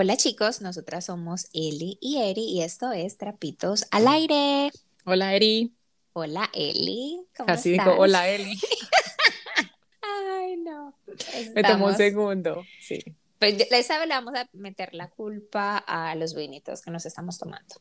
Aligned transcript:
Hola 0.00 0.16
chicos, 0.16 0.60
nosotras 0.60 1.06
somos 1.06 1.48
Eli 1.52 1.98
y 2.00 2.18
Eri 2.18 2.44
y 2.44 2.62
esto 2.62 2.92
es 2.92 3.16
Trapitos 3.18 3.84
al 3.90 4.06
Aire. 4.06 4.70
Hola 5.04 5.34
Eri. 5.34 5.74
Hola 6.12 6.48
Eli. 6.54 7.26
¿Cómo 7.36 7.48
Casi 7.48 7.72
dijo 7.72 7.96
hola 7.98 8.28
Eli. 8.28 8.56
Ay, 10.00 10.56
no. 10.58 10.94
Me 11.52 11.64
tomó 11.64 11.86
un 11.86 11.96
segundo, 11.96 12.62
sí. 12.80 13.02
Pues 13.40 13.58
vez 13.68 13.88
le 13.88 14.06
vamos 14.06 14.34
a 14.36 14.48
meter 14.52 14.94
la 14.94 15.10
culpa 15.10 15.78
a 15.78 16.14
los 16.14 16.32
vinitos 16.32 16.80
que 16.80 16.92
nos 16.92 17.04
estamos 17.04 17.36
tomando. 17.36 17.74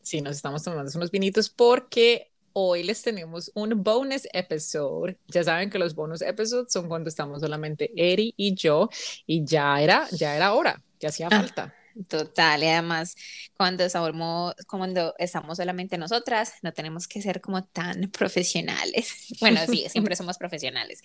Sí, 0.00 0.22
nos 0.22 0.36
estamos 0.36 0.62
tomando 0.62 0.90
unos 0.96 1.10
vinitos 1.10 1.50
porque 1.50 2.32
hoy 2.54 2.82
les 2.82 3.02
tenemos 3.02 3.52
un 3.54 3.82
bonus 3.82 4.26
episode. 4.32 5.18
Ya 5.28 5.44
saben 5.44 5.68
que 5.68 5.78
los 5.78 5.94
bonus 5.94 6.22
episodes 6.22 6.72
son 6.72 6.88
cuando 6.88 7.10
estamos 7.10 7.42
solamente 7.42 7.92
Eri 7.94 8.32
y 8.38 8.54
yo 8.54 8.88
y 9.26 9.44
ya 9.44 9.82
era, 9.82 10.08
ya 10.12 10.34
era 10.34 10.54
hora 10.54 10.82
que 10.98 11.06
hacía 11.06 11.28
ah, 11.28 11.40
falta. 11.40 11.74
Total, 12.08 12.62
y 12.62 12.66
además 12.66 13.16
cuando 13.56 13.84
estamos, 13.84 14.54
cuando 14.68 15.14
estamos 15.18 15.56
solamente 15.56 15.96
nosotras, 15.96 16.54
no 16.62 16.72
tenemos 16.72 17.08
que 17.08 17.22
ser 17.22 17.40
como 17.40 17.64
tan 17.64 18.10
profesionales. 18.12 19.34
Bueno, 19.40 19.60
sí, 19.66 19.86
siempre 19.90 20.14
somos 20.14 20.36
profesionales. 20.36 21.02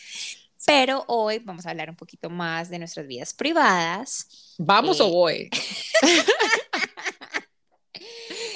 Pero 0.65 1.05
hoy 1.07 1.39
vamos 1.39 1.65
a 1.65 1.71
hablar 1.71 1.89
un 1.89 1.95
poquito 1.95 2.29
más 2.29 2.69
de 2.69 2.77
nuestras 2.77 3.07
vidas 3.07 3.33
privadas. 3.33 4.53
¿Vamos 4.57 4.99
o 4.99 5.07
eh, 5.07 5.11
voy? 5.11 5.49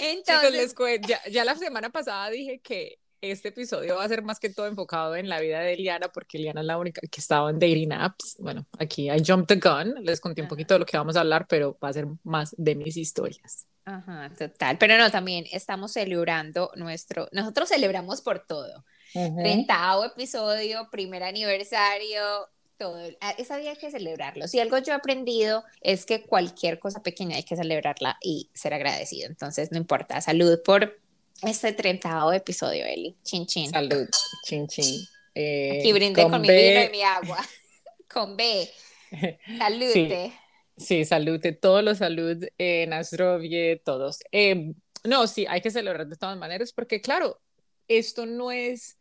Entonces, 0.02 0.76
ya, 1.08 1.22
ya 1.30 1.44
la 1.44 1.56
semana 1.56 1.90
pasada 1.90 2.30
dije 2.30 2.60
que 2.60 3.00
este 3.32 3.50
episodio 3.50 3.96
va 3.96 4.04
a 4.04 4.08
ser 4.08 4.24
más 4.24 4.40
que 4.40 4.50
todo 4.50 4.68
enfocado 4.68 5.16
en 5.16 5.30
la 5.30 5.40
vida 5.40 5.60
de 5.60 5.74
Eliana, 5.74 6.10
porque 6.10 6.38
Eliana 6.38 6.62
es 6.62 6.68
la 6.68 6.78
única 6.78 7.02
que 7.02 7.20
estaba 7.20 7.50
en 7.50 7.60
dating 7.60 7.92
apps. 7.92 8.38
Bueno, 8.40 8.66
aquí 8.80 9.10
I 9.10 9.24
jumped 9.26 9.48
the 9.48 9.70
gun, 9.70 10.04
les 10.04 10.20
conté 10.20 10.42
un 10.42 10.48
poquito 10.48 10.76
de 10.76 10.80
lo 10.80 10.86
que 10.86 10.98
vamos 10.98 11.16
a 11.16 11.22
hablar, 11.22 11.48
pero 11.48 11.78
va 11.84 11.90
a 11.90 11.94
ser 11.94 12.08
más 12.24 12.56
de 12.58 12.76
mis 12.76 12.98
historias. 12.98 13.68
Ajá, 13.86 14.32
total. 14.38 14.78
Pero 14.80 14.98
no, 14.98 15.12
también 15.12 15.46
estamos 15.52 15.94
celebrando 15.94 16.72
nuestro, 16.76 17.28
nosotros 17.32 17.70
celebramos 17.70 18.22
por 18.22 18.40
todo. 18.40 18.84
Uh 19.14 20.06
episodio, 20.06 20.90
primer 20.92 21.24
aniversario, 21.24 22.50
todo. 22.78 23.00
Ah, 23.22 23.34
esa 23.38 23.56
hay 23.56 23.76
que 23.78 23.92
celebrarlo. 23.92 24.48
Si 24.48 24.60
algo 24.60 24.78
yo 24.80 24.94
he 24.94 24.96
aprendido 24.96 25.64
es 25.82 26.06
que 26.06 26.24
cualquier 26.24 26.80
cosa 26.80 27.02
pequeña 27.02 27.38
hay 27.38 27.44
que 27.44 27.56
celebrarla 27.56 28.18
y 28.22 28.50
ser 28.54 28.74
agradecido. 28.74 29.28
Entonces, 29.28 29.72
no 29.72 29.78
importa. 29.78 30.20
Salud 30.22 30.60
por 30.64 31.00
este 31.42 31.74
30 31.74 32.36
episodio, 32.36 32.86
Eli. 32.86 33.18
Chin 33.24 33.46
chin. 33.46 33.70
Salud, 33.70 34.08
chin 34.44 34.68
chin. 34.68 35.06
Eh, 35.34 35.80
Aquí 35.80 35.94
brindé 35.94 36.24
con, 36.24 36.42
mi 36.42 36.48
vino 36.48 36.84
y 36.84 36.90
mi 36.90 37.02
agua. 37.02 37.40
con 38.10 38.38
B. 38.38 38.70
Salute. 39.58 40.34
Sí, 40.78 41.06
salute. 41.06 41.54
Todos 41.54 41.84
los 41.84 42.00
salud, 42.00 42.44
eh, 42.58 42.86
Nasrovie, 42.88 43.82
todos. 43.84 44.20
Eh, 44.32 44.74
no, 45.04 45.28
sí, 45.28 45.46
hay 45.48 45.62
que 45.62 45.72
celebrar 45.72 46.08
de 46.08 46.16
todas 46.16 46.38
maneras 46.38 46.74
porque, 46.74 47.02
claro, 47.02 47.40
esto 47.88 48.26
no 48.26 48.52
es 48.52 48.98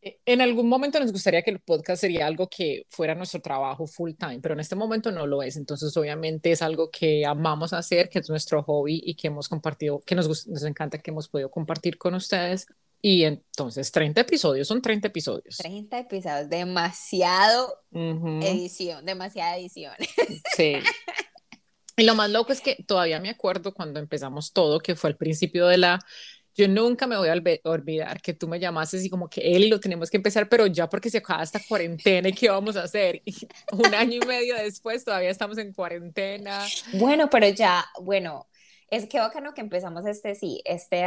en 0.00 0.40
algún 0.40 0.68
momento 0.68 1.00
nos 1.00 1.12
gustaría 1.12 1.42
que 1.42 1.50
el 1.50 1.60
podcast 1.60 2.00
sería 2.00 2.26
algo 2.26 2.48
que 2.48 2.86
fuera 2.88 3.14
nuestro 3.14 3.40
trabajo 3.40 3.86
full 3.86 4.12
time, 4.12 4.40
pero 4.40 4.54
en 4.54 4.60
este 4.60 4.76
momento 4.76 5.10
no 5.10 5.26
lo 5.26 5.42
es. 5.42 5.56
Entonces, 5.56 5.96
obviamente 5.96 6.52
es 6.52 6.62
algo 6.62 6.90
que 6.90 7.26
amamos 7.26 7.72
hacer, 7.72 8.08
que 8.08 8.20
es 8.20 8.28
nuestro 8.28 8.62
hobby 8.62 9.00
y 9.04 9.14
que 9.14 9.26
hemos 9.26 9.48
compartido, 9.48 10.00
que 10.00 10.14
nos, 10.14 10.46
nos 10.46 10.62
encanta 10.62 10.98
que 10.98 11.10
hemos 11.10 11.28
podido 11.28 11.50
compartir 11.50 11.98
con 11.98 12.14
ustedes. 12.14 12.66
Y 13.00 13.24
entonces, 13.24 13.92
30 13.92 14.20
episodios, 14.20 14.68
son 14.68 14.82
30 14.82 15.08
episodios. 15.08 15.56
30 15.58 15.98
episodios, 15.98 16.48
demasiado 16.48 17.82
edición, 17.92 19.04
demasiada 19.04 19.56
edición. 19.56 19.94
Sí. 20.56 20.74
Y 21.96 22.04
lo 22.04 22.14
más 22.14 22.30
loco 22.30 22.52
es 22.52 22.60
que 22.60 22.76
todavía 22.86 23.18
me 23.18 23.28
acuerdo 23.28 23.74
cuando 23.74 23.98
empezamos 23.98 24.52
todo, 24.52 24.78
que 24.78 24.94
fue 24.94 25.10
al 25.10 25.16
principio 25.16 25.66
de 25.66 25.78
la 25.78 25.98
yo 26.58 26.66
nunca 26.66 27.06
me 27.06 27.16
voy 27.16 27.28
a 27.28 27.34
olvidar 27.62 28.20
que 28.20 28.34
tú 28.34 28.48
me 28.48 28.58
llamaste 28.58 28.98
y 28.98 29.08
como 29.08 29.30
que 29.30 29.40
él 29.40 29.70
lo 29.70 29.78
tenemos 29.78 30.10
que 30.10 30.16
empezar, 30.16 30.48
pero 30.48 30.66
ya 30.66 30.88
porque 30.88 31.08
se 31.08 31.18
acaba 31.18 31.44
esta 31.44 31.60
cuarentena 31.60 32.28
y 32.28 32.32
qué 32.32 32.50
vamos 32.50 32.76
a 32.76 32.82
hacer. 32.82 33.22
un 33.72 33.94
año 33.94 34.18
y 34.20 34.26
medio 34.26 34.56
después 34.56 35.04
todavía 35.04 35.30
estamos 35.30 35.56
en 35.58 35.72
cuarentena. 35.72 36.66
Bueno, 36.94 37.30
pero 37.30 37.46
ya, 37.48 37.86
bueno, 38.00 38.48
es 38.90 39.06
que 39.06 39.20
bacano 39.20 39.54
que 39.54 39.60
empezamos 39.60 40.04
este, 40.04 40.34
sí, 40.34 40.60
este, 40.64 41.06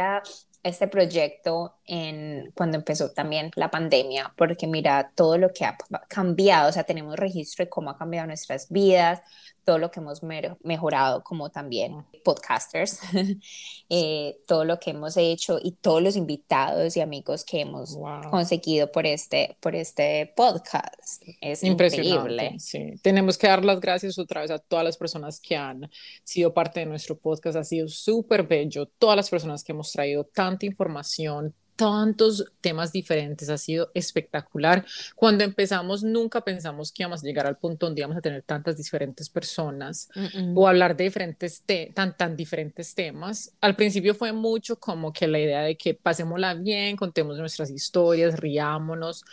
este 0.62 0.88
proyecto 0.88 1.76
en, 1.84 2.50
cuando 2.54 2.78
empezó 2.78 3.12
también 3.12 3.50
la 3.54 3.70
pandemia, 3.70 4.32
porque 4.38 4.66
mira 4.66 5.12
todo 5.14 5.36
lo 5.36 5.52
que 5.52 5.66
ha 5.66 5.76
cambiado, 6.08 6.70
o 6.70 6.72
sea, 6.72 6.84
tenemos 6.84 7.16
registro 7.16 7.66
de 7.66 7.68
cómo 7.68 7.90
ha 7.90 7.98
cambiado 7.98 8.26
nuestras 8.26 8.70
vidas, 8.70 9.20
todo 9.64 9.78
lo 9.78 9.90
que 9.90 10.00
hemos 10.00 10.22
mejorado 10.62 11.22
como 11.22 11.50
también 11.50 12.04
podcasters, 12.24 13.00
eh, 13.88 14.38
todo 14.46 14.64
lo 14.64 14.78
que 14.78 14.90
hemos 14.90 15.16
hecho 15.16 15.58
y 15.62 15.72
todos 15.72 16.02
los 16.02 16.16
invitados 16.16 16.96
y 16.96 17.00
amigos 17.00 17.44
que 17.44 17.60
hemos 17.60 17.98
conseguido 18.30 18.90
por 18.90 19.06
este, 19.06 19.56
por 19.60 19.74
este 19.74 20.32
podcast. 20.36 21.22
Es 21.40 21.62
increíble. 21.62 22.56
Sí. 22.58 22.94
Tenemos 23.02 23.38
que 23.38 23.46
dar 23.46 23.64
las 23.64 23.80
gracias 23.80 24.18
otra 24.18 24.42
vez 24.42 24.50
a 24.50 24.58
todas 24.58 24.84
las 24.84 24.96
personas 24.96 25.40
que 25.40 25.56
han 25.56 25.90
sido 26.24 26.52
parte 26.52 26.80
de 26.80 26.86
nuestro 26.86 27.18
podcast. 27.18 27.56
Ha 27.56 27.64
sido 27.64 27.88
súper 27.88 28.46
bello. 28.46 28.86
Todas 28.86 29.16
las 29.16 29.30
personas 29.30 29.62
que 29.62 29.72
hemos 29.72 29.92
traído 29.92 30.24
tanta 30.24 30.66
información, 30.66 31.54
tantos 31.76 32.44
temas 32.60 32.92
diferentes, 32.92 33.48
ha 33.48 33.58
sido 33.58 33.90
espectacular. 33.94 34.84
Cuando 35.16 35.44
empezamos 35.44 36.02
nunca 36.02 36.42
pensamos 36.42 36.92
que 36.92 37.02
íbamos 37.02 37.22
a 37.22 37.26
llegar 37.26 37.46
al 37.46 37.56
punto 37.56 37.86
donde 37.86 38.00
íbamos 38.00 38.16
a 38.16 38.20
tener 38.20 38.42
tantas 38.42 38.76
diferentes 38.76 39.28
personas 39.28 40.08
o 40.54 40.68
hablar 40.68 40.96
de 40.96 41.04
diferentes 41.04 41.62
tan 41.94 42.16
tan 42.16 42.36
diferentes 42.36 42.94
temas. 42.94 43.52
Al 43.60 43.74
principio 43.76 44.14
fue 44.14 44.32
mucho 44.32 44.78
como 44.78 45.12
que 45.12 45.26
la 45.26 45.38
idea 45.38 45.62
de 45.62 45.76
que 45.76 45.94
pasémosla 45.94 46.54
bien, 46.54 46.96
contemos 46.96 47.38
nuestras 47.38 47.70
historias, 47.70 48.38
riámonos 48.38 49.24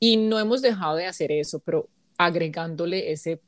y 0.00 0.16
no 0.16 0.38
hemos 0.38 0.62
dejado 0.62 0.96
de 0.96 1.06
hacer 1.06 1.32
eso, 1.32 1.58
pero 1.60 1.88
agregándole 2.16 3.12
ese 3.12 3.40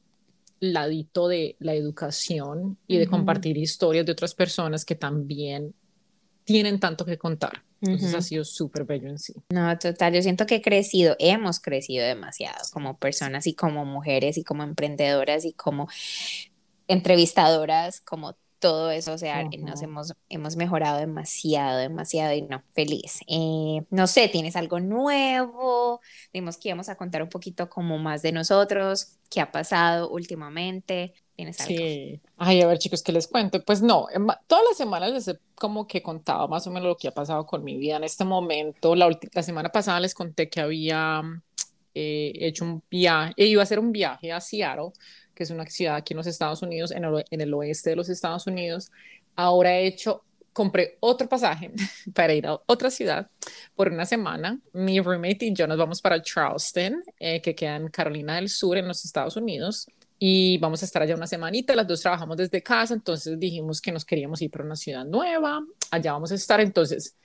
ladito 0.61 1.29
de 1.29 1.57
la 1.59 1.75
educación 1.75 2.77
y 2.87 2.99
de 2.99 3.07
compartir 3.07 3.57
historias 3.57 4.05
de 4.05 4.13
otras 4.13 4.35
personas 4.35 4.85
que 4.85 4.95
también 4.95 5.75
tienen 6.45 6.79
tanto 6.79 7.05
que 7.05 7.17
contar. 7.17 7.63
Entonces 7.81 8.15
ha 8.15 8.21
sido 8.21 8.45
súper 8.45 8.85
bello 8.85 9.09
en 9.09 9.19
sí. 9.19 9.35
No, 9.51 9.79
total, 9.79 10.15
yo 10.15 10.23
siento 10.23 10.47
que 10.47 10.57
he 10.57 10.63
crecido, 10.63 11.17
hemos 11.19 11.61
crecido 11.61 12.07
demasiado 12.07 12.59
como 12.73 12.99
personas 12.99 13.47
y 13.47 13.55
como 13.55 13.85
mujeres 13.85 14.37
y 14.37 14.45
como 14.45 14.63
emprendedoras 14.63 15.45
y 15.45 15.55
como 15.55 15.89
entrevistadoras, 16.89 18.01
como 18.01 18.37
todo 18.61 18.91
eso, 18.91 19.15
o 19.15 19.19
sea, 19.19 19.43
nos 19.59 19.83
hemos, 19.83 20.13
hemos 20.29 20.57
mejorado 20.57 20.99
demasiado, 20.99 21.79
demasiado 21.79 22.35
y 22.35 22.43
no, 22.43 22.63
feliz. 22.75 23.21
Eh, 23.27 23.83
no 23.91 24.07
sé, 24.07 24.29
¿tienes 24.29 24.55
algo 24.55 24.81
nuevo? 24.81 26.01
Dimos 26.33 26.59
que 26.59 26.69
íbamos 26.69 26.91
a 26.91 26.97
contar 26.97 27.23
un 27.23 27.31
poquito 27.31 27.71
como 27.71 27.99
más 27.99 28.23
de 28.23 28.33
nosotros, 28.33 29.19
qué 29.31 29.41
ha 29.41 29.51
pasado 29.51 30.11
últimamente. 30.11 31.15
¿Tienes 31.41 31.61
algo? 31.61 31.75
Sí. 31.75 32.21
Ay, 32.37 32.61
a 32.61 32.67
ver, 32.67 32.79
chicos, 32.79 33.03
¿qué 33.03 33.13
les 33.13 33.27
cuento? 33.27 33.65
Pues 33.65 33.81
no, 33.81 34.07
todas 34.47 34.65
las 34.69 34.77
semanas 34.77 35.11
les 35.13 35.29
he 35.29 35.39
como 35.55 35.87
que 35.87 36.03
contado 36.03 36.49
más 36.49 36.67
o 36.67 36.71
menos 36.71 36.89
lo 36.89 36.97
que 36.97 37.09
ha 37.09 37.15
pasado 37.15 37.47
con 37.47 37.65
mi 37.65 37.77
vida 37.77 37.97
en 37.97 38.05
este 38.05 38.25
momento. 38.25 38.95
La, 38.95 39.09
la 39.33 39.43
semana 39.43 39.71
pasada 39.71 40.01
les 40.01 40.15
conté 40.15 40.49
que 40.51 40.61
había 40.61 41.23
eh, 41.95 42.33
hecho 42.35 42.65
un 42.65 42.83
viaje, 42.91 43.33
iba 43.39 43.63
a 43.63 43.65
hacer 43.65 43.79
un 43.79 43.91
viaje 43.91 44.33
a 44.33 44.41
Seattle 44.41 44.93
que 45.35 45.45
es 45.45 45.51
una 45.51 45.65
ciudad 45.65 45.97
aquí 45.97 46.13
en 46.13 46.19
los 46.19 46.27
Estados 46.27 46.61
Unidos, 46.61 46.91
en 46.91 47.03
el, 47.03 47.25
en 47.31 47.41
el 47.41 47.55
oeste 47.55 47.89
de 47.89 47.97
los 47.97 48.11
Estados 48.11 48.47
Unidos. 48.47 48.93
Ahora 49.37 49.79
he 49.79 49.87
hecho, 49.87 50.23
compré 50.53 50.99
otro 51.01 51.31
pasaje 51.31 51.71
para 52.15 52.35
ir 52.35 52.47
a 52.47 52.61
otra 52.67 52.91
ciudad 52.91 53.31
por 53.75 53.89
una 53.91 54.05
semana. 54.05 54.61
Mi 54.75 55.01
roommate 55.01 55.47
y 55.47 55.55
yo 55.55 55.67
nos 55.67 55.79
vamos 55.79 56.03
para 56.03 56.21
Charleston, 56.21 57.03
eh, 57.19 57.41
que 57.41 57.55
queda 57.55 57.77
en 57.77 57.89
Carolina 57.89 58.35
del 58.35 58.51
Sur, 58.51 58.77
en 58.77 58.87
los 58.87 59.03
Estados 59.07 59.35
Unidos. 59.37 59.87
Y 60.23 60.59
vamos 60.59 60.83
a 60.83 60.85
estar 60.85 61.01
allá 61.01 61.15
una 61.15 61.27
semanita, 61.27 61.75
las 61.75 61.87
dos 61.87 62.03
trabajamos 62.03 62.37
desde 62.37 62.63
casa, 62.63 62.93
entonces 62.93 63.41
dijimos 63.41 63.81
que 63.81 63.91
nos 63.91 64.05
queríamos 64.05 64.43
ir 64.43 64.51
para 64.51 64.65
una 64.65 64.77
ciudad 64.77 65.05
nueva, 65.07 65.65
allá 65.91 66.13
vamos 66.13 66.31
a 66.31 66.35
estar, 66.35 66.61
entonces 66.61 67.17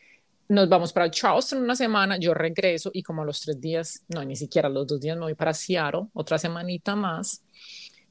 nos 0.48 0.70
vamos 0.70 0.94
para 0.94 1.12
Charleston 1.12 1.62
una 1.62 1.76
semana, 1.76 2.18
yo 2.18 2.34
regreso 2.34 2.92
y 2.94 3.04
como 3.04 3.24
a 3.24 3.26
los 3.26 3.42
tres 3.42 3.60
días, 3.60 4.04
no, 4.08 4.24
ni 4.24 4.38
siquiera 4.38 4.70
los 4.70 4.88
dos 4.88 5.02
días 5.02 5.18
me 5.18 5.24
voy 5.24 5.34
para 5.34 5.54
Seattle, 5.54 6.08
otra 6.14 6.38
semanita 6.38 6.96
más. 6.96 7.44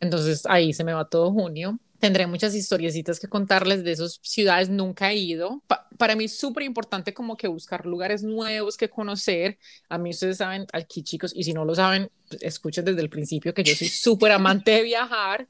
Entonces 0.00 0.44
ahí 0.46 0.72
se 0.72 0.84
me 0.84 0.92
va 0.92 1.08
todo 1.08 1.32
junio. 1.32 1.78
Tendré 1.98 2.26
muchas 2.26 2.54
historiecitas 2.54 3.18
que 3.18 3.28
contarles 3.28 3.84
de 3.84 3.92
esas 3.92 4.20
ciudades, 4.22 4.68
nunca 4.68 5.10
he 5.10 5.16
ido. 5.16 5.62
Para 5.98 6.16
mí 6.16 6.24
es 6.24 6.38
súper 6.38 6.64
importante 6.64 7.14
como 7.14 7.36
que 7.36 7.48
buscar 7.48 7.86
lugares 7.86 8.22
nuevos 8.22 8.76
que 8.76 8.88
conocer. 8.88 9.58
A 9.88 9.98
mí 9.98 10.10
ustedes 10.10 10.38
saben, 10.38 10.66
aquí 10.72 11.02
chicos, 11.02 11.32
y 11.34 11.44
si 11.44 11.52
no 11.52 11.64
lo 11.64 11.74
saben, 11.74 12.10
pues, 12.28 12.42
escuchen 12.42 12.84
desde 12.84 13.00
el 13.00 13.10
principio 13.10 13.54
que 13.54 13.64
yo 13.64 13.74
soy 13.74 13.88
súper 13.88 14.32
amante 14.32 14.72
de 14.72 14.82
viajar, 14.82 15.48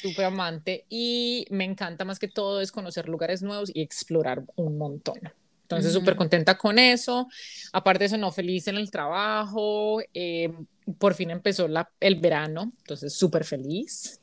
súper 0.00 0.26
amante, 0.26 0.86
y 0.88 1.46
me 1.50 1.64
encanta 1.64 2.04
más 2.04 2.18
que 2.18 2.28
todo 2.28 2.60
es 2.60 2.72
conocer 2.72 3.08
lugares 3.08 3.42
nuevos 3.42 3.70
y 3.74 3.82
explorar 3.82 4.44
un 4.56 4.78
montón. 4.78 5.18
Entonces, 5.62 5.94
súper 5.94 6.16
contenta 6.16 6.58
con 6.58 6.78
eso. 6.78 7.28
Aparte 7.72 8.00
de 8.00 8.06
eso, 8.06 8.18
no 8.18 8.30
feliz 8.30 8.68
en 8.68 8.76
el 8.76 8.90
trabajo. 8.90 10.02
Eh, 10.12 10.52
por 10.98 11.14
fin 11.14 11.30
empezó 11.30 11.66
la, 11.66 11.90
el 11.98 12.16
verano, 12.16 12.72
entonces 12.82 13.14
súper 13.14 13.44
feliz 13.44 14.20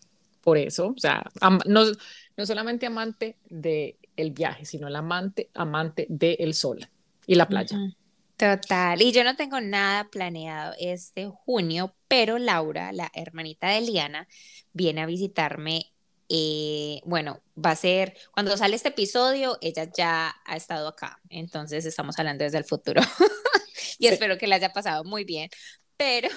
por 0.50 0.58
eso, 0.58 0.88
o 0.88 1.00
sea, 1.00 1.24
no, 1.68 1.84
no 2.36 2.46
solamente 2.48 2.88
amante 2.88 3.38
del 3.52 3.98
el 4.18 4.32
viaje, 4.32 4.66
sino 4.66 4.88
el 4.88 4.96
amante, 4.96 5.52
amante 5.54 6.08
del 6.10 6.56
sol 6.56 6.90
y 7.28 7.36
la 7.36 7.48
playa. 7.48 7.78
Total, 8.36 9.00
y 9.00 9.12
yo 9.12 9.24
no 9.24 9.36
tengo 9.36 9.62
nada 9.62 10.10
planeado 10.10 10.74
este 10.80 11.28
junio, 11.28 11.94
pero 12.08 12.40
Laura, 12.40 12.92
la 12.94 13.12
hermanita 13.14 13.68
de 13.68 13.82
Liana, 13.82 14.28
viene 14.74 15.02
a 15.02 15.06
visitarme. 15.06 15.94
Eh, 16.30 17.00
bueno, 17.06 17.44
va 17.64 17.70
a 17.70 17.76
ser, 17.76 18.18
cuando 18.32 18.58
sale 18.58 18.76
este 18.76 18.90
episodio, 18.90 19.60
ella 19.62 19.88
ya 19.96 20.36
ha 20.46 20.56
estado 20.56 20.88
acá, 20.88 21.22
entonces 21.30 21.86
estamos 21.86 22.18
hablando 22.18 22.44
desde 22.44 22.58
el 22.58 22.66
futuro 22.66 23.04
y 24.00 24.08
espero 24.08 24.40
que 24.40 24.48
le 24.48 24.56
haya 24.56 24.74
pasado 24.74 25.04
muy 25.04 25.26
bien. 25.26 25.52
Pero 26.00 26.30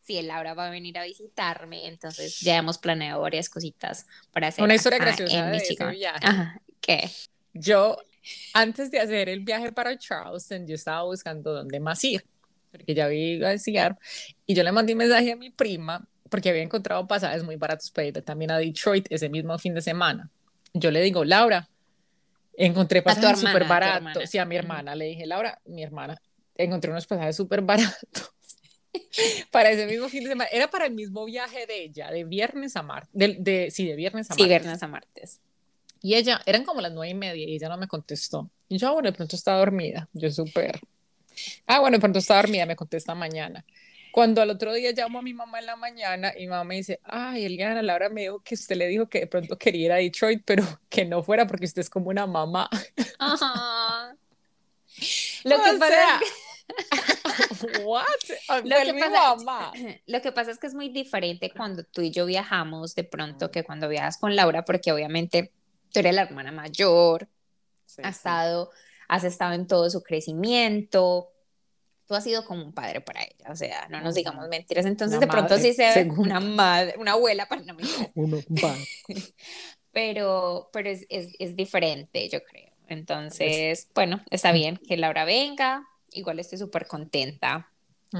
si 0.00 0.18
el 0.18 0.26
Laura 0.26 0.54
va 0.54 0.66
a 0.66 0.70
venir 0.70 0.98
a 0.98 1.04
visitarme, 1.04 1.86
entonces 1.86 2.40
ya 2.40 2.56
hemos 2.56 2.76
planeado 2.76 3.20
varias 3.20 3.48
cositas 3.48 4.04
para 4.32 4.48
hacer. 4.48 4.64
Una 4.64 4.74
historia 4.74 4.98
graciosa 4.98 5.46
de 5.46 5.56
ese 5.58 5.86
viaje. 5.86 6.26
¿Qué? 6.80 7.08
Yo 7.54 7.96
antes 8.52 8.90
de 8.90 8.98
hacer 8.98 9.28
el 9.28 9.44
viaje 9.44 9.70
para 9.70 9.96
Charleston, 9.96 10.66
yo 10.66 10.74
estaba 10.74 11.04
buscando 11.04 11.52
dónde 11.52 11.78
más 11.78 12.02
ir, 12.02 12.26
porque 12.72 12.96
ya 12.96 13.08
iba 13.12 13.50
a 13.50 13.52
esquiar, 13.52 13.96
y 14.44 14.56
yo 14.56 14.64
le 14.64 14.72
mandé 14.72 14.94
un 14.94 14.98
mensaje 14.98 15.30
a 15.30 15.36
mi 15.36 15.50
prima, 15.50 16.04
porque 16.28 16.50
había 16.50 16.62
encontrado 16.62 17.06
pasajes 17.06 17.44
muy 17.44 17.54
baratos 17.54 17.92
para 17.92 18.08
ir 18.08 18.22
también 18.22 18.50
a 18.50 18.58
Detroit 18.58 19.06
ese 19.10 19.28
mismo 19.28 19.56
fin 19.56 19.72
de 19.72 19.82
semana. 19.82 20.28
Yo 20.74 20.90
le 20.90 21.00
digo, 21.00 21.24
Laura, 21.24 21.68
encontré 22.54 23.02
pasajes 23.02 23.38
súper 23.38 23.66
baratos. 23.66 24.28
Sí, 24.28 24.38
a 24.38 24.44
mi 24.44 24.56
hermana, 24.56 24.96
le 24.96 25.04
dije, 25.04 25.26
Laura, 25.26 25.60
mi 25.64 25.84
hermana, 25.84 26.20
encontré 26.56 26.90
unos 26.90 27.06
pasajes 27.06 27.36
súper 27.36 27.62
baratos 27.62 28.32
para 29.50 29.70
ese 29.70 29.86
mismo 29.86 30.08
fin 30.08 30.24
de 30.24 30.30
semana. 30.30 30.48
Era 30.52 30.68
para 30.70 30.86
el 30.86 30.94
mismo 30.94 31.24
viaje 31.24 31.66
de 31.66 31.84
ella, 31.84 32.10
de 32.10 32.24
viernes 32.24 32.76
a 32.76 32.82
martes. 32.82 33.10
De, 33.12 33.70
sí, 33.70 33.86
de 33.86 33.96
viernes 33.96 34.30
a 34.30 34.32
martes. 34.32 34.44
Sí, 34.44 34.48
viernes 34.48 34.82
a 34.82 34.88
martes. 34.88 35.40
Y 36.02 36.14
ella, 36.14 36.40
eran 36.46 36.64
como 36.64 36.80
las 36.80 36.92
nueve 36.92 37.10
y 37.10 37.14
media 37.14 37.44
y 37.48 37.54
ella 37.54 37.68
no 37.68 37.78
me 37.78 37.88
contestó. 37.88 38.50
Y 38.68 38.78
yo, 38.78 38.88
ah, 38.88 38.92
bueno, 38.92 39.10
de 39.10 39.16
pronto 39.16 39.36
está 39.36 39.56
dormida. 39.56 40.08
Yo 40.12 40.30
súper. 40.30 40.80
Ah, 41.66 41.80
bueno, 41.80 41.96
de 41.96 42.00
pronto 42.00 42.18
está 42.18 42.36
dormida, 42.36 42.66
me 42.66 42.76
contesta 42.76 43.14
mañana. 43.14 43.64
Cuando 44.12 44.40
al 44.40 44.50
otro 44.50 44.72
día 44.72 44.92
llamo 44.92 45.18
a 45.18 45.22
mi 45.22 45.34
mamá 45.34 45.58
en 45.58 45.66
la 45.66 45.76
mañana 45.76 46.32
y 46.34 46.42
mi 46.42 46.48
mamá 46.48 46.64
me 46.64 46.76
dice, 46.76 47.00
ay, 47.04 47.44
Eliana, 47.44 47.82
Laura 47.82 48.08
me 48.08 48.22
dijo 48.22 48.40
que 48.40 48.54
usted 48.54 48.76
le 48.76 48.88
dijo 48.88 49.08
que 49.08 49.20
de 49.20 49.26
pronto 49.26 49.58
quería 49.58 49.86
ir 49.86 49.92
a 49.92 49.96
Detroit, 49.96 50.42
pero 50.44 50.64
que 50.88 51.04
no 51.04 51.22
fuera 51.22 51.46
porque 51.46 51.66
usted 51.66 51.82
es 51.82 51.90
como 51.90 52.08
una 52.08 52.26
mamá. 52.26 52.70
Lo 55.44 55.56
que 55.62 55.78
pasa 55.78 56.20
What? 57.84 58.04
Lo 58.64 58.76
que, 58.84 58.94
pasa, 58.94 59.36
mamá. 59.36 59.72
lo 60.06 60.20
que 60.20 60.32
pasa 60.32 60.50
es 60.50 60.58
que 60.58 60.66
es 60.66 60.74
muy 60.74 60.88
diferente 60.88 61.50
cuando 61.50 61.84
tú 61.84 62.02
y 62.02 62.10
yo 62.10 62.26
viajamos 62.26 62.94
de 62.94 63.04
pronto 63.04 63.50
que 63.50 63.64
cuando 63.64 63.88
viajas 63.88 64.18
con 64.18 64.36
Laura, 64.36 64.64
porque 64.64 64.92
obviamente 64.92 65.52
tú 65.92 66.00
eres 66.00 66.14
la 66.14 66.22
hermana 66.22 66.52
mayor, 66.52 67.28
has, 68.02 68.16
Estado, 68.16 68.70
has 69.08 69.24
estado 69.24 69.52
en 69.52 69.66
todo 69.66 69.88
su 69.90 70.02
crecimiento, 70.02 71.30
tú 72.06 72.14
has 72.14 72.24
sido 72.24 72.44
como 72.44 72.64
un 72.64 72.72
padre 72.72 73.00
para 73.00 73.22
ella, 73.22 73.50
o 73.50 73.56
sea, 73.56 73.88
no 73.88 74.00
nos 74.00 74.14
digamos 74.14 74.48
mentiras, 74.48 74.86
entonces 74.86 75.20
de 75.20 75.26
pronto 75.26 75.58
sí 75.58 75.72
se 75.72 76.04
ve 76.04 76.10
una 76.10 76.40
madre, 76.40 76.94
una 76.98 77.12
abuela 77.12 77.46
para 77.46 77.62
no 77.62 77.76
Uno, 78.14 78.38
pero, 79.92 80.70
pero 80.72 80.90
es, 80.90 81.06
es, 81.08 81.32
es, 81.38 81.56
diferente, 81.56 82.28
yo 82.28 82.42
creo. 82.44 82.72
Entonces, 82.88 83.88
bueno, 83.94 84.22
está 84.30 84.52
bien 84.52 84.76
que 84.76 84.96
Laura 84.96 85.24
venga, 85.24 85.88
igual 86.12 86.38
estoy 86.38 86.58
súper 86.58 86.86
contenta 86.86 87.70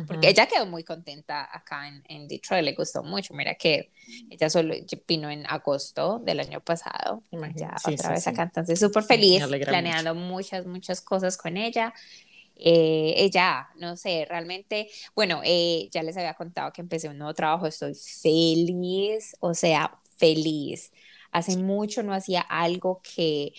porque 0.07 0.29
ella 0.29 0.47
quedó 0.47 0.67
muy 0.67 0.83
contenta 0.83 1.49
acá 1.51 1.87
en, 1.87 2.03
en, 2.09 2.27
Detroit, 2.27 2.65
le 2.65 2.75
gustó 2.75 3.03
mucho. 3.03 3.35
Mira 3.35 3.55
que 3.55 3.93
ella 4.31 4.51
solo 4.51 4.75
vino 5.07 5.31
en 5.31 5.47
agosto 5.47 6.19
del 6.19 6.41
año 6.41 6.61
pasado, 6.61 7.23
ya 7.55 7.77
otra 7.85 8.11
vez 8.11 8.27
acá, 8.27 8.43
entonces 8.43 8.81
súper 8.81 9.05
feliz, 9.05 9.45
planeando 9.65 10.15
muchas, 10.15 10.67
muchas 10.67 11.01
cosas 11.01 11.37
con 11.37 11.57
ella. 11.57 11.95
Eh, 12.57 13.15
ella, 13.17 13.69
no 13.77 13.97
sé, 13.97 14.27
realmente, 14.29 14.89
bueno, 15.15 15.43
eh, 15.45 15.89
ya 15.93 16.03
les 16.03 16.17
había 16.17 16.35
contado 16.35 16.73
que 16.73 16.81
empecé 16.81 17.09
un 17.09 17.19
nuevo 17.19 17.35
trabajo, 17.35 17.67
estoy 17.67 17.95
feliz, 17.95 19.37
o 19.41 19.55
sea, 19.55 19.99
feliz. 20.17 20.91
Hace 21.31 21.59
mucho 21.59 22.03
no 22.03 22.13
hacía 22.13 22.41
algo 22.41 23.03
que 23.03 23.53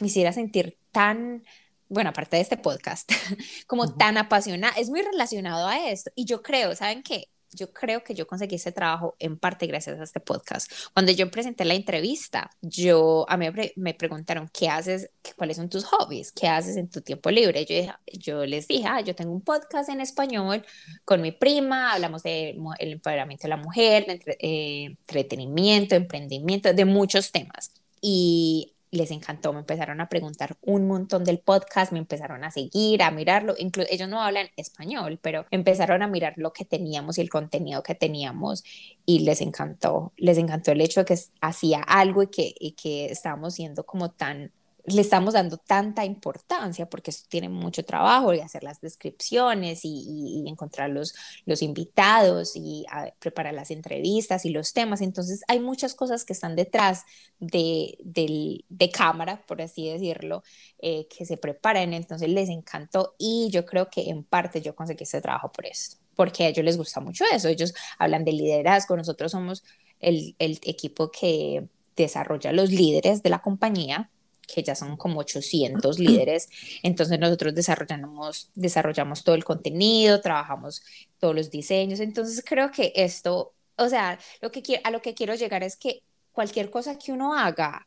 me 0.00 0.06
hiciera 0.06 0.32
sentir 0.32 0.76
tan 0.92 1.42
bueno, 1.88 2.10
aparte 2.10 2.36
de 2.36 2.42
este 2.42 2.56
podcast, 2.56 3.10
como 3.66 3.94
tan 3.94 4.18
apasionada, 4.18 4.74
es 4.76 4.90
muy 4.90 5.02
relacionado 5.02 5.66
a 5.66 5.88
esto. 5.88 6.10
Y 6.14 6.24
yo 6.24 6.42
creo, 6.42 6.74
¿saben 6.74 7.02
qué? 7.02 7.28
Yo 7.52 7.72
creo 7.72 8.02
que 8.02 8.14
yo 8.14 8.26
conseguí 8.26 8.56
ese 8.56 8.72
trabajo 8.72 9.16
en 9.18 9.38
parte 9.38 9.66
gracias 9.66 9.98
a 9.98 10.02
este 10.02 10.20
podcast. 10.20 10.70
Cuando 10.92 11.12
yo 11.12 11.30
presenté 11.30 11.64
la 11.64 11.74
entrevista, 11.74 12.50
yo 12.60 13.24
a 13.28 13.36
mí 13.36 13.46
me 13.76 13.94
preguntaron 13.94 14.50
qué 14.52 14.68
haces, 14.68 15.10
cuáles 15.36 15.56
son 15.56 15.70
tus 15.70 15.84
hobbies, 15.84 16.32
qué 16.32 16.48
haces 16.48 16.76
en 16.76 16.90
tu 16.90 17.00
tiempo 17.00 17.30
libre. 17.30 17.64
Yo, 17.64 17.92
yo 18.12 18.44
les 18.44 18.68
dije, 18.68 18.84
ah, 18.86 19.00
yo 19.00 19.14
tengo 19.14 19.32
un 19.32 19.42
podcast 19.42 19.88
en 19.88 20.00
español 20.00 20.66
con 21.04 21.22
mi 21.22 21.32
prima, 21.32 21.92
hablamos 21.92 22.22
del 22.24 22.58
el 22.78 22.92
empoderamiento 22.92 23.44
de 23.44 23.48
la 23.48 23.56
mujer, 23.56 24.06
de 24.06 24.36
eh, 24.40 24.84
entretenimiento, 24.84 25.94
emprendimiento, 25.94 26.74
de 26.74 26.84
muchos 26.84 27.30
temas. 27.32 27.72
Y 28.02 28.75
les 28.96 29.10
encantó, 29.10 29.52
me 29.52 29.60
empezaron 29.60 30.00
a 30.00 30.08
preguntar 30.08 30.56
un 30.62 30.86
montón 30.86 31.24
del 31.24 31.38
podcast, 31.38 31.92
me 31.92 31.98
empezaron 31.98 32.44
a 32.44 32.50
seguir, 32.50 33.02
a 33.02 33.10
mirarlo, 33.10 33.54
incluso 33.58 33.88
ellos 33.90 34.08
no 34.08 34.20
hablan 34.20 34.48
español, 34.56 35.18
pero 35.22 35.46
empezaron 35.50 36.02
a 36.02 36.08
mirar 36.08 36.34
lo 36.36 36.52
que 36.52 36.64
teníamos 36.64 37.18
y 37.18 37.20
el 37.20 37.30
contenido 37.30 37.82
que 37.82 37.94
teníamos 37.94 38.64
y 39.04 39.20
les 39.20 39.40
encantó, 39.40 40.12
les 40.16 40.38
encantó 40.38 40.72
el 40.72 40.80
hecho 40.80 41.00
de 41.00 41.06
que 41.06 41.18
hacía 41.40 41.80
algo 41.82 42.22
y 42.24 42.26
que, 42.28 42.54
y 42.58 42.72
que 42.72 43.06
estábamos 43.06 43.54
siendo 43.54 43.84
como 43.84 44.10
tan 44.10 44.52
le 44.86 45.00
estamos 45.00 45.34
dando 45.34 45.58
tanta 45.58 46.04
importancia 46.04 46.86
porque 46.86 47.10
esto 47.10 47.26
tiene 47.28 47.48
mucho 47.48 47.84
trabajo 47.84 48.32
y 48.32 48.40
hacer 48.40 48.62
las 48.62 48.80
descripciones 48.80 49.80
y, 49.82 50.44
encontrar 50.46 50.90
los, 50.90 51.14
los, 51.44 51.60
invitados 51.62 52.52
y 52.54 52.86
preparar 53.18 53.54
las 53.54 53.70
entrevistas 53.70 54.44
y 54.44 54.50
los 54.50 54.72
temas. 54.72 55.00
Entonces 55.00 55.42
hay 55.48 55.58
muchas 55.60 55.94
cosas 55.94 56.24
que 56.24 56.32
están 56.32 56.54
detrás 56.54 57.04
de, 57.40 57.98
de 58.04 58.90
cámara, 58.90 59.44
por 59.46 59.60
así 59.60 59.90
decirlo, 59.90 60.44
eh, 60.78 61.08
que 61.08 61.26
se 61.26 61.36
preparan. 61.36 61.92
Entonces 61.92 62.28
les 62.28 62.48
encantó 62.48 63.14
y 63.18 63.50
yo 63.50 63.66
creo 63.66 63.90
que 63.90 64.08
en 64.08 64.22
parte 64.22 64.62
yo 64.62 64.76
conseguí 64.76 65.02
ese 65.02 65.20
trabajo 65.20 65.50
por 65.50 65.66
eso, 65.66 65.96
porque 66.14 66.44
a 66.44 66.48
ellos 66.48 66.64
les 66.64 66.76
gusta 66.76 67.00
mucho 67.00 67.24
eso. 67.32 67.48
Ellos 67.48 67.74
hablan 67.98 68.24
de 68.24 68.32
liderazgo, 68.32 68.96
nosotros 68.96 69.32
somos 69.32 69.64
el, 69.98 70.36
el 70.38 70.60
equipo 70.62 71.10
que 71.10 71.68
desarrolla 71.96 72.52
los 72.52 72.70
líderes 72.70 73.22
de 73.22 73.30
la 73.30 73.40
compañía 73.40 74.10
que 74.46 74.62
ya 74.62 74.74
son 74.74 74.96
como 74.96 75.20
800 75.20 75.98
líderes. 75.98 76.48
Entonces 76.82 77.18
nosotros 77.18 77.54
desarrollamos, 77.54 78.50
desarrollamos 78.54 79.24
todo 79.24 79.34
el 79.34 79.44
contenido, 79.44 80.20
trabajamos 80.20 80.82
todos 81.18 81.34
los 81.34 81.50
diseños. 81.50 82.00
Entonces 82.00 82.42
creo 82.46 82.70
que 82.70 82.92
esto, 82.94 83.54
o 83.76 83.88
sea, 83.88 84.18
lo 84.40 84.50
que 84.50 84.80
a 84.82 84.90
lo 84.90 85.02
que 85.02 85.14
quiero 85.14 85.34
llegar 85.34 85.62
es 85.62 85.76
que 85.76 86.02
cualquier 86.32 86.70
cosa 86.70 86.98
que 86.98 87.12
uno 87.12 87.34
haga, 87.36 87.86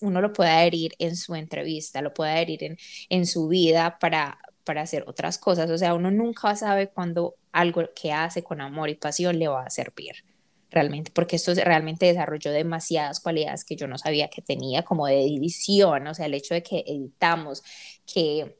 uno 0.00 0.20
lo 0.20 0.32
puede 0.32 0.50
adherir 0.50 0.94
en 0.98 1.16
su 1.16 1.34
entrevista, 1.34 2.02
lo 2.02 2.14
puede 2.14 2.32
adherir 2.32 2.64
en, 2.64 2.78
en 3.10 3.26
su 3.26 3.48
vida 3.48 3.98
para, 3.98 4.38
para 4.64 4.82
hacer 4.82 5.04
otras 5.06 5.38
cosas. 5.38 5.70
O 5.70 5.78
sea, 5.78 5.94
uno 5.94 6.10
nunca 6.10 6.56
sabe 6.56 6.88
cuándo 6.88 7.36
algo 7.52 7.82
que 7.94 8.12
hace 8.12 8.42
con 8.42 8.60
amor 8.60 8.88
y 8.90 8.94
pasión 8.94 9.38
le 9.38 9.48
va 9.48 9.64
a 9.64 9.70
servir 9.70 10.24
realmente, 10.74 11.10
porque 11.14 11.36
esto 11.36 11.54
realmente 11.54 12.06
desarrolló 12.06 12.50
demasiadas 12.50 13.20
cualidades 13.20 13.64
que 13.64 13.76
yo 13.76 13.86
no 13.86 13.96
sabía 13.96 14.28
que 14.28 14.42
tenía, 14.42 14.82
como 14.82 15.06
de 15.06 15.22
edición, 15.22 16.06
o 16.06 16.14
sea, 16.14 16.26
el 16.26 16.34
hecho 16.34 16.54
de 16.54 16.62
que 16.62 16.84
editamos, 16.86 17.62
que 18.12 18.58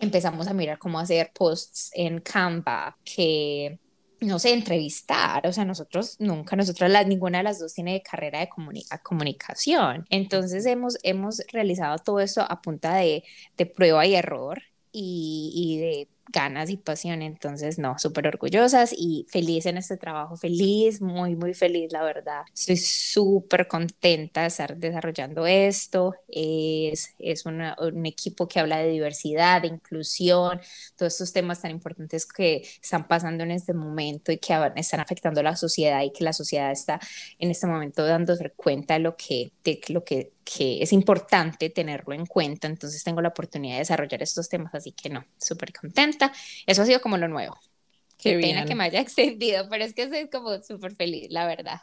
empezamos 0.00 0.46
a 0.46 0.54
mirar 0.54 0.78
cómo 0.78 1.00
hacer 1.00 1.30
posts 1.34 1.90
en 1.94 2.20
Canva, 2.20 2.96
que 3.04 3.78
no 4.20 4.38
sé, 4.38 4.52
entrevistar, 4.52 5.46
o 5.46 5.52
sea, 5.52 5.64
nosotros 5.64 6.16
nunca, 6.20 6.56
nosotros 6.56 6.90
ninguna 7.06 7.38
de 7.38 7.44
las 7.44 7.58
dos 7.58 7.74
tiene 7.74 8.02
carrera 8.02 8.40
de 8.40 8.48
comunicación, 9.02 10.06
entonces 10.10 10.64
hemos, 10.66 10.98
hemos 11.02 11.42
realizado 11.52 11.98
todo 11.98 12.20
esto 12.20 12.40
a 12.40 12.62
punta 12.62 12.96
de, 12.96 13.24
de 13.56 13.66
prueba 13.66 14.06
y 14.06 14.14
error 14.14 14.62
y, 14.90 15.52
y 15.54 15.78
de 15.78 16.08
ganas 16.28 16.70
y 16.70 16.76
pasión. 16.76 17.22
Entonces, 17.22 17.78
no, 17.78 17.98
súper 17.98 18.26
orgullosas 18.26 18.92
y 18.96 19.26
feliz 19.28 19.66
en 19.66 19.76
este 19.76 19.96
trabajo, 19.96 20.36
feliz, 20.36 21.00
muy, 21.00 21.36
muy 21.36 21.54
feliz, 21.54 21.92
la 21.92 22.02
verdad. 22.02 22.42
Estoy 22.54 22.76
súper 22.76 23.66
contenta 23.68 24.42
de 24.42 24.48
estar 24.48 24.76
desarrollando 24.76 25.46
esto. 25.46 26.14
Es, 26.28 27.14
es 27.18 27.46
un 27.46 28.06
equipo 28.06 28.48
que 28.48 28.60
habla 28.60 28.78
de 28.78 28.90
diversidad, 28.90 29.62
de 29.62 29.68
inclusión, 29.68 30.60
todos 30.96 31.12
estos 31.12 31.32
temas 31.32 31.62
tan 31.62 31.70
importantes 31.70 32.26
que 32.26 32.62
están 32.82 33.06
pasando 33.06 33.44
en 33.44 33.50
este 33.50 33.74
momento 33.74 34.32
y 34.32 34.38
que 34.38 34.54
están 34.76 35.00
afectando 35.00 35.40
a 35.40 35.44
la 35.44 35.56
sociedad 35.56 36.02
y 36.02 36.12
que 36.12 36.24
la 36.24 36.32
sociedad 36.32 36.70
está 36.70 37.00
en 37.38 37.50
este 37.50 37.66
momento 37.66 38.04
dándose 38.04 38.50
cuenta 38.50 38.94
de 38.94 39.00
lo 39.00 39.16
que, 39.16 39.52
de 39.64 39.80
lo 39.88 40.04
que 40.04 40.35
que 40.46 40.80
es 40.80 40.92
importante 40.92 41.70
tenerlo 41.70 42.14
en 42.14 42.24
cuenta, 42.24 42.68
entonces 42.68 43.02
tengo 43.02 43.20
la 43.20 43.30
oportunidad 43.30 43.74
de 43.74 43.80
desarrollar 43.80 44.22
estos 44.22 44.48
temas, 44.48 44.72
así 44.74 44.92
que 44.92 45.10
no, 45.10 45.26
súper 45.36 45.72
contenta. 45.72 46.32
Eso 46.66 46.82
ha 46.82 46.86
sido 46.86 47.00
como 47.00 47.18
lo 47.18 47.26
nuevo. 47.26 47.58
Qué, 48.16 48.38
pena 48.38 48.64
que 48.64 48.76
me 48.76 48.84
haya 48.84 49.00
extendido, 49.02 49.68
pero 49.68 49.84
es 49.84 49.92
que 49.92 50.04
estoy 50.04 50.30
como 50.30 50.62
súper 50.62 50.94
feliz, 50.94 51.26
la 51.30 51.46
verdad. 51.46 51.80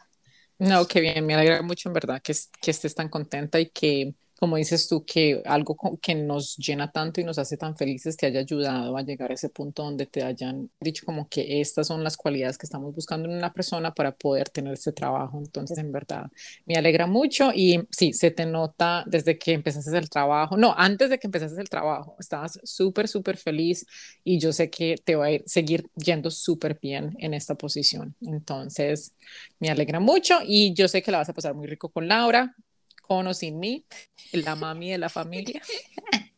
No, 0.58 0.86
qué 0.86 1.00
bien, 1.00 1.26
me 1.26 1.34
alegra 1.34 1.60
mucho 1.60 1.90
en 1.90 1.92
verdad 1.92 2.22
que, 2.22 2.34
que 2.62 2.70
estés 2.70 2.94
tan 2.94 3.10
contenta 3.10 3.60
y 3.60 3.68
que 3.68 4.14
como 4.38 4.56
dices 4.56 4.88
tú, 4.88 5.04
que 5.04 5.42
algo 5.44 5.76
que 6.02 6.14
nos 6.14 6.56
llena 6.56 6.90
tanto 6.90 7.20
y 7.20 7.24
nos 7.24 7.38
hace 7.38 7.56
tan 7.56 7.76
felices 7.76 8.16
te 8.16 8.26
haya 8.26 8.40
ayudado 8.40 8.96
a 8.96 9.02
llegar 9.02 9.30
a 9.30 9.34
ese 9.34 9.48
punto 9.48 9.82
donde 9.84 10.06
te 10.06 10.22
hayan 10.22 10.70
dicho 10.80 11.06
como 11.06 11.28
que 11.28 11.60
estas 11.60 11.86
son 11.86 12.02
las 12.04 12.16
cualidades 12.16 12.58
que 12.58 12.66
estamos 12.66 12.94
buscando 12.94 13.28
en 13.28 13.36
una 13.36 13.52
persona 13.52 13.94
para 13.94 14.12
poder 14.12 14.48
tener 14.50 14.74
ese 14.74 14.92
trabajo. 14.92 15.38
Entonces, 15.38 15.78
en 15.78 15.92
verdad, 15.92 16.30
me 16.66 16.76
alegra 16.76 17.06
mucho 17.06 17.52
y 17.54 17.80
sí, 17.90 18.12
se 18.12 18.30
te 18.30 18.46
nota 18.46 19.04
desde 19.06 19.38
que 19.38 19.52
empezaste 19.52 19.96
el 19.96 20.10
trabajo, 20.10 20.56
no, 20.56 20.74
antes 20.76 21.10
de 21.10 21.18
que 21.18 21.26
empezaste 21.28 21.60
el 21.60 21.68
trabajo, 21.68 22.16
estabas 22.18 22.58
súper, 22.64 23.08
súper 23.08 23.36
feliz 23.36 23.86
y 24.24 24.38
yo 24.38 24.52
sé 24.52 24.70
que 24.70 24.96
te 25.02 25.16
va 25.16 25.26
a 25.26 25.30
ir, 25.32 25.42
seguir 25.46 25.88
yendo 25.96 26.30
súper 26.30 26.78
bien 26.80 27.14
en 27.18 27.34
esta 27.34 27.54
posición. 27.54 28.14
Entonces, 28.20 29.14
me 29.58 29.70
alegra 29.70 30.00
mucho 30.00 30.40
y 30.44 30.74
yo 30.74 30.88
sé 30.88 31.02
que 31.02 31.10
la 31.10 31.18
vas 31.18 31.28
a 31.28 31.34
pasar 31.34 31.54
muy 31.54 31.66
rico 31.66 31.88
con 31.90 32.08
Laura 32.08 32.54
con 33.06 33.26
o 33.26 33.34
sin 33.34 33.58
mí, 33.58 33.84
la 34.32 34.56
mami 34.56 34.90
de 34.90 34.98
la 34.98 35.08
familia. 35.08 35.62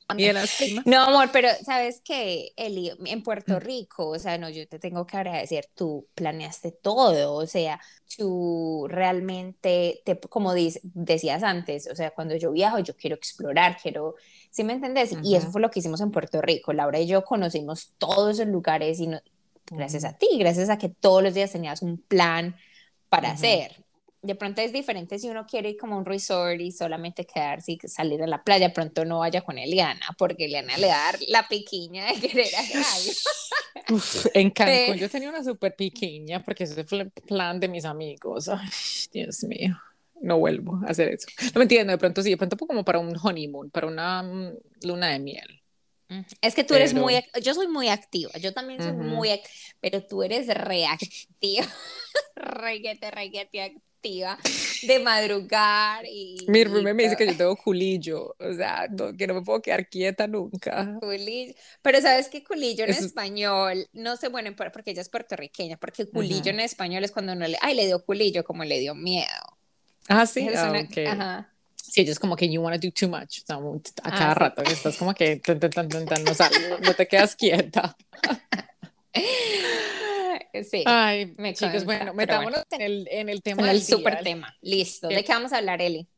No, 0.85 1.03
amor, 1.03 1.31
pero 1.33 1.49
sabes 1.65 2.01
que, 2.01 2.53
Eli, 2.57 2.93
en 3.07 3.23
Puerto 3.25 3.59
Rico, 3.59 4.11
o 4.11 4.19
sea, 4.19 4.39
no, 4.39 4.49
yo 4.49 4.67
te 4.69 4.79
tengo 4.79 5.05
que 5.05 5.17
agradecer, 5.17 5.69
tú 5.75 6.07
planeaste 6.15 6.71
todo, 6.71 7.35
o 7.35 7.47
sea, 7.47 7.81
tú 8.17 8.87
realmente, 8.89 10.03
te, 10.05 10.19
como 10.21 10.55
decías 10.55 11.43
antes, 11.43 11.89
o 11.91 11.97
sea, 11.97 12.13
cuando 12.13 12.37
yo 12.37 12.53
viajo, 12.53 12.79
yo 12.79 12.97
quiero 12.97 13.17
explorar, 13.17 13.79
quiero, 13.83 14.15
¿sí 14.51 14.63
me 14.63 14.75
entendés? 14.75 15.13
Y 15.25 15.35
eso 15.35 15.51
fue 15.51 15.61
lo 15.61 15.71
que 15.71 15.81
hicimos 15.81 16.01
en 16.01 16.13
Puerto 16.13 16.41
Rico. 16.41 16.73
Laura 16.73 17.01
y 17.01 17.09
yo 17.09 17.25
conocimos 17.25 17.95
todos 17.99 18.39
esos 18.39 18.47
lugares 18.47 19.01
y 19.01 19.09
no, 19.09 19.21
gracias 19.67 20.05
a 20.05 20.17
ti, 20.17 20.29
gracias 20.39 20.71
a 20.71 20.79
que 20.79 20.89
todos 20.89 21.23
los 21.23 21.35
días 21.35 21.51
tenías 21.51 21.83
un 21.83 21.99
plan 21.99 22.55
para 23.09 23.33
hacer 23.33 23.86
de 24.27 24.35
pronto 24.35 24.61
es 24.61 24.73
diferente 24.73 25.19
si 25.19 25.29
uno 25.29 25.47
quiere 25.47 25.71
ir 25.71 25.77
como 25.77 25.95
a 25.95 25.99
un 25.99 26.05
resort 26.05 26.61
y 26.61 26.73
solamente 26.73 27.25
quedarse 27.25 27.73
y 27.73 27.79
salir 27.89 28.23
a 28.23 28.27
la 28.27 28.43
playa, 28.43 28.73
pronto 28.73 29.05
no 29.05 29.21
vaya 29.21 29.41
con 29.41 29.59
Eliana, 29.59 30.15
porque 30.19 30.47
Eliana 30.47 30.77
le 30.77 30.89
va 30.89 31.09
a 31.09 31.13
dar 31.13 31.21
la 31.29 31.47
piquiña 31.49 32.07
de 32.07 32.21
querer 32.21 32.55
hacer 32.55 32.83
algo. 33.89 34.03
en 34.35 34.51
Cancún 34.51 34.97
yo 34.97 35.09
tenía 35.09 35.31
una 35.31 35.45
súper 35.45 35.75
piquiña 35.77 36.43
porque 36.43 36.65
ese 36.65 36.85
fue 36.85 37.03
el 37.03 37.11
plan 37.11 37.61
de 37.61 37.69
mis 37.69 37.85
amigos. 37.85 38.49
Ay, 38.49 38.69
Dios 39.13 39.45
mío, 39.45 39.77
no 40.21 40.39
vuelvo 40.39 40.81
a 40.87 40.91
hacer 40.91 41.09
eso. 41.09 41.29
No 41.55 41.61
me 41.61 41.63
entiendo, 41.63 41.93
de 41.93 41.99
pronto 41.99 42.23
sí, 42.23 42.31
de 42.31 42.37
pronto 42.37 42.57
como 42.57 42.85
para 42.85 42.99
un 42.99 43.17
honeymoon, 43.21 43.71
para 43.71 43.87
una 43.87 44.23
mm, 44.23 44.59
luna 44.83 45.09
de 45.09 45.19
miel. 45.21 45.63
Es 46.41 46.55
que 46.55 46.63
tú 46.63 46.75
eres 46.75 46.95
muy, 46.95 47.15
yo 47.43 47.55
soy 47.55 47.67
muy 47.67 47.89
activa, 47.89 48.31
yo 48.39 48.53
también 48.53 48.81
soy 48.81 48.93
muy, 48.93 49.41
pero 49.81 50.05
tú 50.05 50.23
eres 50.23 50.47
reactiva, 50.47 51.67
reguete, 52.37 53.11
reguete 53.11 53.77
de 54.83 54.99
madrugar 55.01 56.05
y... 56.07 56.45
Mi 56.49 56.65
roommate 56.65 56.95
me 56.95 57.03
dice 57.05 57.17
que 57.17 57.27
yo 57.27 57.37
tengo 57.37 57.57
culillo, 57.57 58.35
o 58.39 58.55
sea, 58.55 58.87
que 59.19 59.27
no 59.27 59.35
me 59.35 59.43
puedo 59.43 59.61
quedar 59.63 59.89
quieta 59.89 60.27
nunca. 60.27 60.99
Culillo. 61.01 61.55
Pero 61.83 62.01
sabes 62.01 62.29
que 62.29 62.45
culillo 62.45 62.85
en 62.85 62.91
español, 62.91 63.89
no 63.93 64.17
sé, 64.17 64.29
bueno, 64.29 64.55
porque 64.57 64.91
ella 64.91 65.03
es 65.03 65.09
puertorriqueña, 65.09 65.77
porque 65.77 66.07
culillo 66.07 66.51
en 66.51 66.61
español 66.61 67.05
es 67.05 67.13
cuando 67.13 67.33
uno 67.33 67.47
le, 67.47 67.59
ay, 67.61 67.75
le 67.75 67.87
dio 67.87 68.05
culillo, 68.05 68.45
como 68.45 68.65
le 68.65 68.79
dio 68.81 68.95
miedo. 68.95 69.59
Ah, 70.09 70.27
sí, 70.27 70.49
ah, 70.55 70.73
Ajá. 71.09 71.53
Sí, 71.77 72.01
ellos 72.03 72.19
como 72.19 72.37
que 72.37 72.49
you 72.49 72.61
want 72.61 72.81
to 72.81 72.87
do 72.87 72.93
too 72.93 73.09
much, 73.09 73.43
a 73.49 73.55
ah, 74.03 74.11
cada 74.11 74.35
rato, 74.35 74.63
estás 74.63 74.97
como 74.97 75.15
que 75.15 75.41
no, 75.47 76.79
no 76.81 76.95
te 76.95 77.07
quedas 77.07 77.37
quieta. 77.37 77.97
Sí. 80.65 80.83
Ay, 80.87 81.35
me 81.37 81.55
chicos, 81.55 81.85
bueno, 81.85 82.15
metámonos 82.15 82.63
en, 82.71 82.81
el, 82.81 83.09
en 83.11 83.29
el 83.29 83.43
tema. 83.43 83.63
En 83.63 83.69
el 83.69 83.83
super 83.83 84.23
tema. 84.23 84.57
Listo. 84.61 85.09
¿De 85.09 85.25
qué 85.25 85.33
vamos 85.33 85.53
a 85.53 85.59
hablar, 85.59 85.83
Eli? 85.83 86.09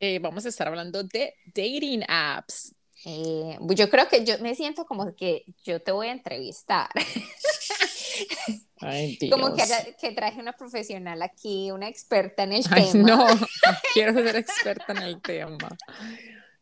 Eh, 0.00 0.18
vamos 0.18 0.44
a 0.44 0.48
estar 0.48 0.68
hablando 0.68 1.02
de 1.04 1.34
dating 1.46 2.04
apps. 2.08 2.74
Eh, 3.04 3.56
yo 3.60 3.88
creo 3.88 4.08
que 4.08 4.24
yo 4.24 4.38
me 4.40 4.54
siento 4.54 4.84
como 4.84 5.14
que 5.14 5.44
yo 5.64 5.80
te 5.80 5.92
voy 5.92 6.08
a 6.08 6.12
entrevistar. 6.12 6.88
Ay, 8.80 9.16
Dios. 9.16 9.30
Como 9.30 9.54
que, 9.54 9.62
que, 10.00 10.12
traje 10.12 10.40
una 10.40 10.52
profesional 10.52 11.22
aquí, 11.22 11.70
una 11.70 11.88
experta 11.88 12.42
en 12.42 12.54
el 12.54 12.64
Ay, 12.70 12.88
tema. 12.92 13.08
No, 13.08 13.28
no 13.28 13.46
quiero 13.94 14.12
ser 14.12 14.36
experta 14.36 14.92
en 14.92 15.02
el 15.02 15.22
tema. 15.22 15.68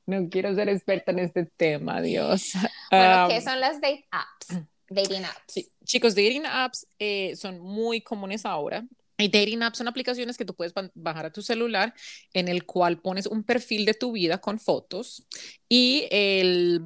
No 0.07 0.29
quiero 0.29 0.55
ser 0.55 0.69
experta 0.69 1.13
en 1.13 1.21
este 1.21 1.47
tema, 1.47 2.03
Dios. 2.03 2.53
Bueno, 2.91 3.29
¿qué 3.29 3.41
son 3.41 3.59
las 3.59 3.81
date 3.81 4.07
apps? 4.11 4.67
Dating 4.89 5.25
apps. 5.25 5.45
Sí, 5.49 5.69
chicos, 5.85 6.15
dating 6.15 6.47
apps 6.47 6.87
eh, 6.99 7.35
son 7.37 7.61
muy 7.61 8.01
comunes 8.01 8.45
ahora. 8.45 8.87
Y 9.17 9.29
dating 9.29 9.63
apps 9.63 9.79
son 9.79 9.89
aplicaciones 9.89 10.37
que 10.37 10.45
tú 10.45 10.55
puedes 10.55 10.75
bajar 10.95 11.27
a 11.27 11.33
tu 11.33 11.41
celular 11.41 11.95
en 12.33 12.49
el 12.49 12.67
cual 12.67 13.01
pones 13.01 13.27
un 13.27 13.45
perfil 13.45 13.85
de 13.85 13.95
tu 13.95 14.13
vida 14.13 14.39
con 14.39 14.59
fotos 14.59 15.25
y 15.69 16.09
el, 16.11 16.83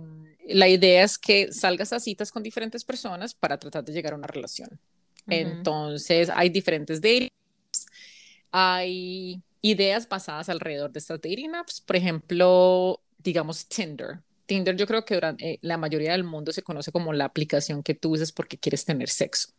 la 0.47 0.69
idea 0.69 1.05
es 1.05 1.19
que 1.19 1.53
salgas 1.53 1.95
a 1.95 2.01
citas 2.01 2.31
con 2.31 2.43
diferentes 2.43 2.85
personas 2.85 3.33
para 3.33 3.59
tratar 3.59 3.83
de 3.83 3.95
llegar 3.95 4.13
a 4.13 4.17
una 4.17 4.27
relación. 4.27 4.79
Entonces, 5.27 6.31
hay 6.35 6.51
diferentes 6.51 7.01
dating 7.01 7.29
apps, 7.69 7.87
hay 8.51 9.43
ideas 9.63 10.09
basadas 10.09 10.49
alrededor 10.49 10.91
de 10.91 10.99
estas 10.99 11.21
dating 11.21 11.55
apps, 11.55 11.81
por 11.81 11.97
ejemplo, 11.97 13.01
digamos 13.19 13.67
Tinder. 13.67 14.21
Tinder 14.49 14.75
yo 14.75 14.87
creo 14.87 15.05
que 15.05 15.15
durante, 15.15 15.53
eh, 15.53 15.59
la 15.63 15.77
mayoría 15.77 16.13
del 16.13 16.25
mundo 16.25 16.51
se 16.53 16.63
conoce 16.63 16.91
como 16.91 17.13
la 17.13 17.27
aplicación 17.27 17.83
que 17.83 17.95
tú 17.95 18.15
usas 18.15 18.33
porque 18.33 18.59
quieres 18.59 18.85
tener 18.85 19.09
sexo. 19.09 19.51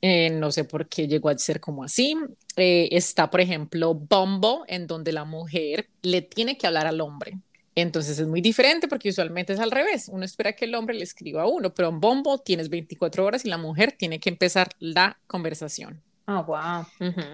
Eh, 0.00 0.30
no 0.30 0.52
sé 0.52 0.64
por 0.64 0.88
qué 0.88 1.08
llegó 1.08 1.28
a 1.28 1.36
ser 1.36 1.60
como 1.60 1.82
así. 1.82 2.16
Eh, 2.56 2.88
está, 2.92 3.28
por 3.28 3.40
ejemplo, 3.40 3.94
Bumble, 3.94 4.60
en 4.68 4.86
donde 4.86 5.12
la 5.12 5.24
mujer 5.24 5.88
le 6.02 6.22
tiene 6.22 6.56
que 6.56 6.66
hablar 6.66 6.86
al 6.86 7.00
hombre. 7.00 7.38
Entonces 7.74 8.18
es 8.18 8.26
muy 8.26 8.40
diferente 8.40 8.88
porque 8.88 9.10
usualmente 9.10 9.52
es 9.52 9.60
al 9.60 9.70
revés. 9.70 10.08
Uno 10.08 10.24
espera 10.24 10.54
que 10.54 10.64
el 10.64 10.74
hombre 10.74 10.94
le 10.94 11.04
escriba 11.04 11.42
a 11.42 11.46
uno, 11.46 11.74
pero 11.74 11.88
en 11.88 12.00
Bumble 12.00 12.38
tienes 12.44 12.70
24 12.70 13.24
horas 13.24 13.44
y 13.44 13.48
la 13.48 13.58
mujer 13.58 13.92
tiene 13.92 14.20
que 14.20 14.30
empezar 14.30 14.70
la 14.78 15.18
conversación. 15.26 16.00
Oh, 16.28 16.42
wow. 16.42 16.84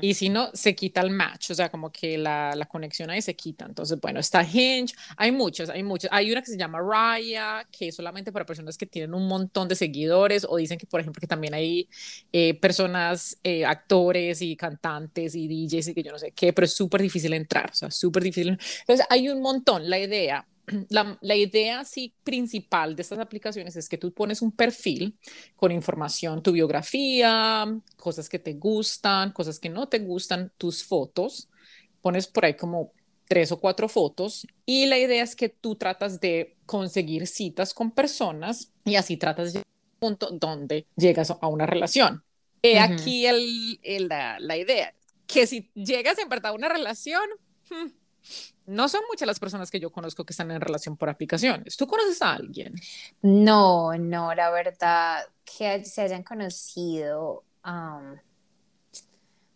Y 0.02 0.12
si 0.12 0.28
no, 0.28 0.50
se 0.52 0.74
quita 0.74 1.00
el 1.00 1.10
match, 1.10 1.50
o 1.50 1.54
sea, 1.54 1.70
como 1.70 1.90
que 1.90 2.18
la, 2.18 2.54
la, 2.54 2.66
conexión 2.66 3.08
ahí 3.08 3.22
se 3.22 3.34
quita. 3.34 3.64
Entonces, 3.64 3.98
bueno, 3.98 4.20
está 4.20 4.42
Hinge, 4.42 4.94
hay 5.16 5.32
muchos, 5.32 5.70
hay 5.70 5.82
muchos. 5.82 6.10
Hay 6.12 6.30
una 6.30 6.42
que 6.42 6.50
se 6.50 6.58
llama 6.58 6.78
Raya, 6.78 7.66
que 7.72 7.88
es 7.88 7.94
solamente 7.94 8.32
para 8.32 8.44
personas 8.44 8.76
que 8.76 8.84
tienen 8.84 9.14
un 9.14 9.26
montón 9.28 9.66
de 9.66 9.76
seguidores, 9.76 10.46
o 10.46 10.58
dicen 10.58 10.76
que, 10.76 10.86
por 10.86 11.00
ejemplo, 11.00 11.20
que 11.20 11.26
también 11.26 11.54
hay 11.54 11.88
eh, 12.32 12.52
personas, 12.60 13.38
eh, 13.42 13.64
actores 13.64 14.42
y 14.42 14.56
cantantes 14.56 15.34
y 15.36 15.48
DJs 15.48 15.88
y 15.88 15.94
que 15.94 16.02
yo 16.02 16.12
no 16.12 16.18
sé 16.18 16.32
qué, 16.32 16.52
pero 16.52 16.66
es 16.66 16.74
súper 16.74 17.00
difícil 17.00 17.32
entrar, 17.32 17.70
o 17.70 17.74
sea, 17.74 17.90
súper 17.90 18.22
difícil. 18.22 18.58
Entonces, 18.80 19.06
hay 19.08 19.30
un 19.30 19.40
montón. 19.40 19.88
La 19.88 19.98
idea 19.98 20.46
la, 20.88 21.18
la, 21.20 21.36
idea 21.36 21.84
sí 21.84 22.14
principal 22.22 22.94
de 22.94 23.02
estas 23.02 23.18
aplicaciones 23.18 23.76
es 23.76 23.88
que 23.88 23.98
tú 23.98 24.12
pones 24.12 24.42
un 24.42 24.52
perfil 24.52 25.16
con 25.56 25.72
información, 25.72 26.42
tu 26.42 26.52
biografía, 26.52 27.66
cosas 27.96 28.28
que 28.28 28.38
te 28.38 28.54
gustan, 28.54 29.32
cosas 29.32 29.58
que 29.58 29.68
no 29.68 29.88
te 29.88 29.98
gustan, 29.98 30.52
tus 30.58 30.84
fotos, 30.84 31.48
pones 32.00 32.26
por 32.26 32.44
ahí 32.44 32.54
como 32.54 32.92
tres 33.28 33.50
o 33.50 33.60
cuatro 33.60 33.88
fotos 33.88 34.46
y 34.66 34.86
la 34.86 34.98
idea 34.98 35.22
es 35.22 35.34
que 35.34 35.48
tú 35.48 35.74
tratas 35.76 36.20
de 36.20 36.56
conseguir 36.66 37.26
citas 37.26 37.74
con 37.74 37.90
personas 37.90 38.72
y 38.84 38.96
así 38.96 39.16
tratas 39.16 39.52
de 39.52 39.60
llegar 39.60 39.66
a 39.66 39.94
un 39.94 39.98
punto 39.98 40.30
donde 40.30 40.86
llegas 40.96 41.30
a 41.30 41.46
una 41.46 41.66
relación. 41.66 42.22
He 42.62 42.78
aquí 42.78 43.26
el, 43.26 43.80
la, 44.08 44.38
la, 44.38 44.56
idea, 44.56 44.94
que 45.26 45.48
si 45.48 45.70
llegas 45.74 46.18
en 46.18 46.28
verdad 46.28 46.52
a 46.52 46.54
una 46.54 46.68
relación, 46.68 47.24
hmm, 47.70 47.88
no 48.66 48.88
son 48.88 49.02
muchas 49.10 49.26
las 49.26 49.40
personas 49.40 49.70
que 49.70 49.80
yo 49.80 49.90
conozco 49.90 50.24
que 50.24 50.32
están 50.32 50.50
en 50.50 50.60
relación 50.60 50.96
por 50.96 51.08
aplicaciones. 51.08 51.76
¿Tú 51.76 51.86
conoces 51.86 52.22
a 52.22 52.34
alguien? 52.34 52.74
No, 53.20 53.96
no, 53.98 54.34
la 54.34 54.50
verdad 54.50 55.26
que 55.44 55.84
se 55.84 56.02
hayan 56.02 56.22
conocido 56.22 57.44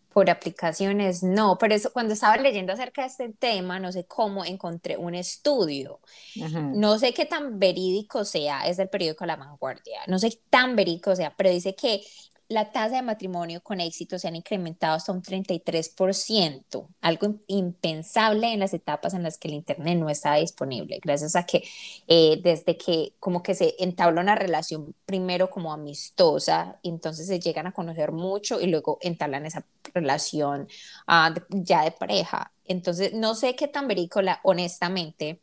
por 0.09 0.29
aplicaciones, 0.31 1.21
no, 1.21 1.57
pero 1.59 1.75
eso 1.75 1.93
cuando 1.93 2.13
estaba 2.13 2.37
leyendo 2.37 2.73
acerca 2.73 3.03
de 3.03 3.07
este 3.07 3.29
tema, 3.29 3.79
no 3.79 3.91
sé 3.91 4.05
cómo 4.05 4.43
encontré 4.45 4.97
un 4.97 5.13
estudio. 5.13 5.99
No 6.35 6.97
sé 6.97 7.13
qué 7.13 7.25
tan 7.25 7.59
verídico 7.59 8.25
sea, 8.25 8.67
es 8.67 8.77
del 8.77 8.89
periódico 8.89 9.25
La 9.25 9.35
Vanguardia, 9.35 9.99
no 10.07 10.17
sé 10.17 10.31
qué 10.31 10.39
tan 10.49 10.75
verídico 10.75 11.15
sea, 11.15 11.35
pero 11.37 11.49
dice 11.49 11.75
que 11.75 12.01
la 12.49 12.71
tasa 12.71 12.95
de 12.97 13.01
matrimonio 13.01 13.61
con 13.61 13.81
éxito 13.81 14.17
se 14.17 14.27
han 14.27 14.35
incrementado 14.35 14.95
hasta 14.95 15.11
un 15.11 15.21
33%, 15.21 16.87
algo 17.01 17.35
impensable 17.47 18.53
en 18.53 18.61
las 18.61 18.73
etapas 18.73 19.13
en 19.13 19.23
las 19.23 19.37
que 19.37 19.49
el 19.49 19.55
Internet 19.55 19.97
no 19.97 20.09
estaba 20.09 20.37
disponible, 20.37 20.99
gracias 21.03 21.35
a 21.35 21.45
que 21.45 21.63
eh, 22.07 22.39
desde 22.41 22.77
que 22.77 23.13
como 23.19 23.43
que 23.43 23.53
se 23.53 23.75
entabla 23.79 24.21
una 24.21 24.35
relación 24.35 24.95
primero 25.05 25.49
como 25.49 25.73
amistosa, 25.73 26.79
entonces 26.83 27.27
se 27.27 27.39
llegan 27.39 27.67
a 27.67 27.73
conocer 27.73 28.13
mucho 28.13 28.61
y 28.61 28.67
luego 28.67 28.97
entablan 29.01 29.45
esa 29.45 29.65
relación 29.93 30.69
ah, 31.05 31.33
ya 31.49 31.83
de 31.83 31.91
pareja. 31.91 32.51
Entonces, 32.65 33.13
no 33.13 33.35
sé 33.35 33.55
qué 33.55 33.67
tan 33.67 33.87
verícola, 33.87 34.39
honestamente, 34.43 35.41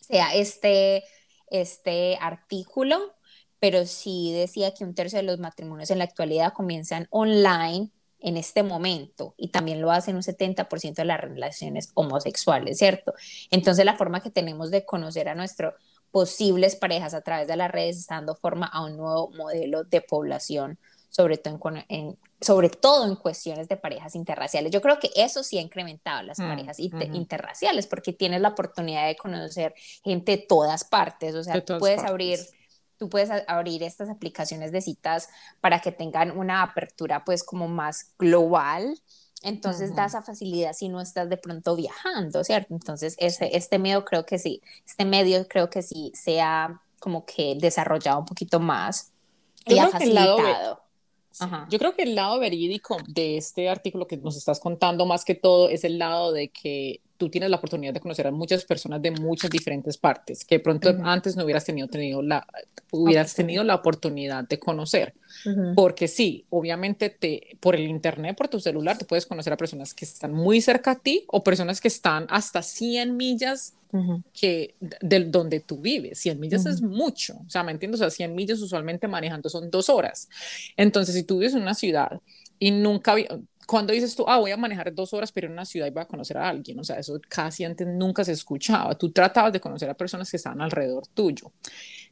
sea 0.00 0.34
este, 0.34 1.04
este 1.50 2.18
artículo, 2.20 3.14
pero 3.60 3.86
sí 3.86 4.32
decía 4.32 4.74
que 4.74 4.84
un 4.84 4.94
tercio 4.94 5.18
de 5.18 5.22
los 5.22 5.38
matrimonios 5.38 5.90
en 5.90 5.98
la 5.98 6.04
actualidad 6.04 6.52
comienzan 6.52 7.06
online 7.10 7.90
en 8.18 8.36
este 8.36 8.62
momento 8.62 9.34
y 9.36 9.48
también 9.48 9.80
lo 9.80 9.90
hacen 9.90 10.16
un 10.16 10.22
70% 10.22 10.94
de 10.94 11.04
las 11.04 11.20
relaciones 11.20 11.90
homosexuales, 11.94 12.78
¿cierto? 12.78 13.14
Entonces 13.50 13.84
la 13.84 13.96
forma 13.96 14.20
que 14.22 14.30
tenemos 14.30 14.70
de 14.70 14.84
conocer 14.84 15.28
a 15.28 15.34
nuestros 15.34 15.74
posibles 16.10 16.76
parejas 16.76 17.14
a 17.14 17.20
través 17.20 17.48
de 17.48 17.56
las 17.56 17.70
redes 17.70 17.98
está 17.98 18.16
dando 18.16 18.34
forma 18.34 18.66
a 18.66 18.84
un 18.84 18.96
nuevo 18.96 19.30
modelo 19.30 19.84
de 19.84 20.00
población, 20.00 20.78
sobre 21.08 21.38
todo 21.38 21.58
en, 21.88 22.18
sobre 22.40 22.68
todo 22.68 23.06
en 23.06 23.16
cuestiones 23.16 23.68
de 23.68 23.76
parejas 23.76 24.14
interraciales. 24.14 24.72
Yo 24.72 24.80
creo 24.80 24.98
que 24.98 25.10
eso 25.16 25.42
sí 25.42 25.58
ha 25.58 25.62
incrementado 25.62 26.22
las 26.22 26.38
mm, 26.38 26.48
parejas 26.48 26.78
interraciales 26.78 27.86
porque 27.86 28.12
tienes 28.12 28.40
la 28.40 28.48
oportunidad 28.48 29.06
de 29.06 29.16
conocer 29.16 29.74
gente 30.02 30.32
de 30.32 30.38
todas 30.38 30.84
partes, 30.84 31.34
o 31.34 31.44
sea, 31.44 31.62
puedes 31.78 32.02
abrir 32.02 32.38
tú 33.00 33.08
puedes 33.08 33.30
abrir 33.48 33.82
estas 33.82 34.10
aplicaciones 34.10 34.72
de 34.72 34.82
citas 34.82 35.30
para 35.62 35.80
que 35.80 35.90
tengan 35.90 36.36
una 36.36 36.62
apertura 36.62 37.24
pues 37.24 37.42
como 37.42 37.66
más 37.66 38.12
global. 38.18 38.94
Entonces 39.42 39.96
da 39.96 40.04
esa 40.04 40.20
facilidad 40.20 40.74
si 40.74 40.90
no 40.90 41.00
estás 41.00 41.30
de 41.30 41.38
pronto 41.38 41.74
viajando, 41.76 42.44
¿cierto? 42.44 42.74
Entonces 42.74 43.16
ese, 43.18 43.56
este 43.56 43.78
medio 43.78 44.04
creo 44.04 44.26
que 44.26 44.38
sí, 44.38 44.60
este 44.86 45.06
medio 45.06 45.48
creo 45.48 45.70
que 45.70 45.80
sí 45.80 46.12
se 46.14 46.42
ha 46.42 46.82
como 46.98 47.24
que 47.24 47.56
desarrollado 47.58 48.18
un 48.18 48.26
poquito 48.26 48.60
más 48.60 49.12
y 49.64 49.78
ha 49.78 49.88
facilitado. 49.88 50.82
Yo 51.70 51.78
creo 51.78 51.94
que 51.94 52.02
el 52.02 52.14
lado 52.14 52.38
verídico 52.38 52.98
de 53.08 53.38
este 53.38 53.70
artículo 53.70 54.06
que 54.06 54.18
nos 54.18 54.36
estás 54.36 54.60
contando 54.60 55.06
más 55.06 55.24
que 55.24 55.34
todo 55.34 55.70
es 55.70 55.84
el 55.84 55.98
lado 55.98 56.32
de 56.32 56.50
que 56.50 57.00
tú 57.20 57.28
tienes 57.28 57.50
la 57.50 57.58
oportunidad 57.58 57.92
de 57.92 58.00
conocer 58.00 58.26
a 58.26 58.30
muchas 58.30 58.64
personas 58.64 59.02
de 59.02 59.10
muchas 59.10 59.50
diferentes 59.50 59.98
partes 59.98 60.42
que 60.42 60.58
pronto 60.58 60.88
antes 61.04 61.36
no 61.36 61.44
hubieras 61.44 61.66
tenido, 61.66 61.86
tenido 61.86 62.22
la, 62.22 62.46
hubieras 62.92 63.34
tenido 63.34 63.62
la 63.62 63.74
oportunidad 63.74 64.48
de 64.48 64.58
conocer. 64.58 65.12
Porque 65.76 66.08
sí, 66.08 66.46
obviamente 66.48 67.10
te, 67.10 67.58
por 67.60 67.74
el 67.74 67.82
internet, 67.82 68.38
por 68.38 68.48
tu 68.48 68.58
celular, 68.58 68.96
te 68.96 69.04
puedes 69.04 69.26
conocer 69.26 69.52
a 69.52 69.58
personas 69.58 69.92
que 69.92 70.06
están 70.06 70.32
muy 70.32 70.62
cerca 70.62 70.92
a 70.92 70.98
ti 70.98 71.24
o 71.26 71.44
personas 71.44 71.78
que 71.82 71.88
están 71.88 72.26
hasta 72.30 72.62
100 72.62 73.14
millas 73.14 73.74
que 74.32 74.74
de 74.80 75.24
donde 75.26 75.60
tú 75.60 75.76
vives. 75.76 76.20
100 76.20 76.40
millas 76.40 76.64
es 76.64 76.80
mucho, 76.80 77.34
o 77.46 77.50
sea, 77.50 77.62
¿me 77.62 77.72
entiendes? 77.72 78.00
O 78.00 78.04
sea, 78.04 78.10
100 78.10 78.34
millas 78.34 78.60
usualmente 78.60 79.08
manejando 79.08 79.50
son 79.50 79.70
dos 79.70 79.90
horas. 79.90 80.30
Entonces, 80.74 81.14
si 81.14 81.22
tú 81.22 81.36
vives 81.36 81.52
en 81.52 81.60
una 81.62 81.74
ciudad 81.74 82.18
y 82.58 82.70
nunca, 82.70 83.14
cuando 83.70 83.92
dices 83.92 84.16
tú, 84.16 84.24
ah, 84.26 84.38
voy 84.38 84.50
a 84.50 84.56
manejar 84.56 84.92
dos 84.92 85.14
horas, 85.14 85.30
pero 85.30 85.46
en 85.46 85.52
una 85.52 85.64
ciudad 85.64 85.86
y 85.86 85.90
voy 85.90 86.02
a 86.02 86.06
conocer 86.06 86.36
a 86.36 86.48
alguien, 86.48 86.76
o 86.80 86.82
sea, 86.82 86.98
eso 86.98 87.20
casi 87.28 87.62
antes 87.62 87.86
nunca 87.86 88.24
se 88.24 88.32
escuchaba. 88.32 88.98
Tú 88.98 89.12
tratabas 89.12 89.52
de 89.52 89.60
conocer 89.60 89.88
a 89.88 89.94
personas 89.94 90.28
que 90.28 90.38
estaban 90.38 90.60
alrededor 90.60 91.06
tuyo. 91.06 91.52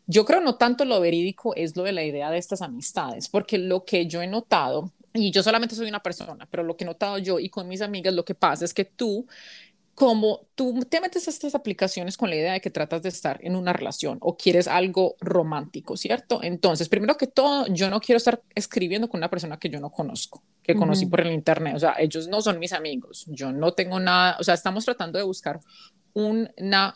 Yo 0.06 0.24
creo 0.24 0.40
no 0.40 0.54
tanto 0.54 0.84
lo 0.84 1.00
verídico 1.00 1.56
es 1.56 1.76
lo 1.76 1.82
de 1.82 1.90
la 1.90 2.04
idea 2.04 2.30
de 2.30 2.38
estas 2.38 2.62
amistades, 2.62 3.28
porque 3.28 3.58
lo 3.58 3.84
que 3.84 4.06
yo 4.06 4.22
he 4.22 4.28
notado, 4.28 4.92
y 5.12 5.32
yo 5.32 5.42
solamente 5.42 5.74
soy 5.74 5.88
una 5.88 6.00
persona, 6.00 6.46
pero 6.48 6.62
lo 6.62 6.76
que 6.76 6.84
he 6.84 6.86
notado 6.86 7.18
yo 7.18 7.40
y 7.40 7.48
con 7.48 7.66
mis 7.66 7.82
amigas, 7.82 8.14
lo 8.14 8.24
que 8.24 8.36
pasa 8.36 8.64
es 8.64 8.72
que 8.72 8.84
tú 8.84 9.26
como 9.99 10.47
tú 10.55 10.87
te 10.88 11.00
metes 11.00 11.26
a 11.26 11.31
estas 11.31 11.57
aplicaciones 11.57 12.17
con 12.17 12.31
la 12.31 12.37
idea 12.37 12.52
de 12.52 12.61
que 12.61 12.71
tratas 12.71 13.02
de 13.02 13.09
estar 13.09 13.40
en 13.43 13.57
una 13.57 13.73
relación 13.73 14.19
o 14.21 14.37
quieres 14.37 14.69
algo 14.69 15.17
romántico, 15.21 15.97
¿cierto? 15.97 16.40
Entonces, 16.40 16.88
primero 16.88 17.17
que 17.17 17.26
todo, 17.26 17.67
yo 17.67 17.90
no 17.90 17.99
quiero 17.99 18.19
estar 18.19 18.40
escribiendo 18.55 19.09
con 19.09 19.19
una 19.19 19.28
persona 19.28 19.59
que 19.59 19.69
yo 19.69 19.81
no 19.81 19.90
conozco, 19.90 20.45
que 20.62 20.76
conocí 20.76 21.07
por 21.07 21.23
el 21.23 21.33
internet, 21.33 21.75
o 21.75 21.81
sea, 21.81 21.97
ellos 21.99 22.28
no 22.28 22.40
son 22.40 22.61
mis 22.61 22.73
amigos, 22.73 23.26
yo 23.26 23.50
no 23.50 23.73
tengo 23.73 23.99
nada, 23.99 24.37
o 24.38 24.45
sea, 24.45 24.55
estamos 24.55 24.85
tratando 24.85 25.19
de 25.19 25.25
buscar 25.25 25.59
una, 26.12 26.95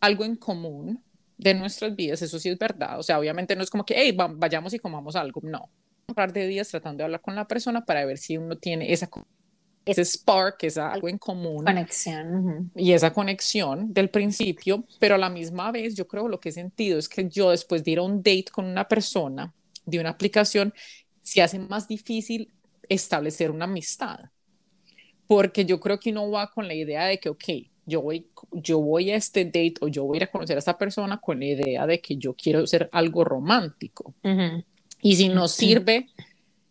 algo 0.00 0.24
en 0.24 0.34
común 0.34 1.04
de 1.38 1.54
nuestras 1.54 1.94
vidas, 1.94 2.20
eso 2.20 2.40
sí 2.40 2.48
es 2.48 2.58
verdad, 2.58 2.98
o 2.98 3.04
sea, 3.04 3.20
obviamente 3.20 3.54
no 3.54 3.62
es 3.62 3.70
como 3.70 3.86
que, 3.86 3.94
hey, 3.96 4.16
vayamos 4.34 4.74
y 4.74 4.80
comamos 4.80 5.14
algo, 5.14 5.40
no, 5.44 5.70
un 6.08 6.16
par 6.16 6.32
de 6.32 6.48
días 6.48 6.68
tratando 6.68 6.98
de 6.98 7.04
hablar 7.04 7.20
con 7.20 7.36
la 7.36 7.46
persona 7.46 7.84
para 7.84 8.04
ver 8.04 8.18
si 8.18 8.38
uno 8.38 8.56
tiene 8.56 8.92
esa 8.92 9.08
ese 9.90 10.04
spark, 10.04 10.62
esa 10.62 10.92
algo 10.92 11.08
en 11.08 11.18
común. 11.18 11.64
Conexión. 11.64 12.70
Y 12.74 12.92
esa 12.92 13.12
conexión 13.12 13.92
del 13.92 14.10
principio, 14.10 14.84
pero 14.98 15.14
a 15.14 15.18
la 15.18 15.30
misma 15.30 15.70
vez 15.72 15.94
yo 15.94 16.06
creo 16.06 16.28
lo 16.28 16.40
que 16.40 16.50
he 16.50 16.52
sentido 16.52 16.98
es 16.98 17.08
que 17.08 17.28
yo 17.28 17.50
después 17.50 17.84
de 17.84 17.92
ir 17.92 17.98
a 17.98 18.02
un 18.02 18.18
date 18.18 18.46
con 18.52 18.64
una 18.64 18.86
persona 18.88 19.52
de 19.84 20.00
una 20.00 20.10
aplicación, 20.10 20.72
se 21.22 21.42
hace 21.42 21.58
más 21.58 21.88
difícil 21.88 22.52
establecer 22.88 23.50
una 23.50 23.64
amistad. 23.64 24.18
Porque 25.26 25.64
yo 25.64 25.78
creo 25.78 25.98
que 25.98 26.10
uno 26.10 26.30
va 26.30 26.50
con 26.50 26.66
la 26.66 26.74
idea 26.74 27.04
de 27.04 27.18
que, 27.18 27.28
ok, 27.28 27.44
yo 27.86 28.02
voy, 28.02 28.28
yo 28.52 28.80
voy 28.80 29.10
a 29.10 29.16
este 29.16 29.44
date 29.44 29.74
o 29.80 29.88
yo 29.88 30.04
voy 30.04 30.16
a 30.16 30.18
ir 30.18 30.24
a 30.24 30.30
conocer 30.30 30.56
a 30.56 30.60
esta 30.60 30.78
persona 30.78 31.18
con 31.18 31.38
la 31.38 31.46
idea 31.46 31.86
de 31.86 32.00
que 32.00 32.16
yo 32.16 32.34
quiero 32.34 32.66
ser 32.66 32.88
algo 32.92 33.24
romántico. 33.24 34.14
Y 35.02 35.16
si 35.16 35.28
no 35.28 35.48
sirve 35.48 36.08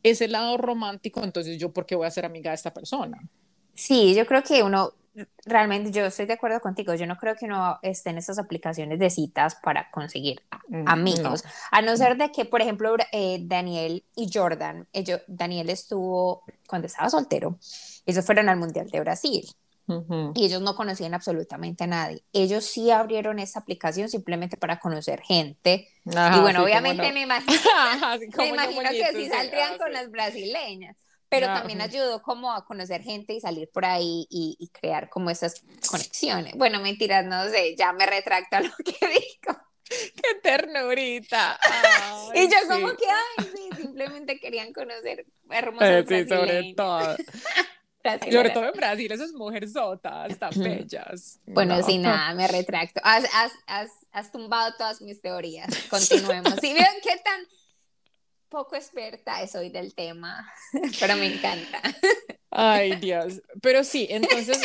ese 0.03 0.27
lado 0.27 0.57
romántico, 0.57 1.23
entonces 1.23 1.57
yo, 1.57 1.71
¿por 1.71 1.85
qué 1.85 1.95
voy 1.95 2.07
a 2.07 2.11
ser 2.11 2.25
amiga 2.25 2.51
de 2.51 2.55
esta 2.55 2.73
persona? 2.73 3.17
Sí, 3.73 4.13
yo 4.15 4.25
creo 4.25 4.43
que 4.43 4.63
uno, 4.63 4.93
realmente, 5.45 5.91
yo 5.91 6.05
estoy 6.05 6.25
de 6.25 6.33
acuerdo 6.33 6.59
contigo, 6.59 6.93
yo 6.95 7.05
no 7.05 7.17
creo 7.17 7.35
que 7.35 7.45
uno 7.45 7.79
esté 7.81 8.09
en 8.09 8.17
esas 8.17 8.39
aplicaciones 8.39 8.99
de 8.99 9.09
citas 9.09 9.55
para 9.55 9.89
conseguir 9.91 10.41
mm, 10.67 10.87
amigos, 10.87 11.43
a 11.71 11.81
no 11.81 11.95
ser 11.97 12.17
de 12.17 12.31
que, 12.31 12.45
por 12.45 12.61
ejemplo, 12.61 12.95
eh, 13.11 13.39
Daniel 13.41 14.03
y 14.15 14.29
Jordan, 14.33 14.87
ellos, 14.93 15.21
Daniel 15.27 15.69
estuvo, 15.69 16.43
cuando 16.67 16.87
estaba 16.87 17.09
soltero, 17.09 17.57
ellos 18.05 18.25
fueron 18.25 18.49
al 18.49 18.57
Mundial 18.57 18.89
de 18.89 18.99
Brasil. 18.99 19.45
Y 20.35 20.45
ellos 20.45 20.61
no 20.61 20.75
conocían 20.75 21.13
absolutamente 21.13 21.85
a 21.85 21.87
nadie. 21.87 22.23
Ellos 22.33 22.65
sí 22.65 22.91
abrieron 22.91 23.39
esa 23.39 23.59
aplicación 23.59 24.09
simplemente 24.09 24.57
para 24.57 24.79
conocer 24.79 25.21
gente. 25.21 25.89
y 26.05 26.39
bueno, 26.39 26.63
obviamente 26.63 27.11
me 27.11 27.21
imagino, 27.23 27.59
me 28.37 28.47
imagino 28.47 28.89
que 28.91 29.13
sí 29.13 29.29
saldrían 29.29 29.77
con 29.77 29.91
las 29.91 30.09
brasileñas 30.11 30.95
pero 31.29 31.45
también 31.45 31.79
ayudó 31.79 32.21
como 32.21 32.51
a 32.51 32.65
conocer 32.65 33.03
gente 33.03 33.33
y 33.33 33.39
salir 33.39 33.69
por 33.71 33.85
ahí 33.85 34.25
y, 34.29 34.69
crear 34.73 35.09
como 35.09 35.29
esas 35.29 35.63
conexiones. 35.89 36.55
Bueno, 36.55 36.81
mentiras, 36.81 37.25
no 37.25 37.47
sé, 37.49 37.75
ya 37.75 37.93
me 37.93 38.05
retracto 38.05 38.57
a 38.57 38.61
lo 38.61 38.71
que 38.83 38.93
digo. 39.07 39.57
¡Qué 39.87 40.35
ternurita! 40.43 41.59
y 42.35 42.47
yo 42.47 42.57
como 42.67 42.89
que, 42.89 43.05
ay, 43.07 43.49
sí, 43.55 43.69
simplemente 43.81 44.39
querían 44.39 44.71
conocer 44.71 45.25
hermosas 45.49 45.89
eh, 45.89 46.05
Sí, 46.07 46.29
sobre 46.29 46.73
todo. 46.75 47.15
Sobre 48.31 48.49
todo 48.51 48.65
en 48.65 48.71
Brasil, 48.73 49.11
esas 49.11 49.33
mujeres 49.33 49.73
sotas, 49.73 50.37
tan 50.37 50.51
bellas. 50.55 51.39
Bueno, 51.45 51.83
sin 51.83 52.01
nada, 52.03 52.33
me 52.33 52.47
retracto. 52.47 53.01
Has, 53.03 53.25
has, 53.33 53.51
has, 53.67 53.89
has, 54.11 54.31
tumbado 54.31 54.73
todas 54.77 55.01
mis 55.01 55.21
teorías. 55.21 55.67
Continuemos. 55.89 56.53
¿Sí 56.61 56.73
ven 56.73 56.85
qué 57.03 57.17
tan 57.23 57.41
poco 58.47 58.77
experta 58.77 59.45
soy 59.47 59.69
del 59.69 59.93
tema? 59.93 60.49
Pero 60.99 61.17
me 61.17 61.33
encanta. 61.33 61.81
Ay, 62.49 62.95
Dios. 62.95 63.41
Pero 63.61 63.83
sí, 63.83 64.07
entonces. 64.09 64.59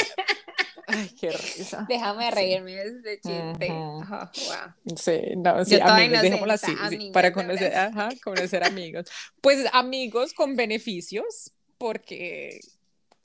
Ay, 0.87 1.09
qué 1.19 1.31
risa. 1.31 1.87
Déjame 1.89 2.31
reírme 2.31 2.73
de 2.73 2.87
este 2.87 3.21
chiste. 3.21 3.69
wow. 3.69 4.97
Sí, 4.97 5.21
no, 5.37 5.65
sí, 5.65 5.81
amigos, 5.81 6.23
dejémoslo 6.23 6.53
así, 6.53 7.11
para 7.13 7.33
conocer, 7.33 7.75
ajá, 7.75 8.11
conocer 8.23 8.63
amigos. 8.63 9.11
Pues 9.41 9.67
amigos 9.73 10.35
con 10.35 10.55
beneficios, 10.55 11.53
porque 11.79 12.61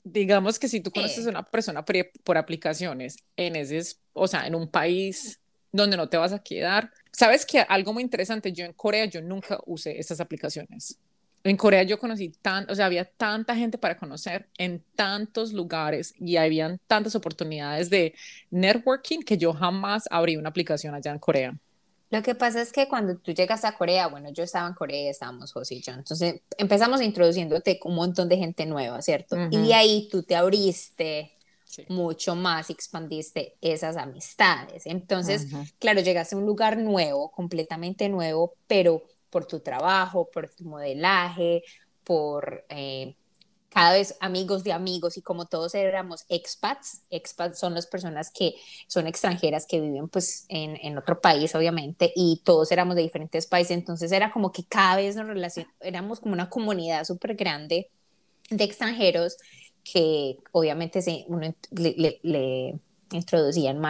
digamos 0.04 0.58
que 0.58 0.68
si 0.68 0.80
tú 0.80 0.90
conoces 0.90 1.26
a 1.26 1.30
una 1.30 1.42
persona 1.42 1.84
por, 1.84 2.36
aplicaciones 2.36 3.16
en 3.36 3.56
ese, 3.56 3.96
o 4.12 4.28
sea, 4.28 4.46
en 4.46 4.54
un 4.54 4.68
país 4.68 5.40
donde 5.72 5.96
no 5.96 6.08
te 6.08 6.16
vas 6.16 6.32
a 6.32 6.42
quedar, 6.42 6.90
sabes 7.12 7.46
que 7.46 7.60
algo 7.60 7.92
muy 7.92 8.02
interesante, 8.02 8.52
yo 8.52 8.64
en 8.64 8.72
Corea 8.72 9.04
yo 9.04 9.20
nunca 9.22 9.58
usé 9.66 9.98
estas 9.98 10.20
aplicaciones. 10.20 10.98
En 11.42 11.56
Corea 11.56 11.84
yo 11.84 11.98
conocí 11.98 12.28
tan, 12.42 12.70
o 12.70 12.74
sea, 12.74 12.86
había 12.86 13.04
tanta 13.04 13.56
gente 13.56 13.78
para 13.78 13.96
conocer 13.96 14.48
en 14.58 14.84
tantos 14.94 15.52
lugares 15.52 16.12
y 16.18 16.36
habían 16.36 16.78
tantas 16.86 17.14
oportunidades 17.14 17.88
de 17.88 18.14
networking 18.50 19.20
que 19.20 19.38
yo 19.38 19.54
jamás 19.54 20.04
abrí 20.10 20.36
una 20.36 20.50
aplicación 20.50 20.94
allá 20.94 21.12
en 21.12 21.18
Corea. 21.18 21.58
Lo 22.10 22.22
que 22.22 22.34
pasa 22.34 22.60
es 22.60 22.72
que 22.72 22.88
cuando 22.88 23.16
tú 23.16 23.32
llegas 23.32 23.64
a 23.64 23.76
Corea, 23.76 24.08
bueno, 24.08 24.30
yo 24.30 24.42
estaba 24.42 24.66
en 24.68 24.74
Corea 24.74 25.10
estábamos 25.10 25.52
José 25.52 25.76
y 25.76 25.80
yo, 25.80 25.92
entonces 25.92 26.40
empezamos 26.58 27.00
introduciéndote 27.00 27.78
con 27.78 27.92
un 27.92 27.96
montón 27.96 28.28
de 28.28 28.36
gente 28.36 28.66
nueva, 28.66 29.00
¿cierto? 29.00 29.36
Y 29.50 29.68
de 29.68 29.74
ahí 29.74 30.08
tú 30.10 30.22
te 30.22 30.34
abriste 30.34 31.32
mucho 31.88 32.34
más 32.34 32.70
expandiste 32.70 33.56
esas 33.60 33.96
amistades. 33.96 34.86
Entonces, 34.86 35.46
claro, 35.78 36.00
llegaste 36.00 36.34
a 36.34 36.38
un 36.38 36.46
lugar 36.46 36.78
nuevo, 36.78 37.30
completamente 37.30 38.08
nuevo, 38.08 38.54
pero 38.66 39.04
por 39.30 39.46
tu 39.46 39.60
trabajo, 39.60 40.28
por 40.32 40.48
tu 40.48 40.64
modelaje, 40.64 41.62
por 42.02 42.64
eh, 42.68 43.14
cada 43.70 43.92
vez 43.92 44.16
amigos 44.20 44.64
de 44.64 44.72
amigos 44.72 45.16
y 45.16 45.22
como 45.22 45.46
todos 45.46 45.74
éramos 45.74 46.24
expats, 46.28 47.02
expats 47.08 47.58
son 47.58 47.74
las 47.74 47.86
personas 47.86 48.30
que 48.30 48.54
son 48.88 49.06
extranjeras 49.06 49.66
que 49.66 49.80
viven 49.80 50.08
pues 50.08 50.44
en, 50.48 50.76
en 50.82 50.98
otro 50.98 51.20
país 51.20 51.54
obviamente 51.54 52.12
y 52.14 52.42
todos 52.44 52.72
éramos 52.72 52.96
de 52.96 53.02
diferentes 53.02 53.46
países, 53.46 53.76
entonces 53.76 54.12
era 54.12 54.30
como 54.30 54.52
que 54.52 54.64
cada 54.64 54.96
vez 54.96 55.16
nos 55.16 55.26
relacionamos, 55.26 55.74
éramos 55.80 56.20
como 56.20 56.34
una 56.34 56.50
comunidad 56.50 57.04
súper 57.04 57.36
grande 57.36 57.88
de 58.50 58.64
extranjeros 58.64 59.36
que 59.84 60.38
obviamente 60.52 61.00
se, 61.02 61.24
uno 61.28 61.54
le, 61.70 62.20
le, 62.22 62.78
introducían 63.16 63.80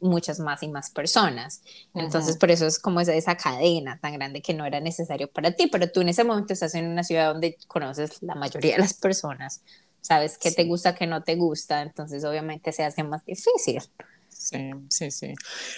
muchas 0.00 0.40
más 0.40 0.62
y 0.62 0.68
más 0.68 0.90
personas. 0.90 1.62
Entonces, 1.94 2.36
por 2.36 2.50
eso 2.50 2.66
es 2.66 2.78
como 2.78 3.00
esa, 3.00 3.14
esa 3.14 3.36
cadena 3.36 3.98
tan 4.00 4.14
grande 4.14 4.42
que 4.42 4.54
no 4.54 4.64
era 4.64 4.80
necesario 4.80 5.28
para 5.30 5.52
ti, 5.52 5.68
pero 5.68 5.90
tú 5.90 6.00
en 6.00 6.08
ese 6.08 6.24
momento 6.24 6.52
estás 6.52 6.74
en 6.74 6.86
una 6.86 7.04
ciudad 7.04 7.32
donde 7.32 7.56
conoces 7.68 8.22
la 8.22 8.34
mayoría 8.34 8.74
de 8.74 8.80
las 8.80 8.94
personas, 8.94 9.62
sabes 10.00 10.38
qué 10.38 10.52
te 10.52 10.64
gusta, 10.64 10.94
qué 10.94 11.06
no 11.06 11.22
te 11.22 11.36
gusta, 11.36 11.82
entonces 11.82 12.24
obviamente 12.24 12.72
se 12.72 12.84
hace 12.84 13.02
más 13.02 13.24
difícil. 13.24 13.82
Sí, 14.28 14.70
sí, 14.90 15.10
sí. 15.10 15.34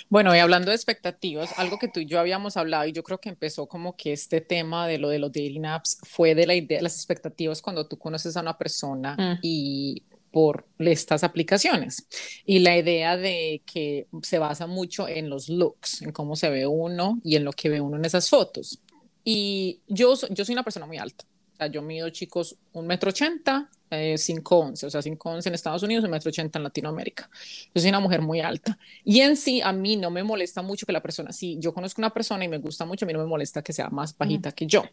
Bueno, 0.08 0.34
y 0.34 0.40
hablando 0.40 0.70
de 0.70 0.76
expectativas, 0.76 1.58
algo 1.58 1.78
que 1.78 1.88
tú 1.88 2.00
y 2.00 2.06
yo 2.06 2.18
habíamos 2.18 2.56
hablado 2.56 2.86
y 2.86 2.92
yo 2.92 3.02
creo 3.02 3.18
que 3.18 3.28
empezó 3.28 3.66
como 3.66 3.96
que 3.96 4.12
este 4.12 4.40
tema 4.40 4.86
de 4.86 4.98
lo 4.98 5.08
de 5.08 5.18
los 5.18 5.30
dating 5.30 5.64
apps 5.64 5.98
fue 6.02 6.34
de 6.34 6.46
la 6.46 6.54
idea, 6.54 6.82
las 6.82 6.96
expectativas 6.96 7.62
cuando 7.62 7.86
tú 7.86 7.98
conoces 7.98 8.36
a 8.36 8.40
una 8.40 8.58
persona 8.58 9.14
mm. 9.16 9.38
y 9.42 10.02
por 10.30 10.66
estas 10.78 11.24
aplicaciones. 11.24 12.06
Y 12.44 12.60
la 12.60 12.76
idea 12.76 13.16
de 13.16 13.62
que 13.66 14.06
se 14.22 14.38
basa 14.38 14.66
mucho 14.66 15.08
en 15.08 15.28
los 15.30 15.48
looks, 15.48 16.02
en 16.02 16.12
cómo 16.12 16.36
se 16.36 16.50
ve 16.50 16.66
uno 16.66 17.20
y 17.24 17.36
en 17.36 17.44
lo 17.44 17.52
que 17.52 17.68
ve 17.68 17.80
uno 17.80 17.96
en 17.96 18.04
esas 18.04 18.28
fotos. 18.28 18.80
Y 19.24 19.80
yo, 19.88 20.14
yo 20.30 20.44
soy 20.44 20.52
una 20.54 20.62
persona 20.62 20.86
muy 20.86 20.98
alta. 20.98 21.24
O 21.54 21.56
sea, 21.56 21.66
yo 21.66 21.82
mido, 21.82 22.08
chicos, 22.10 22.56
un 22.72 22.86
metro 22.86 23.10
ochenta, 23.10 23.68
eh, 23.90 24.16
5'11, 24.16 24.86
o 24.86 24.90
sea, 24.90 25.02
5'11 25.02 25.46
en 25.48 25.54
Estados 25.54 25.82
Unidos, 25.82 26.04
un 26.04 26.10
metro 26.10 26.28
ochenta 26.28 26.58
en 26.58 26.62
Latinoamérica. 26.62 27.28
Yo 27.74 27.80
soy 27.80 27.88
una 27.90 28.00
mujer 28.00 28.22
muy 28.22 28.40
alta. 28.40 28.78
Y 29.04 29.20
en 29.20 29.36
sí, 29.36 29.60
a 29.60 29.72
mí 29.72 29.96
no 29.96 30.10
me 30.10 30.22
molesta 30.22 30.62
mucho 30.62 30.86
que 30.86 30.92
la 30.92 31.02
persona, 31.02 31.32
si 31.32 31.58
yo 31.58 31.74
conozco 31.74 32.00
una 32.00 32.10
persona 32.10 32.44
y 32.44 32.48
me 32.48 32.58
gusta 32.58 32.84
mucho, 32.84 33.04
a 33.04 33.06
mí 33.06 33.12
no 33.12 33.18
me 33.18 33.26
molesta 33.26 33.62
que 33.62 33.72
sea 33.72 33.88
más 33.88 34.16
bajita 34.16 34.52
que 34.52 34.66
yo. 34.66 34.84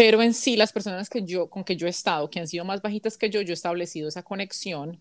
Pero 0.00 0.22
en 0.22 0.32
sí, 0.32 0.56
las 0.56 0.72
personas 0.72 1.10
que 1.10 1.24
yo, 1.24 1.50
con 1.50 1.62
que 1.62 1.76
yo 1.76 1.86
he 1.86 1.90
estado, 1.90 2.30
que 2.30 2.40
han 2.40 2.48
sido 2.48 2.64
más 2.64 2.80
bajitas 2.80 3.18
que 3.18 3.28
yo, 3.28 3.42
yo 3.42 3.50
he 3.50 3.52
establecido 3.52 4.08
esa 4.08 4.22
conexión 4.22 4.98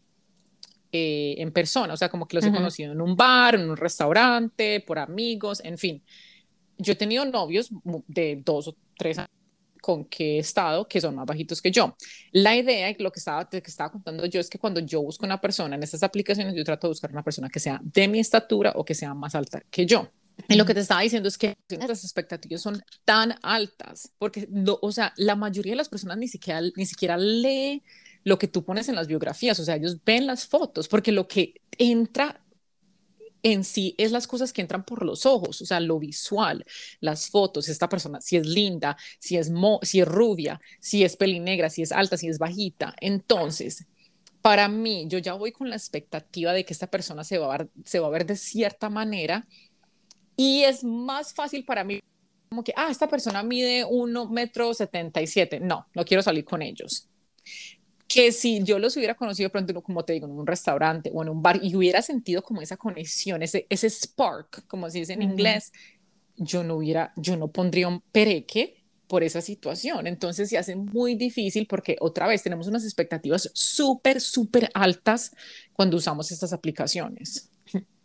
eh, 0.92 1.36
en 1.38 1.54
persona, 1.54 1.94
o 1.94 1.96
sea, 1.96 2.10
como 2.10 2.28
que 2.28 2.36
los 2.36 2.46
he 2.46 2.52
conocido 2.52 2.92
en 2.92 3.00
un 3.00 3.16
bar, 3.16 3.56
en 3.56 3.70
un 3.70 3.78
restaurante, 3.78 4.82
por 4.82 5.00
amigos, 5.00 5.62
en 5.64 5.78
fin. 5.78 6.04
Yo 6.78 6.92
he 6.92 6.96
tenido 6.98 7.24
novios 7.24 7.70
de 8.08 8.42
dos 8.44 8.68
o 8.68 8.76
tres 8.98 9.20
años 9.20 9.32
con 9.80 10.04
que 10.04 10.36
he 10.36 10.40
estado 10.40 10.86
que 10.86 11.00
son 11.00 11.16
más 11.16 11.26
bajitos 11.26 11.62
que 11.62 11.72
yo. 11.72 11.96
La 12.34 12.58
idea, 12.58 12.94
lo 13.00 13.10
que 13.10 13.20
estaba, 13.20 13.48
que 13.50 13.60
estaba 13.60 13.94
contando 13.94 14.26
yo, 14.26 14.42
es 14.42 14.50
que 14.50 14.60
cuando 14.60 14.82
yo 14.82 15.02
busco 15.02 15.26
una 15.26 15.40
persona 15.40 15.78
en 15.78 15.84
estas 15.84 16.04
aplicaciones, 16.04 16.56
yo 16.56 16.66
trato 16.66 16.88
de 16.88 16.92
buscar 16.92 17.10
una 17.12 17.24
persona 17.24 17.48
que 17.48 17.62
sea 17.62 17.80
de 17.82 18.10
mi 18.10 18.20
estatura 18.20 18.74
o 18.76 18.84
que 18.84 18.96
sea 18.96 19.14
más 19.14 19.34
alta 19.34 19.64
que 19.72 19.86
yo. 19.86 20.10
Lo 20.48 20.66
que 20.66 20.74
te 20.74 20.80
estaba 20.80 21.02
diciendo 21.02 21.28
es 21.28 21.38
que 21.38 21.58
las 21.70 22.04
expectativas 22.04 22.62
son 22.62 22.82
tan 23.06 23.36
altas, 23.42 24.12
porque, 24.18 24.48
o 24.82 24.92
sea, 24.92 25.14
la 25.18 25.36
mayoría 25.36 25.74
de 25.74 25.78
las 25.78 25.90
personas 25.90 26.18
ni 26.18 26.28
siquiera, 26.28 26.62
ni 26.76 26.86
siquiera 26.86 27.18
lee 27.18 27.84
lo 28.24 28.38
que 28.38 28.48
tú 28.48 28.64
pones 28.64 28.90
en 28.90 28.96
las 28.96 29.08
biografías, 29.08 29.60
o 29.60 29.64
sea, 29.64 29.76
ellos 29.76 29.98
ven 30.06 30.28
las 30.28 30.48
fotos, 30.48 30.88
porque 30.88 31.12
lo 31.12 31.28
que 31.28 31.62
entra 31.78 32.42
en 33.44 33.64
sí 33.64 33.96
es 33.98 34.12
las 34.12 34.28
cosas 34.28 34.52
que 34.52 34.62
entran 34.62 34.84
por 34.84 35.06
los 35.06 35.26
ojos, 35.26 35.62
o 35.62 35.66
sea, 35.66 35.80
lo 35.80 36.00
visual, 36.00 36.66
las 37.00 37.30
fotos, 37.30 37.70
esta 37.70 37.88
persona, 37.88 38.20
si 38.22 38.38
es 38.38 38.46
linda, 38.46 38.98
si 39.20 39.38
es, 39.38 39.50
mo 39.50 39.80
si 39.82 40.02
es 40.02 40.08
rubia, 40.08 40.60
si 40.80 41.04
es 41.04 41.16
pelinegra, 41.16 41.70
si 41.70 41.82
es 41.82 41.92
alta, 41.92 42.18
si 42.18 42.28
es 42.28 42.38
bajita. 42.38 42.96
Entonces, 43.00 43.86
para 44.42 44.68
mí, 44.68 45.06
yo 45.08 45.20
ya 45.20 45.34
voy 45.34 45.52
con 45.52 45.70
la 45.70 45.76
expectativa 45.76 46.54
de 46.54 46.66
que 46.66 46.74
esta 46.74 46.88
persona 46.88 47.24
se 47.24 47.38
va 47.38 47.56
a 47.56 47.68
se 47.86 48.00
va 48.00 48.08
a 48.08 48.12
ver 48.12 48.26
de 48.26 48.36
cierta 48.36 48.90
manera 48.90 49.48
y 50.40 50.64
es 50.64 50.86
más 50.86 51.34
fácil 51.34 51.66
para 51.66 51.84
mí 51.84 52.00
como 52.48 52.64
que, 52.64 52.72
ah, 52.78 52.88
esta 52.90 53.10
persona 53.10 53.44
mide 53.44 53.84
1 53.84 54.30
metro 54.30 54.74
77. 54.74 55.60
No, 55.60 55.86
no 55.94 56.06
quiero 56.06 56.24
salir 56.24 56.46
con 56.46 56.62
ellos. 56.62 57.10
Que 58.08 58.32
si 58.32 58.64
yo 58.64 58.80
los 58.80 58.96
hubiera 58.96 59.16
conocido 59.16 59.50
pronto, 59.50 59.84
como 59.84 60.06
te 60.06 60.14
digo, 60.14 60.28
en 60.28 60.32
un 60.32 60.48
restaurante 60.48 61.12
o 61.14 61.22
en 61.24 61.30
un 61.30 61.44
bar 61.44 61.60
y 61.62 61.76
hubiera 61.76 62.02
sentido 62.02 62.42
como 62.42 62.62
esa 62.62 62.78
conexión, 62.78 63.44
ese, 63.44 63.68
ese 63.70 63.90
spark, 63.90 64.66
como 64.66 64.90
se 64.90 65.00
dice 65.00 65.12
en 65.12 65.24
inglés, 65.24 65.74
yo 66.38 66.64
no 66.64 66.76
hubiera, 66.76 67.12
yo 67.18 67.36
no 67.36 67.50
pondría 67.50 67.90
un 67.90 68.00
pereque 68.00 68.86
por 69.08 69.26
esa 69.26 69.42
situación. 69.42 70.08
Entonces 70.08 70.48
se 70.48 70.58
hace 70.58 70.78
muy 70.78 71.16
difícil 71.16 71.68
porque 71.68 71.98
otra 72.00 72.28
vez 72.28 72.44
tenemos 72.44 72.68
unas 72.68 72.86
expectativas 72.86 73.52
súper, 73.54 74.22
súper 74.22 74.70
altas 74.74 75.34
cuando 75.74 75.98
usamos 75.98 76.32
estas 76.32 76.54
aplicaciones. 76.54 77.50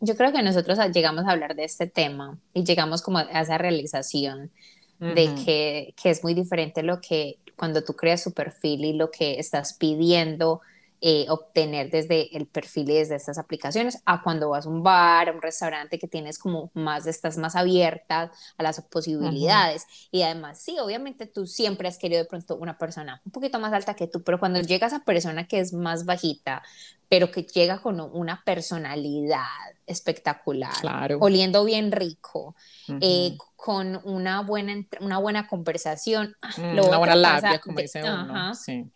Yo 0.01 0.17
creo 0.17 0.33
que 0.33 0.43
nosotros 0.43 0.79
llegamos 0.93 1.25
a 1.25 1.31
hablar 1.31 1.55
de 1.57 1.65
este 1.65 1.87
tema 1.87 2.39
y 2.53 2.65
llegamos 2.65 3.03
como 3.03 3.19
a 3.19 3.23
esa 3.23 3.59
realización 3.59 4.51
de 4.99 5.35
que, 5.45 5.95
que, 6.01 6.11
es 6.11 6.23
muy 6.23 6.35
diferente 6.35 6.83
lo 6.83 7.01
que 7.01 7.39
cuando 7.57 7.85
tú 7.85 7.95
creas 7.95 8.23
su 8.23 8.33
perfil 8.33 8.85
y 8.85 8.93
lo 8.95 9.11
que 9.11 9.39
estás 9.39 9.75
pidiendo 9.75 10.61
eh, 11.07 11.27
obtener 11.29 11.91
desde 11.91 12.35
el 12.35 12.47
perfil 12.47 12.89
y 12.89 12.95
desde 12.95 13.17
estas 13.17 13.37
aplicaciones 13.37 14.01
a 14.07 14.23
cuando 14.23 14.49
vas 14.49 14.65
a 14.65 14.71
un 14.71 14.83
bar, 14.83 15.29
a 15.29 15.33
un 15.33 15.43
restaurante 15.43 15.99
que 15.99 16.09
tienes 16.09 16.39
como 16.39 16.71
más, 16.73 17.07
estás 17.07 17.37
más 17.37 17.57
abierta 17.57 18.33
a 18.57 18.63
las 18.63 18.81
posibilidades. 18.81 19.85
Y 20.11 20.23
además, 20.23 20.63
sí, 20.63 20.79
obviamente 20.81 21.27
tú 21.27 21.47
siempre 21.47 21.89
has 21.89 21.99
querido 21.99 22.23
de 22.23 22.27
pronto 22.27 22.57
una 22.57 22.79
persona 22.79 23.21
un 23.27 23.33
poquito 23.33 23.61
más 23.61 23.75
alta 23.75 23.93
que 23.93 24.07
tú, 24.07 24.23
pero 24.23 24.41
cuando 24.41 24.63
llegas 24.63 24.95
a 24.95 25.01
persona 25.01 25.47
que 25.47 25.61
es 25.61 25.75
más 25.75 26.07
bajita, 26.07 26.63
pero 27.11 27.31
que 27.31 27.43
llega 27.43 27.83
con 27.83 28.01
una 28.01 28.43
personalidad 28.43 29.45
espectacular, 29.87 30.73
oliendo 31.21 31.67
bien 31.67 31.93
rico, 31.93 32.57
eh, 33.03 33.37
con 33.57 34.01
una 34.05 34.41
buena, 34.41 34.83
una 35.01 35.19
buena 35.19 35.47
conversación. 35.49 36.35
Ah, 36.41 36.51
mm, 36.57 36.79
una 36.79 36.97
buena 36.97 37.15
labia, 37.15 37.61
como 37.61 37.79
dice 37.79 38.03
uno. 38.03 38.53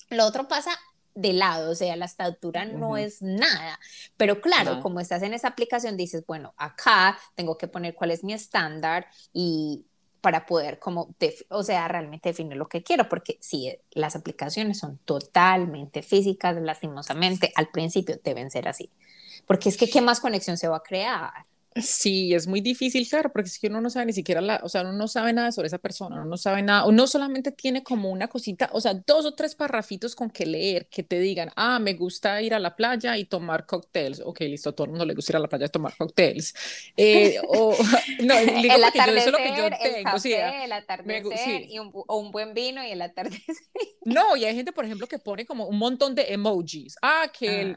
Lo 0.09 0.25
otro 0.25 0.49
pasa 0.49 0.71
de 1.19 1.33
lado, 1.33 1.73
o 1.73 1.75
sea, 1.75 1.97
la 1.97 2.05
estatura 2.05 2.65
no 2.65 2.97
es 2.97 3.23
nada. 3.23 3.81
Pero 4.17 4.41
claro, 4.41 4.81
como 4.81 5.01
estás 5.01 5.23
en 5.23 5.35
esa 5.35 5.49
aplicación, 5.49 5.97
dices, 5.97 6.25
bueno, 6.27 6.55
acá 6.57 7.19
tengo 7.35 7.59
que 7.59 7.67
poner 7.67 7.95
cuál 7.97 8.13
es 8.13 8.23
mi 8.23 8.33
estándar 8.33 9.09
y 9.33 9.85
para 10.21 10.47
poder 10.47 10.79
como, 10.79 11.15
o 11.49 11.63
sea, 11.65 11.89
realmente 11.89 12.29
definir 12.29 12.57
lo 12.57 12.69
que 12.69 12.85
quiero, 12.85 13.09
porque 13.09 13.37
si 13.41 13.77
las 13.91 14.15
aplicaciones 14.15 14.79
son 14.79 14.99
totalmente 14.99 16.03
físicas, 16.03 16.57
lastimosamente, 16.61 17.53
al 17.57 17.69
principio 17.69 18.21
deben 18.23 18.51
ser 18.51 18.69
así. 18.69 18.93
Porque 19.45 19.71
es 19.71 19.77
que, 19.77 19.91
¿qué 19.91 20.01
más 20.01 20.21
conexión 20.21 20.57
se 20.57 20.69
va 20.69 20.77
a 20.77 20.83
crear? 20.83 21.33
Sí, 21.83 22.35
es 22.35 22.47
muy 22.47 22.61
difícil, 22.61 23.09
claro, 23.09 23.31
porque 23.33 23.49
es 23.49 23.59
que 23.59 23.69
uno 23.69 23.81
no 23.81 23.91
sabe 23.91 24.07
ni 24.07 24.13
siquiera, 24.13 24.41
la, 24.41 24.61
o 24.63 24.69
sea, 24.69 24.83
uno 24.83 24.93
no 24.93 25.09
sabe 25.09 25.33
nada 25.33 25.53
sobre 25.53 25.69
esa 25.69 25.79
persona, 25.79 26.17
uno 26.17 26.25
no 26.25 26.37
sabe 26.37 26.63
nada, 26.63 26.87
uno 26.87 27.07
solamente 27.07 27.53
tiene 27.53 27.83
como 27.83 28.11
una 28.11 28.29
cosita, 28.29 28.71
o 28.73 28.81
sea, 28.81 28.95
dos 28.95 29.27
o 29.27 29.35
tres 29.35 29.55
parrafitos 29.55 30.15
con 30.15 30.31
que 30.31 30.47
leer, 30.47 30.89
que 30.89 31.03
te 31.03 31.19
digan, 31.21 31.51
ah, 31.57 31.79
me 31.79 31.95
gusta 31.95 32.41
ir 32.43 32.55
a 32.55 32.59
la 32.59 32.77
playa 32.77 33.17
y 33.17 33.25
tomar 33.25 33.67
cócteles, 33.67 34.21
ok, 34.25 34.41
listo, 34.41 34.71
a 34.71 34.73
todo 34.73 34.87
el 34.87 34.91
mundo 34.91 35.05
le 35.05 35.15
gusta 35.15 35.33
ir 35.33 35.37
a 35.37 35.41
la 35.41 35.49
playa 35.49 35.67
y 35.67 35.69
tomar 35.69 35.97
cócteles, 35.97 36.55
eh, 36.97 37.41
o, 37.49 37.77
no, 38.23 38.35
digo 38.39 38.75
el 38.75 38.85
atardecer, 38.85 39.15
yo, 39.15 39.17
eso 39.17 39.29
es 39.29 39.33
lo 39.33 39.39
que 39.39 39.49
yo 39.49 39.79
tengo, 39.79 39.97
el 39.97 40.05
café, 40.05 40.21
sí, 40.21 40.33
el 40.35 40.73
atardecer 40.73 41.63
y 41.69 41.79
un, 41.79 41.91
o 41.93 42.19
un 42.19 42.31
buen 42.31 42.55
vino 42.55 42.85
y 42.85 42.91
el 42.91 43.03
atardecer. 43.03 43.57
No, 44.05 44.37
y 44.37 44.45
hay 44.45 44.55
gente, 44.55 44.73
por 44.73 44.85
ejemplo, 44.85 45.07
que 45.07 45.19
pone 45.19 45.45
como 45.45 45.67
un 45.67 45.77
montón 45.77 46.15
de 46.15 46.33
emojis, 46.33 46.97
ah, 47.03 47.31
que 47.33 47.61
el 47.61 47.77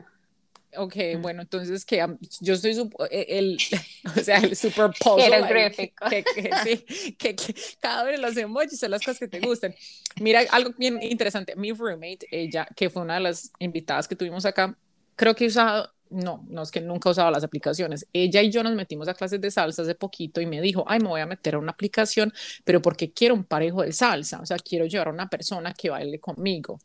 Ok, 0.78 0.96
bueno, 1.20 1.42
entonces 1.42 1.84
que 1.86 2.06
yo 2.40 2.56
soy 2.56 2.90
e, 3.10 3.26
el, 3.38 3.58
o 4.18 4.20
sea, 4.22 4.38
el 4.38 4.56
super 4.56 4.92
puzzle. 5.00 5.72
que, 5.72 5.94
que, 6.24 6.50
sí, 6.64 7.14
que, 7.18 7.36
cada 7.80 8.04
vez 8.04 8.20
los 8.20 8.38
emojis 8.38 8.80
son 8.80 8.92
las 8.92 9.02
cosas 9.02 9.20
que 9.20 9.28
te 9.28 9.40
gustan. 9.40 9.76
Mira, 10.22 10.42
algo 10.52 10.72
bien 10.78 11.02
interesante. 11.02 11.56
Mi 11.56 11.74
roommate, 11.74 12.28
ella, 12.32 12.68
que 12.76 12.90
fue 12.90 13.02
una 13.02 13.16
de 13.16 13.22
las 13.22 13.52
invitadas 13.60 14.08
que 14.08 14.16
tuvimos 14.16 14.46
acá, 14.46 14.78
creo 15.16 15.36
que 15.36 15.46
usado, 15.46 15.92
no, 16.10 16.46
no 16.48 16.62
es 16.62 16.72
que 16.72 16.80
nunca 16.80 17.10
usado 17.10 17.32
las 17.32 17.44
aplicaciones. 17.44 18.08
Ella 18.14 18.42
y 18.42 18.50
yo 18.50 18.64
nos 18.64 18.76
metimos 18.76 19.10
a 19.10 19.14
clases 19.14 19.42
de 19.42 19.52
salsa 19.52 19.82
hace 19.82 19.96
poquito 19.96 20.40
y 20.40 20.46
me 20.46 20.62
dijo, 20.62 20.86
ay, 20.88 21.00
me 21.00 21.10
voy 21.10 21.22
a 21.22 21.26
meter 21.26 21.56
a 21.56 21.60
una 21.60 21.72
aplicación, 21.72 22.34
pero 22.64 22.82
porque 22.82 23.12
quiero 23.12 23.36
un 23.36 23.44
parejo 23.44 23.82
de 23.82 23.92
salsa, 23.92 24.40
o 24.40 24.46
sea, 24.46 24.58
quiero 24.58 24.86
llevar 24.86 25.10
a 25.10 25.12
una 25.12 25.30
persona 25.30 25.74
que 25.74 25.90
baile 25.90 26.20
conmigo 26.20 26.80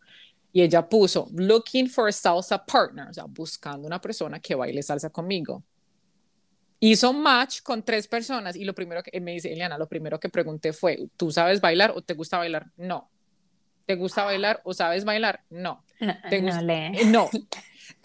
y 0.56 0.62
ella 0.62 0.88
puso 0.88 1.28
looking 1.34 1.86
for 1.86 2.08
a 2.08 2.12
salsa 2.12 2.64
partner, 2.64 3.08
o 3.08 3.12
sea, 3.12 3.24
buscando 3.28 3.86
una 3.86 4.00
persona 4.00 4.40
que 4.40 4.54
baile 4.54 4.82
salsa 4.82 5.10
conmigo. 5.10 5.62
Hizo 6.80 7.12
match 7.12 7.60
con 7.60 7.82
tres 7.82 8.08
personas 8.08 8.56
y 8.56 8.64
lo 8.64 8.74
primero 8.74 9.02
que 9.02 9.20
me 9.20 9.32
dice 9.32 9.52
Eliana, 9.52 9.76
lo 9.76 9.86
primero 9.86 10.18
que 10.18 10.30
pregunté 10.30 10.72
fue, 10.72 11.10
¿tú 11.18 11.30
sabes 11.30 11.60
bailar 11.60 11.92
o 11.94 12.00
te 12.00 12.14
gusta 12.14 12.38
bailar? 12.38 12.70
No. 12.78 13.10
¿Te 13.84 13.96
gusta 13.96 14.24
bailar 14.24 14.62
o 14.64 14.72
sabes 14.72 15.04
bailar? 15.04 15.44
No. 15.50 15.84
¿Te 16.30 16.40
gusta? 16.40 16.62
No. 16.62 17.28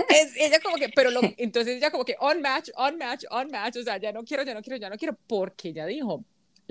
Es, 0.09 0.35
ella 0.35 0.59
como 0.61 0.75
que, 0.75 0.89
pero 0.89 1.09
lo, 1.09 1.21
entonces 1.37 1.77
ella 1.77 1.89
como 1.89 2.03
que 2.03 2.15
on 2.19 2.41
match, 2.41 2.69
on 2.75 2.97
match, 2.97 3.23
on 3.29 3.49
match, 3.49 3.77
o 3.77 3.83
sea, 3.83 3.97
ya 3.97 4.11
no 4.11 4.23
quiero, 4.23 4.43
ya 4.43 4.53
no 4.53 4.61
quiero, 4.61 4.77
ya 4.77 4.89
no 4.89 4.97
quiero, 4.97 5.17
porque 5.27 5.69
ella 5.69 5.85
dijo, 5.85 6.25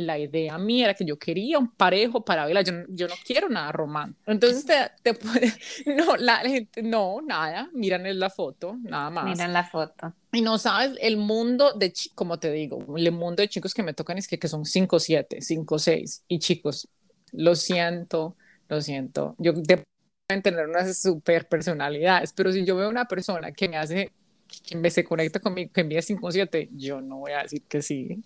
la 0.07 0.19
idea 0.19 0.59
mía 0.59 0.87
era 0.87 0.95
que 0.95 1.05
yo 1.05 1.19
quería 1.19 1.59
un 1.59 1.71
parejo 1.71 2.25
para 2.25 2.47
verla, 2.47 2.63
yo, 2.63 2.73
yo 2.89 3.09
no 3.09 3.15
quiero 3.25 3.49
nada 3.49 3.73
romántico. 3.73 4.31
Entonces 4.31 4.65
te, 4.65 4.75
te 5.03 5.15
puede, 5.15 5.53
no, 5.87 6.17
la 6.17 6.39
gente, 6.39 6.83
no, 6.83 7.21
nada, 7.23 7.71
miran 7.73 8.07
en 8.07 8.19
la 8.19 8.31
foto, 8.31 8.77
nada 8.83 9.11
más. 9.11 9.25
Miran 9.25 9.53
la 9.53 9.65
foto. 9.65 10.15
Y 10.33 10.43
no 10.43 10.59
sabes, 10.59 10.97
el 11.01 11.17
mundo 11.17 11.73
de, 11.75 11.93
como 12.15 12.39
te 12.39 12.51
digo, 12.53 12.85
el 12.97 13.13
mundo 13.13 13.43
de 13.43 13.49
chicos 13.49 13.75
que 13.75 13.83
me 13.83 13.95
tocan 13.95 14.19
es 14.19 14.29
que, 14.29 14.39
que 14.39 14.49
son 14.49 14.65
5, 14.65 14.99
7, 14.99 15.41
5, 15.41 15.79
6, 15.79 16.25
y 16.29 16.39
chicos, 16.39 16.89
lo 17.33 17.55
siento, 17.55 18.37
lo 18.69 18.81
siento, 18.81 19.35
yo 19.39 19.55
pueden 19.55 20.43
tener 20.43 20.69
unas 20.69 21.01
super 21.01 21.49
personalidades, 21.49 22.33
pero 22.33 22.53
si 22.53 22.65
yo 22.65 22.77
veo 22.77 22.89
una 22.89 23.07
persona 23.07 23.53
que 23.53 23.69
me 23.69 23.77
hace 23.77 24.13
que 24.51 24.91
se 24.91 25.05
conecta 25.05 25.41
conmigo, 25.41 25.71
que 25.73 25.81
envía 25.81 26.03
57, 26.03 26.71
yo 26.73 27.01
no 27.01 27.19
voy 27.19 27.33
a 27.33 27.43
decir 27.43 27.63
que 27.63 27.83
sí. 27.83 28.23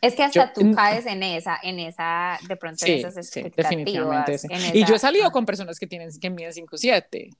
Es 0.00 0.14
que 0.14 0.22
hasta 0.22 0.52
tú 0.52 0.72
caes 0.74 1.06
en 1.06 1.22
esa, 1.22 1.58
en 1.62 1.78
esa, 1.78 2.38
de 2.46 2.56
pronto 2.56 2.84
en 2.84 2.98
esas 2.98 3.16
expectativas. 3.16 3.70
Sí, 3.70 3.76
definitivamente. 3.76 4.78
Y 4.78 4.84
yo 4.84 4.96
he 4.96 4.98
salido 4.98 5.30
con 5.30 5.46
personas 5.46 5.78
que 5.78 5.86
tienen, 5.86 6.10
que 6.20 6.26
envían 6.26 6.52
57, 6.52 7.30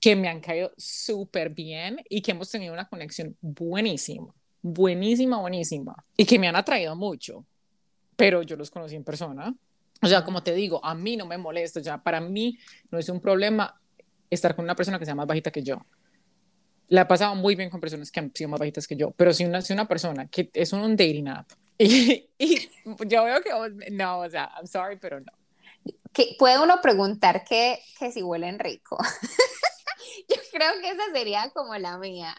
que 0.00 0.16
me 0.16 0.28
han 0.28 0.40
caído 0.40 0.72
súper 0.76 1.50
bien 1.50 2.00
y 2.08 2.22
que 2.22 2.30
hemos 2.30 2.50
tenido 2.50 2.72
una 2.72 2.88
conexión 2.88 3.36
buenísima, 3.40 4.32
buenísima, 4.62 5.38
buenísima, 5.40 5.96
y 6.16 6.24
que 6.24 6.38
me 6.38 6.48
han 6.48 6.56
atraído 6.56 6.94
mucho, 6.94 7.44
pero 8.16 8.42
yo 8.42 8.56
los 8.56 8.70
conocí 8.70 8.94
en 8.94 9.04
persona. 9.04 9.54
O 10.02 10.06
sea, 10.06 10.24
como 10.24 10.42
te 10.42 10.54
digo, 10.54 10.82
a 10.84 10.94
mí 10.94 11.16
no 11.16 11.26
me 11.26 11.38
molesta, 11.38 11.80
ya 11.80 12.02
para 12.02 12.20
mí 12.20 12.56
no 12.90 12.98
es 12.98 13.08
un 13.08 13.20
problema 13.20 13.78
estar 14.30 14.54
con 14.54 14.64
una 14.64 14.76
persona 14.76 14.98
que 14.98 15.04
sea 15.04 15.14
más 15.14 15.26
bajita 15.26 15.50
que 15.50 15.62
yo 15.62 15.84
la 16.90 17.02
he 17.02 17.06
pasado 17.06 17.34
muy 17.36 17.54
bien 17.54 17.70
con 17.70 17.80
personas 17.80 18.10
que 18.10 18.20
han 18.20 18.32
sido 18.34 18.50
más 18.50 18.60
bajitas 18.60 18.86
que 18.86 18.96
yo, 18.96 19.12
pero 19.12 19.32
si 19.32 19.44
una, 19.44 19.62
si 19.62 19.72
una 19.72 19.88
persona 19.88 20.26
que 20.26 20.50
es 20.52 20.72
un, 20.72 20.96
dating 20.96 21.28
app 21.28 21.48
y, 21.82 22.70
yo 23.06 23.24
veo 23.24 23.40
que, 23.40 23.50
no, 23.90 24.20
o 24.20 24.28
sea, 24.28 24.52
I'm 24.56 24.66
sorry, 24.66 24.96
pero 24.96 25.18
no. 25.20 25.32
Que 26.12 26.36
puede 26.38 26.58
uno 26.60 26.80
preguntar 26.82 27.44
que, 27.44 27.78
que 27.98 28.12
si 28.12 28.22
huelen 28.22 28.58
rico. 28.58 28.98
yo 30.28 30.36
creo 30.52 30.72
que 30.82 30.90
esa 30.90 31.04
sería 31.12 31.50
como 31.50 31.76
la 31.78 31.96
mía. 31.96 32.34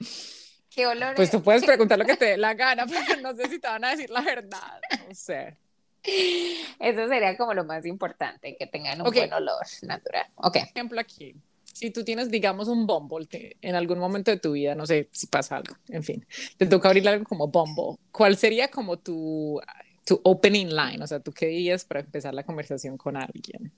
¿Qué 0.70 0.86
olor 0.86 1.16
Pues 1.16 1.32
tú 1.32 1.42
puedes 1.42 1.64
preguntar 1.66 1.98
lo 1.98 2.06
que 2.06 2.18
te 2.18 2.26
dé 2.26 2.38
la 2.38 2.54
gana, 2.54 2.86
pero 2.86 3.22
no 3.22 3.36
sé 3.36 3.50
si 3.50 3.60
te 3.60 3.68
van 3.68 3.84
a 3.84 3.92
decir 3.92 4.10
la 4.12 4.22
verdad. 4.22 4.80
No 5.08 5.16
sé. 5.16 5.58
Eso 6.04 7.08
sería 7.08 7.36
como 7.36 7.54
lo 7.54 7.64
más 7.64 7.86
importante, 7.86 8.56
que 8.58 8.68
tengan 8.68 9.02
un 9.02 9.12
buen 9.12 9.34
olor 9.34 9.66
natural. 9.84 10.28
Ok. 10.36 10.58
Ejemplo 10.58 11.00
aquí 11.00 11.36
si 11.74 11.92
tú 11.92 12.04
tienes, 12.04 12.30
digamos, 12.30 12.68
un 12.68 12.86
Bumble 12.86 13.28
en 13.62 13.76
algún 13.76 14.00
momento 14.00 14.32
de 14.32 14.38
tu 14.38 14.54
vida, 14.54 14.76
no 14.76 14.86
sé 14.86 15.10
si 15.12 15.28
pasa 15.28 15.58
algo, 15.58 15.76
en 15.90 16.04
fin, 16.04 16.26
te 16.58 16.66
toca 16.66 16.90
abrir 16.90 17.08
algo 17.08 17.26
como 17.26 17.48
Bumble, 17.48 17.98
¿cuál 18.12 18.38
sería 18.38 18.70
como 18.70 18.98
tu, 18.98 19.60
tu 20.06 20.20
opening 20.24 20.68
line? 20.68 21.04
O 21.04 21.08
sea, 21.08 21.20
¿tú 21.20 21.32
qué 21.32 21.48
dirías 21.48 21.86
para 21.86 22.02
empezar 22.02 22.34
la 22.34 22.44
conversación 22.44 22.98
con 22.98 23.18
alguien? 23.18 23.72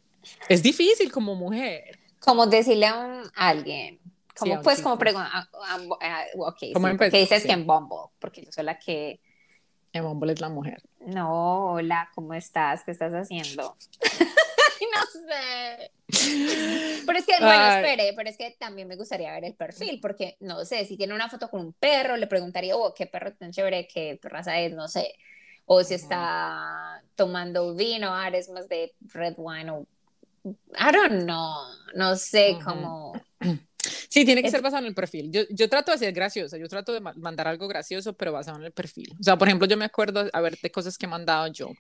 Es 0.49 0.63
difícil 0.63 1.11
como 1.11 1.35
mujer. 1.35 1.99
Como 2.19 2.45
decirle 2.47 2.85
a, 2.85 3.23
alguien, 3.35 3.99
como, 4.37 4.61
pues 4.61 4.81
como 4.81 4.97
preguntar, 4.97 5.47
ok, 6.37 6.57
¿qué 6.59 7.17
dices 7.19 7.45
que 7.45 7.51
en 7.51 7.67
Bumble? 7.67 8.11
Porque 8.19 8.43
yo 8.43 8.51
soy 8.51 8.63
la 8.63 8.79
que... 8.79 9.19
En 9.91 10.03
Bumble 10.03 10.33
es 10.33 10.41
la 10.41 10.49
mujer. 10.49 10.81
No, 11.05 11.73
hola, 11.73 12.09
¿cómo 12.15 12.33
estás? 12.33 12.83
¿Qué 12.83 12.91
estás 12.91 13.13
haciendo? 13.13 13.75
no 14.95 15.05
sé. 15.05 15.91
Pero 17.05 17.19
es 17.19 17.25
que, 17.25 17.33
bueno, 17.39 17.65
espere, 17.75 18.13
pero 18.15 18.29
es 18.29 18.37
que 18.37 18.55
también 18.59 18.87
me 18.87 18.95
gustaría 18.95 19.31
ver 19.31 19.45
el 19.45 19.55
perfil, 19.55 19.99
porque 20.01 20.37
no 20.39 20.63
sé, 20.65 20.85
si 20.85 20.97
tiene 20.97 21.13
una 21.13 21.29
foto 21.29 21.49
con 21.49 21.61
un 21.61 21.73
perro, 21.73 22.17
le 22.17 22.27
preguntaría, 22.27 22.75
oh, 22.75 22.93
qué 22.93 23.07
perro 23.07 23.33
tan 23.33 23.51
chévere, 23.51 23.87
qué 23.87 24.19
raza 24.21 24.59
es, 24.59 24.73
no 24.73 24.87
sé. 24.87 25.15
O 25.65 25.83
si 25.83 25.93
está 25.93 27.01
tomando 27.15 27.73
vino, 27.73 28.13
ah, 28.13 28.27
eres 28.27 28.49
más 28.49 28.67
de 28.67 28.93
red 29.13 29.33
wine 29.37 29.71
o. 29.71 29.87
I 30.45 30.91
don't 30.91 31.23
know, 31.23 31.55
no 31.95 32.15
sé 32.15 32.57
cómo. 32.63 33.13
Sí, 34.09 34.25
tiene 34.25 34.41
que 34.41 34.51
ser 34.51 34.61
basado 34.61 34.83
en 34.83 34.89
el 34.89 34.95
perfil. 34.95 35.31
Yo, 35.31 35.41
yo 35.49 35.67
trato 35.67 35.91
de 35.91 35.97
ser 35.97 36.13
graciosa, 36.13 36.57
yo 36.57 36.67
trato 36.67 36.93
de 36.93 37.01
mandar 37.01 37.47
algo 37.47 37.67
gracioso, 37.67 38.13
pero 38.13 38.31
basado 38.31 38.59
en 38.59 38.65
el 38.65 38.71
perfil. 38.71 39.11
O 39.19 39.23
sea, 39.23 39.37
por 39.37 39.47
ejemplo, 39.47 39.67
yo 39.67 39.75
me 39.75 39.85
acuerdo, 39.85 40.29
a 40.31 40.41
ver, 40.41 40.57
de 40.61 40.71
cosas 40.71 40.97
que 40.97 41.05
he 41.05 41.09
mandado 41.09 41.47
yo. 41.47 41.71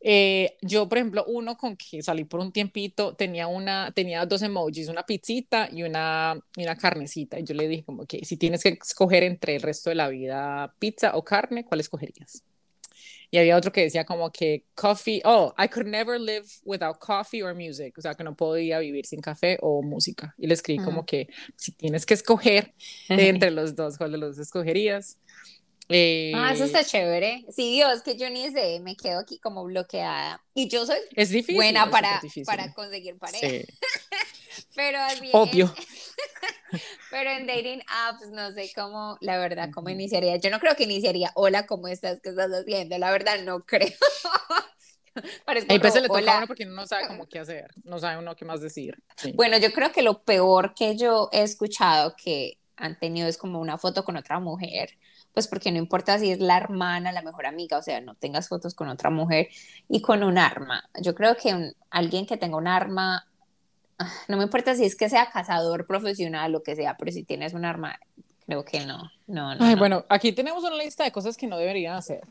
Eh, 0.00 0.56
yo, 0.62 0.88
por 0.88 0.98
ejemplo, 0.98 1.24
uno 1.26 1.56
con 1.56 1.76
que 1.76 2.02
salí 2.02 2.24
por 2.24 2.40
un 2.40 2.52
tiempito, 2.52 3.14
tenía, 3.14 3.48
una, 3.48 3.92
tenía 3.92 4.24
dos 4.26 4.42
emojis, 4.42 4.88
una 4.88 5.04
pizzita 5.04 5.68
y 5.72 5.82
una, 5.82 6.38
y 6.56 6.62
una 6.62 6.76
carnecita. 6.76 7.38
Y 7.38 7.44
yo 7.44 7.54
le 7.54 7.68
dije 7.68 7.84
como 7.84 8.06
que 8.06 8.24
si 8.24 8.36
tienes 8.36 8.62
que 8.62 8.70
escoger 8.70 9.24
entre 9.24 9.56
el 9.56 9.62
resto 9.62 9.90
de 9.90 9.96
la 9.96 10.08
vida 10.08 10.74
pizza 10.78 11.16
o 11.16 11.24
carne, 11.24 11.64
¿cuál 11.64 11.80
escogerías? 11.80 12.44
Y 13.30 13.36
había 13.36 13.56
otro 13.56 13.72
que 13.72 13.82
decía 13.82 14.06
como 14.06 14.30
que 14.32 14.64
coffee, 14.74 15.20
oh, 15.24 15.54
I 15.58 15.68
could 15.68 15.86
never 15.86 16.18
live 16.18 16.46
without 16.64 16.98
coffee 16.98 17.42
or 17.42 17.54
music, 17.54 17.98
o 17.98 18.00
sea, 18.00 18.14
que 18.14 18.24
no 18.24 18.34
podía 18.34 18.78
vivir 18.78 19.04
sin 19.04 19.20
café 19.20 19.58
o 19.60 19.82
música. 19.82 20.34
Y 20.38 20.46
le 20.46 20.54
escribí 20.54 20.82
como 20.82 21.04
que 21.04 21.28
si 21.56 21.72
tienes 21.72 22.06
que 22.06 22.14
escoger 22.14 22.74
entre 23.08 23.50
los 23.50 23.74
dos, 23.74 23.98
¿cuál 23.98 24.12
de 24.12 24.18
los 24.18 24.38
escogerías? 24.38 25.18
Ah, 25.90 26.52
eso 26.52 26.64
está 26.64 26.80
eh, 26.80 26.84
chévere. 26.84 27.44
Sí, 27.50 27.72
Dios, 27.72 28.02
que 28.02 28.16
yo 28.16 28.28
ni 28.30 28.50
sé, 28.50 28.80
me 28.80 28.96
quedo 28.96 29.20
aquí 29.20 29.38
como 29.38 29.64
bloqueada. 29.64 30.42
Y 30.54 30.68
yo 30.68 30.84
soy 30.84 30.98
es 31.14 31.30
difícil, 31.30 31.56
buena 31.56 31.90
para, 31.90 32.20
para 32.44 32.72
conseguir 32.74 33.16
pareja. 33.18 33.46
pero 34.74 34.98
así 34.98 35.30
Obvio. 35.32 35.74
pero 37.10 37.30
en 37.30 37.46
dating 37.46 37.82
apps 37.88 38.28
no 38.30 38.52
sé 38.52 38.70
cómo, 38.74 39.16
la 39.20 39.38
verdad, 39.38 39.70
cómo 39.72 39.88
iniciaría. 39.88 40.36
Yo 40.36 40.50
no 40.50 40.60
creo 40.60 40.76
que 40.76 40.84
iniciaría, 40.84 41.32
hola, 41.34 41.66
¿cómo 41.66 41.88
estás? 41.88 42.20
¿Qué 42.22 42.30
estás 42.30 42.50
haciendo? 42.50 42.98
La 42.98 43.10
verdad, 43.10 43.42
no 43.42 43.64
creo. 43.64 43.88
Hay 45.46 45.78
veces 45.78 46.02
le 46.02 46.08
toca 46.08 46.34
a 46.34 46.38
uno 46.38 46.46
porque 46.46 46.64
no 46.64 46.86
sabe 46.86 47.08
cómo 47.08 47.26
qué 47.26 47.40
hacer, 47.40 47.72
no 47.82 47.98
sabe 47.98 48.18
uno 48.18 48.36
qué 48.36 48.44
más 48.44 48.60
decir. 48.60 48.96
Bueno, 49.34 49.58
yo 49.58 49.72
creo 49.72 49.90
que 49.90 50.02
lo 50.02 50.22
peor 50.22 50.74
que 50.74 50.96
yo 50.96 51.28
he 51.32 51.42
escuchado 51.42 52.14
que 52.16 52.58
han 52.76 52.96
tenido 52.98 53.26
es 53.26 53.36
como 53.36 53.60
una 53.60 53.78
foto 53.78 54.04
con 54.04 54.16
otra 54.16 54.38
mujer 54.38 54.96
pues 55.38 55.46
porque 55.46 55.70
no 55.70 55.78
importa 55.78 56.18
si 56.18 56.32
es 56.32 56.40
la 56.40 56.56
hermana, 56.56 57.12
la 57.12 57.22
mejor 57.22 57.46
amiga, 57.46 57.78
o 57.78 57.82
sea, 57.82 58.00
no 58.00 58.16
tengas 58.16 58.48
fotos 58.48 58.74
con 58.74 58.88
otra 58.88 59.08
mujer 59.08 59.46
y 59.88 60.02
con 60.02 60.24
un 60.24 60.36
arma. 60.36 60.90
Yo 61.00 61.14
creo 61.14 61.36
que 61.36 61.74
alguien 61.90 62.26
que 62.26 62.36
tenga 62.36 62.56
un 62.56 62.66
arma, 62.66 63.24
ah, 64.00 64.12
no 64.26 64.36
me 64.36 64.42
importa 64.42 64.74
si 64.74 64.84
es 64.84 64.96
que 64.96 65.08
sea 65.08 65.30
cazador 65.30 65.86
profesional 65.86 66.56
o 66.56 66.64
que 66.64 66.74
sea, 66.74 66.96
pero 66.96 67.12
si 67.12 67.22
tienes 67.22 67.52
un 67.54 67.64
arma, 67.64 68.00
creo 68.46 68.64
que 68.64 68.84
no. 68.84 69.12
no, 69.28 69.54
no 69.54 69.64
Ay, 69.64 69.76
bueno, 69.76 70.04
aquí 70.08 70.32
tenemos 70.32 70.64
una 70.64 70.74
lista 70.74 71.04
de 71.04 71.12
cosas 71.12 71.36
que 71.36 71.46
no 71.46 71.56
deberían 71.56 71.94
hacer. 71.94 72.22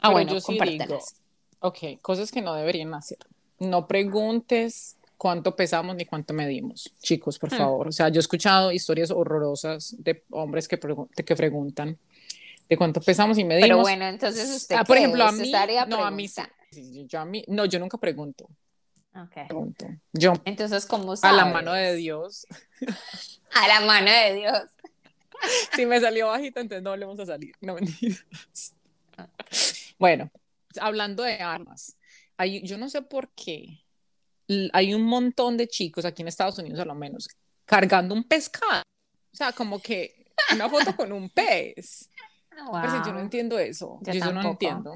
Ah, 0.00 0.10
bueno, 0.10 0.34
yo 0.34 0.40
sí 0.40 0.56
digo, 0.56 1.00
ok, 1.58 2.00
cosas 2.00 2.30
que 2.30 2.42
no 2.42 2.54
deberían 2.54 2.94
hacer. 2.94 3.18
No 3.58 3.88
preguntes 3.88 4.98
cuánto 5.18 5.56
pesamos 5.56 5.96
ni 5.96 6.04
cuánto 6.04 6.32
medimos, 6.32 6.92
chicos, 7.00 7.40
por 7.40 7.52
hmm. 7.52 7.56
favor. 7.56 7.88
O 7.88 7.92
sea, 7.92 8.08
yo 8.08 8.20
he 8.20 8.20
escuchado 8.20 8.70
historias 8.70 9.10
horrorosas 9.10 9.96
de 9.98 10.22
hombres 10.30 10.68
que, 10.68 10.78
que 10.78 11.34
preguntan 11.34 11.98
de 12.68 12.76
cuánto 12.76 13.00
pesamos 13.00 13.38
y 13.38 13.44
medimos. 13.44 13.68
Pero 13.68 13.80
bueno, 13.80 14.06
entonces 14.06 14.50
usted, 14.50 14.76
ah, 14.76 14.84
por 14.84 14.96
ejemplo, 14.96 15.24
a 15.24 15.32
mí, 15.32 15.52
no, 15.88 16.04
a 16.04 16.10
mí, 16.10 16.28
yo 17.06 17.20
a 17.20 17.24
mí, 17.24 17.44
no, 17.48 17.64
yo 17.64 17.78
nunca 17.78 17.98
pregunto. 17.98 18.48
Okay. 19.14 19.46
Pregunto. 19.46 19.86
Yo. 20.12 20.34
Entonces, 20.44 20.84
¿cómo 20.84 21.16
sabes? 21.16 21.40
A 21.40 21.44
la 21.44 21.50
mano 21.50 21.72
de 21.72 21.94
Dios. 21.94 22.46
a 23.54 23.68
la 23.68 23.80
mano 23.80 24.10
de 24.10 24.34
Dios. 24.34 24.62
si 25.74 25.86
me 25.86 26.00
salió 26.00 26.28
bajita, 26.28 26.60
entonces 26.60 26.82
no 26.82 26.90
volvemos 26.90 27.18
a 27.20 27.26
salir. 27.26 27.54
No 27.60 27.74
mentiras. 27.74 28.74
bueno, 29.98 30.30
hablando 30.80 31.22
de 31.22 31.38
armas, 31.38 31.96
hay, 32.36 32.62
yo 32.62 32.76
no 32.76 32.90
sé 32.90 33.02
por 33.02 33.30
qué 33.30 33.86
hay 34.72 34.94
un 34.94 35.02
montón 35.02 35.56
de 35.56 35.66
chicos 35.66 36.04
aquí 36.04 36.22
en 36.22 36.28
Estados 36.28 36.58
Unidos, 36.58 36.80
a 36.80 36.84
lo 36.84 36.94
menos, 36.94 37.28
cargando 37.64 38.14
un 38.14 38.24
pescado. 38.24 38.82
O 39.32 39.36
sea, 39.36 39.52
como 39.52 39.80
que 39.80 40.32
una 40.54 40.68
foto 40.68 40.94
con 40.94 41.12
un 41.12 41.28
pez 41.30 42.10
yo 43.04 43.12
no 43.12 43.20
entiendo 43.20 43.58
eso. 43.58 43.98
Yo, 44.02 44.32
no 44.32 44.42
entiendo. 44.42 44.94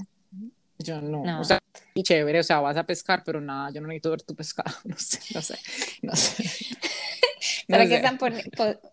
Yo 0.78 1.00
no. 1.00 1.40
O 1.40 1.44
sea, 1.44 1.58
chévere, 2.02 2.40
o 2.40 2.42
sea, 2.42 2.60
vas 2.60 2.76
a 2.76 2.84
pescar, 2.84 3.22
pero 3.24 3.40
nada, 3.40 3.70
yo 3.70 3.80
no 3.80 3.88
necesito 3.88 4.10
ver 4.10 4.22
tu 4.22 4.34
pescado. 4.34 4.74
No 4.84 4.96
sé, 4.96 5.20
no 5.34 5.42
sé, 5.42 5.58
no 6.02 6.16
sé. 6.16 6.44
¿Será 7.66 7.86
que 7.86 7.96
están, 7.96 8.18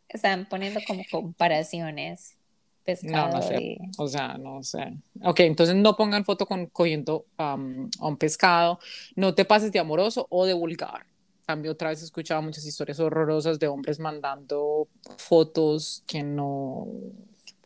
están, 0.08 0.46
poniendo 0.50 0.80
como 0.86 1.04
comparaciones? 1.10 2.36
Pescado 2.84 3.28
no, 3.28 3.38
no 3.38 3.42
sé. 3.42 3.78
O 3.98 4.08
sea, 4.08 4.38
no 4.38 4.64
sé. 4.64 4.98
Ok, 5.24 5.42
entonces 5.42 5.76
no 5.76 5.98
pongan 5.98 6.24
foto 6.24 6.46
con 6.46 6.68
cogiendo 6.68 7.26
um, 7.38 7.90
a 8.00 8.08
un 8.08 8.18
pescado. 8.18 8.80
No 9.16 9.34
te 9.34 9.44
pases 9.46 9.72
de 9.72 9.80
amoroso 9.80 10.28
o 10.30 10.46
de 10.46 10.54
vulgar. 10.54 11.06
También 11.46 11.74
otra 11.74 11.90
vez 11.90 12.02
he 12.02 12.06
escuchado 12.06 12.42
muchas 12.42 12.66
historias 12.66 13.00
horrorosas 13.00 13.60
de 13.60 13.68
hombres 13.68 14.00
mandando 14.00 14.88
fotos 15.18 16.04
que 16.06 16.24
no 16.24 16.88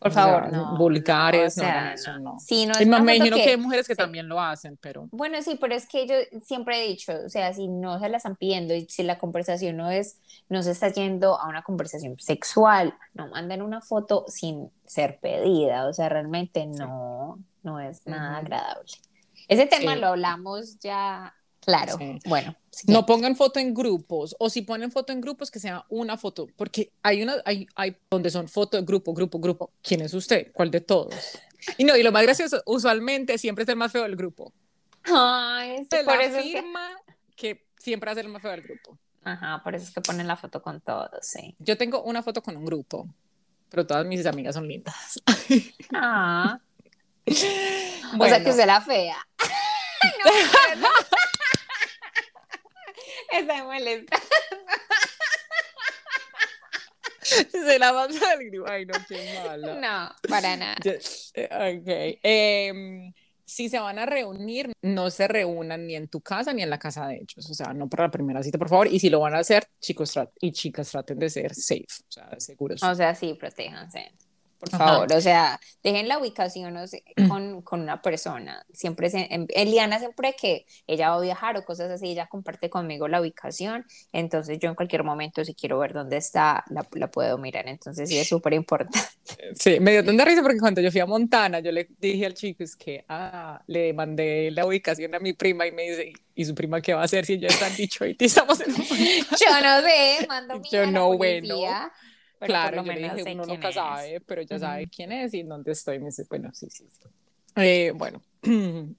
por 0.01 0.11
favor, 0.13 0.51
no. 0.51 0.75
Vulgares, 0.77 1.57
no, 1.57 1.63
eso 1.93 2.17
no. 2.17 2.39
Sí, 2.39 2.65
no 2.65 2.73
es 2.73 2.87
me 2.87 2.97
imagino 2.97 3.35
que, 3.35 3.51
hay 3.51 3.57
mujeres 3.57 3.87
que 3.87 3.95
también 3.95 4.27
lo 4.27 4.41
hacen, 4.41 4.75
pero. 4.81 5.07
Bueno, 5.11 5.39
sí, 5.43 5.59
pero 5.61 5.75
es 5.75 5.87
que 5.87 6.07
yo 6.07 6.15
siempre 6.43 6.83
he 6.83 6.87
dicho, 6.87 7.13
o 7.23 7.29
sea, 7.29 7.53
si 7.53 7.67
no 7.67 7.99
se 7.99 8.09
la 8.09 8.17
están 8.17 8.35
pidiendo 8.35 8.73
y 8.73 8.87
si 8.89 9.03
la 9.03 9.19
conversación 9.19 9.77
no 9.77 9.91
es, 9.91 10.17
no 10.49 10.63
se 10.63 10.71
está 10.71 10.87
yendo 10.87 11.39
a 11.39 11.47
una 11.47 11.61
conversación 11.61 12.17
sexual, 12.17 12.95
no 13.13 13.27
manden 13.27 13.61
una 13.61 13.79
foto 13.79 14.25
sin 14.27 14.71
ser 14.87 15.19
pedida, 15.19 15.85
o 15.85 15.93
sea, 15.93 16.09
realmente 16.09 16.65
no, 16.65 17.37
no 17.61 17.79
es 17.79 18.01
nada 18.07 18.37
agradable. 18.37 18.93
Ese 19.47 19.67
tema 19.67 19.95
lo 19.95 20.07
hablamos 20.07 20.79
ya 20.79 21.35
Claro, 21.61 21.97
bueno. 22.25 22.55
No 22.87 23.05
pongan 23.05 23.35
foto 23.35 23.59
en 23.59 23.73
grupos, 23.73 24.35
o 24.39 24.49
si 24.49 24.63
ponen 24.63 24.91
foto 24.91 25.13
en 25.13 25.21
grupos, 25.21 25.51
que 25.51 25.59
sea 25.59 25.85
una 25.89 26.17
foto, 26.17 26.47
porque 26.55 26.91
hay 27.03 27.21
una, 27.21 27.35
hay, 27.45 27.67
hay 27.75 27.95
donde 28.09 28.31
son 28.31 28.47
foto 28.47 28.83
grupo, 28.83 29.13
grupo, 29.13 29.39
grupo. 29.39 29.71
¿Quién 29.83 30.01
es 30.01 30.13
usted? 30.13 30.51
¿Cuál 30.53 30.71
de 30.71 30.81
todos? 30.81 31.13
Y 31.77 31.83
no, 31.83 31.95
y 31.95 32.01
lo 32.01 32.11
más 32.11 32.23
gracioso, 32.23 32.63
usualmente 32.65 33.37
siempre 33.37 33.63
es 33.63 33.69
el 33.69 33.75
más 33.75 33.91
feo 33.91 34.03
del 34.03 34.15
grupo. 34.15 34.51
Ay, 35.03 35.85
Se 35.89 36.03
por 36.03 36.19
eso 36.19 36.39
afirma 36.39 36.89
que... 37.35 37.65
siempre 37.77 38.09
hace 38.09 38.21
el 38.21 38.29
más 38.29 38.41
feo 38.41 38.51
del 38.51 38.61
grupo. 38.63 38.97
Ajá, 39.23 39.61
por 39.63 39.75
eso 39.75 39.85
es 39.85 39.91
que 39.91 40.01
ponen 40.01 40.27
la 40.27 40.35
foto 40.35 40.63
con 40.63 40.81
todos, 40.81 41.09
sí. 41.21 41.55
Yo 41.59 41.77
tengo 41.77 42.01
una 42.01 42.23
foto 42.23 42.41
con 42.41 42.57
un 42.57 42.65
grupo 42.65 43.07
pero 43.71 43.87
todas 43.87 44.05
mis 44.05 44.25
amigas 44.25 44.53
son 44.53 44.67
lindas. 44.67 45.19
Ah. 45.93 46.59
O 48.19 48.25
sea 48.25 48.43
que 48.43 48.51
soy 48.51 48.65
la 48.65 48.81
fea. 48.81 49.15
no, 50.77 50.89
Está 53.31 53.63
molesta. 53.63 54.17
Se 57.21 57.79
la 57.79 57.91
va 57.91 58.03
a 58.05 58.11
salir. 58.11 58.51
Ay, 58.67 58.85
no, 58.85 58.93
qué 59.07 59.39
malo. 59.45 59.75
No, 59.79 60.11
para 60.27 60.57
nada. 60.57 60.75
Ok. 60.83 61.87
Em, 62.23 63.13
si 63.45 63.69
se 63.69 63.79
van 63.79 63.99
a 63.99 64.05
reunir, 64.05 64.71
no 64.81 65.09
se 65.09 65.27
reúnan 65.27 65.85
ni 65.87 65.95
en 65.95 66.07
tu 66.07 66.21
casa 66.21 66.53
ni 66.53 66.61
en 66.61 66.69
la 66.69 66.79
casa 66.79 67.07
de 67.07 67.15
ellos. 67.15 67.49
O 67.49 67.53
sea, 67.53 67.73
no 67.73 67.87
para 67.87 68.05
la 68.05 68.11
primera 68.11 68.43
cita, 68.43 68.57
por 68.57 68.69
favor. 68.69 68.87
Y 68.87 68.99
si 68.99 69.09
lo 69.09 69.19
van 69.19 69.35
a 69.35 69.39
hacer, 69.39 69.67
chicos 69.79 70.13
y 70.39 70.51
chicas 70.51 70.91
traten 70.91 71.19
de 71.19 71.29
ser 71.29 71.53
safe, 71.55 71.85
o 72.07 72.11
sea, 72.11 72.39
seguros. 72.39 72.83
O 72.83 72.95
sea, 72.95 73.15
sí, 73.15 73.33
protéjanse 73.35 74.11
por 74.61 74.69
favor, 74.69 75.11
o 75.11 75.21
sea, 75.21 75.59
dejen 75.81 76.07
la 76.07 76.19
ubicación 76.19 76.75
con, 77.27 77.63
con, 77.63 77.81
una 77.81 77.99
persona. 77.99 78.63
Siempre, 78.71 79.09
se, 79.09 79.27
Eliana 79.55 79.97
siempre 79.97 80.35
que 80.39 80.67
ella 80.85 81.09
va 81.09 81.15
a 81.15 81.19
viajar 81.19 81.57
o 81.57 81.65
cosas 81.65 81.89
así, 81.89 82.11
ella 82.11 82.27
comparte 82.27 82.69
conmigo 82.69 83.07
la 83.07 83.21
ubicación, 83.21 83.87
entonces 84.13 84.59
yo 84.59 84.69
en 84.69 84.75
cualquier 84.75 85.03
momento 85.03 85.43
si 85.43 85.55
quiero 85.55 85.79
ver 85.79 85.93
dónde 85.93 86.17
está, 86.17 86.63
la, 86.69 86.87
la 86.91 87.09
puedo 87.09 87.39
mirar, 87.39 87.67
entonces 87.67 88.07
sí 88.07 88.19
es 88.19 88.27
súper 88.27 88.53
importante. 88.53 88.99
Sí, 89.55 89.79
me 89.79 89.91
dio 89.91 90.03
tanta 90.03 90.25
risa 90.25 90.41
porque 90.41 90.59
cuando 90.59 90.81
yo 90.81 90.91
fui 90.91 90.99
a 90.99 91.05
Montana, 91.05 91.59
yo 91.59 91.71
le 91.71 91.87
dije 91.99 92.25
al 92.25 92.33
chico, 92.33 92.63
es 92.63 92.75
que, 92.75 93.05
ah, 93.07 93.61
le 93.67 93.93
mandé 93.93 94.51
la 94.51 94.65
ubicación 94.65 95.15
a 95.15 95.19
mi 95.19 95.33
prima 95.33 95.65
y 95.65 95.71
me 95.71 95.83
dice, 95.83 96.13
¿y 96.35 96.45
su 96.45 96.53
prima 96.53 96.81
qué 96.81 96.93
va 96.93 97.01
a 97.01 97.05
hacer 97.05 97.25
si 97.25 97.39
ya 97.39 97.47
está 97.47 97.67
en 97.67 97.77
Detroit 97.77 98.21
y 98.21 98.25
estamos 98.25 98.59
en... 98.59 98.75
yo 98.75 99.61
no 99.63 99.81
sé, 99.81 100.25
mando 100.27 100.59
mi 100.59 100.69
Yo 100.69 100.85
no, 100.85 101.15
bueno 101.15 101.55
claro, 102.47 102.83
yo 102.83 102.91
le 102.91 103.13
dije, 103.13 103.33
uno 103.33 103.45
nunca 103.45 103.71
sabe, 103.71 104.21
pero 104.21 104.41
ya 104.41 104.59
sabe 104.59 104.87
quién 104.87 105.11
es 105.11 105.33
y 105.33 105.43
dónde 105.43 105.71
estoy. 105.71 105.99
Me 105.99 106.07
dice, 106.07 106.25
bueno, 106.29 106.51
sí, 106.53 106.67
sí, 106.69 106.85
sí. 106.89 107.07
Eh, 107.55 107.91
bueno. 107.95 108.21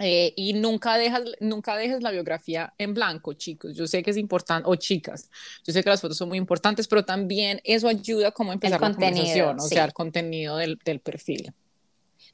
Eh, 0.00 0.32
y 0.36 0.52
nunca 0.52 0.96
dejas, 0.96 1.24
nunca 1.40 1.76
dejes 1.76 2.04
la 2.04 2.12
biografía 2.12 2.72
en 2.78 2.94
blanco, 2.94 3.32
chicos. 3.32 3.74
Yo 3.74 3.88
sé 3.88 4.00
que 4.04 4.12
es 4.12 4.16
importante, 4.16 4.68
o 4.68 4.76
chicas, 4.76 5.28
yo 5.64 5.72
sé 5.72 5.82
que 5.82 5.90
las 5.90 6.00
fotos 6.00 6.16
son 6.16 6.28
muy 6.28 6.38
importantes, 6.38 6.86
pero 6.86 7.04
también 7.04 7.60
eso 7.64 7.88
ayuda 7.88 8.30
como 8.30 8.52
a 8.52 8.54
empezar 8.54 8.80
la 8.80 8.92
conversación, 8.92 9.58
o 9.58 9.62
sea, 9.62 9.84
el 9.84 9.92
contenido 9.92 10.56
del, 10.56 10.78
del 10.84 11.00
perfil. 11.00 11.52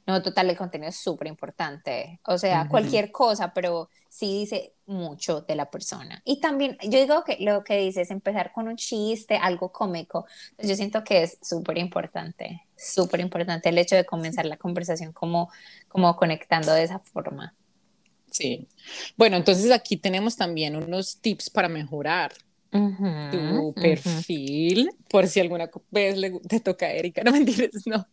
No, 0.05 0.21
total, 0.21 0.51
el 0.51 0.57
contenido 0.57 0.89
es 0.89 0.97
súper 0.97 1.27
importante. 1.27 2.19
O 2.25 2.37
sea, 2.37 2.67
cualquier 2.69 3.11
cosa, 3.11 3.51
pero 3.53 3.89
sí 4.09 4.41
dice 4.41 4.74
mucho 4.87 5.41
de 5.41 5.55
la 5.55 5.69
persona. 5.69 6.21
Y 6.25 6.39
también, 6.39 6.77
yo 6.83 6.99
digo 6.99 7.23
que 7.23 7.37
lo 7.39 7.63
que 7.63 7.77
dice 7.77 8.01
es 8.01 8.11
empezar 8.11 8.51
con 8.51 8.67
un 8.67 8.75
chiste, 8.75 9.37
algo 9.37 9.71
cómico. 9.71 10.25
Yo 10.57 10.75
siento 10.75 11.03
que 11.03 11.23
es 11.23 11.37
súper 11.41 11.77
importante, 11.77 12.63
súper 12.75 13.19
importante 13.19 13.69
el 13.69 13.77
hecho 13.77 13.95
de 13.95 14.05
comenzar 14.05 14.45
la 14.45 14.57
conversación 14.57 15.11
como, 15.13 15.49
como 15.87 16.15
conectando 16.15 16.73
de 16.73 16.83
esa 16.83 16.99
forma. 16.99 17.53
Sí. 18.31 18.67
Bueno, 19.15 19.37
entonces 19.37 19.71
aquí 19.71 19.97
tenemos 19.97 20.35
también 20.35 20.75
unos 20.75 21.19
tips 21.21 21.49
para 21.49 21.69
mejorar 21.69 22.33
tu 23.31 23.73
perfil, 23.73 24.91
por 25.09 25.27
si 25.27 25.39
alguna 25.39 25.69
vez 25.91 26.17
le, 26.17 26.31
te 26.41 26.59
toca 26.59 26.87
a 26.87 26.91
Erika, 26.91 27.23
no 27.23 27.31
mentiras, 27.31 27.71
no. 27.85 28.05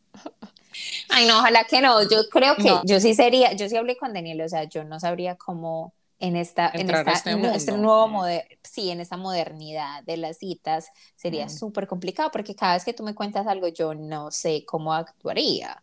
Ay, 1.09 1.27
no, 1.27 1.39
ojalá 1.39 1.65
que 1.65 1.81
no. 1.81 2.03
Yo 2.09 2.29
creo 2.31 2.55
que 2.57 2.71
yo 2.85 3.01
sí 3.01 3.15
sería, 3.15 3.53
yo 3.55 3.69
sí 3.69 3.77
hablé 3.77 3.97
con 3.97 4.13
Daniel, 4.13 4.41
o 4.43 4.49
sea, 4.49 4.65
yo 4.65 4.85
no 4.85 5.01
sabría 5.01 5.35
cómo 5.37 5.93
en 6.23 6.37
esta, 6.37 6.71
en 6.73 6.89
esta 6.89 7.13
este, 7.13 7.33
este, 7.53 7.73
nuevo 7.73 8.07
moder, 8.07 8.47
sí, 8.63 8.91
en 8.91 9.01
esta 9.01 9.17
modernidad 9.17 10.05
de 10.05 10.17
las 10.17 10.39
citas 10.39 10.87
sería 11.17 11.49
súper 11.49 11.89
complicado 11.89 12.31
porque 12.31 12.55
cada 12.55 12.75
vez 12.75 12.85
que 12.85 12.95
tú 12.95 13.03
me 13.03 13.13
cuentas 13.13 13.49
algo 13.49 13.67
yo 13.67 13.93
no 13.93 14.31
sé 14.31 14.65
cómo 14.65 14.95
actuaría. 14.95 15.83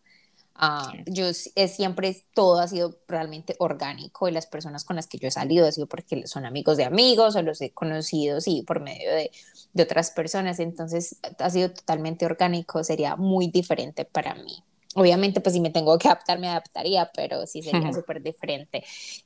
Ah, 0.56 0.94
yo 1.06 1.26
es, 1.28 1.52
siempre 1.76 2.24
todo 2.34 2.62
ha 2.62 2.70
sido 2.70 2.98
realmente 3.06 3.58
orgánico 3.60 4.30
y 4.30 4.32
las 4.32 4.46
personas 4.46 4.86
con 4.86 4.96
las 4.96 5.08
que 5.08 5.18
yo 5.18 5.28
he 5.28 5.32
salido 5.32 5.68
ha 5.68 5.74
sido 5.74 5.88
porque 5.88 6.26
son 6.26 6.46
amigos 6.46 6.78
de 6.78 6.86
amigos 6.86 7.36
o 7.36 7.42
los 7.42 7.60
he 7.60 7.72
conocido, 7.72 8.40
sí, 8.40 8.64
por 8.66 8.80
medio 8.80 9.12
de, 9.12 9.32
de 9.74 9.84
otras 9.84 10.12
personas. 10.12 10.60
Entonces 10.62 11.18
ha 11.38 11.50
sido 11.50 11.72
totalmente 11.72 12.26
orgánico, 12.26 12.86
sería 12.86 13.18
muy 13.18 13.48
diferente 13.48 14.06
para 14.06 14.36
mí. 14.36 14.64
Obviamente, 14.96 15.40
pues 15.42 15.54
si 15.54 15.62
me 15.62 15.70
tengo 15.70 15.98
que 15.98 16.08
adaptar, 16.08 16.40
me 16.40 16.50
adaptaría, 16.50 17.12
pero 17.14 17.46
sí 17.46 17.62
sería 17.62 17.94
súper 17.94 18.24
diferente. 18.24 18.84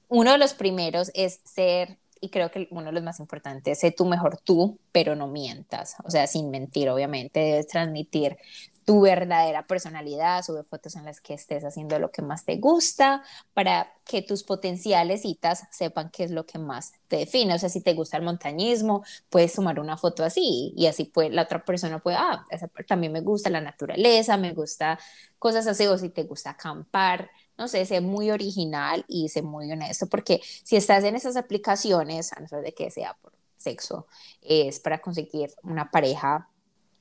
Uno 0.10 0.32
de 0.32 0.38
los 0.38 0.54
primeros 0.54 1.10
es 1.14 1.40
ser 1.46 1.98
y 2.24 2.30
creo 2.30 2.50
que 2.52 2.70
uno 2.72 2.86
de 2.86 2.94
los 2.94 3.04
más 3.04 3.20
importantes, 3.20 3.80
sé 3.80 3.92
tú 3.92 4.06
mejor 4.06 4.38
tú, 4.38 4.80
pero 4.94 5.14
no 5.14 5.28
mientas, 5.28 5.98
o 6.06 6.10
sea, 6.10 6.26
sin 6.26 6.52
mentir, 6.52 6.88
obviamente, 6.90 7.42
debes 7.42 7.68
transmitir 7.68 8.38
tu 8.86 9.02
verdadera 9.02 9.66
personalidad, 9.66 10.44
sube 10.44 10.64
fotos 10.64 10.96
en 10.96 11.06
las 11.06 11.22
que 11.22 11.34
estés 11.34 11.64
haciendo 11.64 12.00
lo 12.00 12.12
que 12.12 12.22
más 12.22 12.46
te 12.46 12.58
gusta 12.58 13.24
para 13.54 13.94
que 14.06 14.22
tus 14.22 14.44
potenciales 14.44 15.22
citas 15.22 15.64
sepan 15.72 16.10
qué 16.12 16.26
es 16.26 16.32
lo 16.32 16.46
que 16.46 16.60
más 16.60 16.94
te 17.08 17.18
define. 17.18 17.54
O 17.54 17.60
sea, 17.60 17.70
si 17.70 17.82
te 17.82 17.94
gusta 17.94 18.18
el 18.18 18.24
montañismo, 18.24 19.04
puedes 19.30 19.54
tomar 19.54 19.80
una 19.80 19.98
foto 19.98 20.24
así 20.24 20.74
y 20.76 20.88
así 20.88 21.06
pues 21.06 21.32
la 21.32 21.44
otra 21.44 21.64
persona 21.64 22.00
puede, 22.00 22.18
ah, 22.18 22.46
también 22.88 23.12
me 23.12 23.22
gusta 23.22 23.50
la 23.50 23.62
naturaleza, 23.62 24.38
me 24.38 24.54
gusta 24.54 25.00
cosas 25.40 25.68
así, 25.68 25.86
o 25.88 25.98
si 25.98 26.10
te 26.10 26.24
gusta 26.24 26.52
acampar, 26.52 27.30
no 27.58 27.68
sé, 27.68 27.86
sé 27.86 28.02
muy 28.02 28.32
original 28.32 29.06
y 29.08 29.30
sé 29.30 29.42
muy 29.42 29.72
honesto, 29.72 30.08
porque 30.08 30.42
si 30.64 30.76
estás 30.76 31.04
en 31.04 31.16
esas 31.16 31.36
aplicaciones, 31.36 32.34
a 32.34 32.40
no 32.40 32.48
ser 32.48 32.62
de 32.64 32.74
que 32.74 32.90
sea 32.92 33.16
por 33.22 33.34
sexo, 33.58 34.08
es 34.42 34.80
para 34.80 35.00
conseguir 35.00 35.52
una 35.64 35.92
pareja 35.92 36.50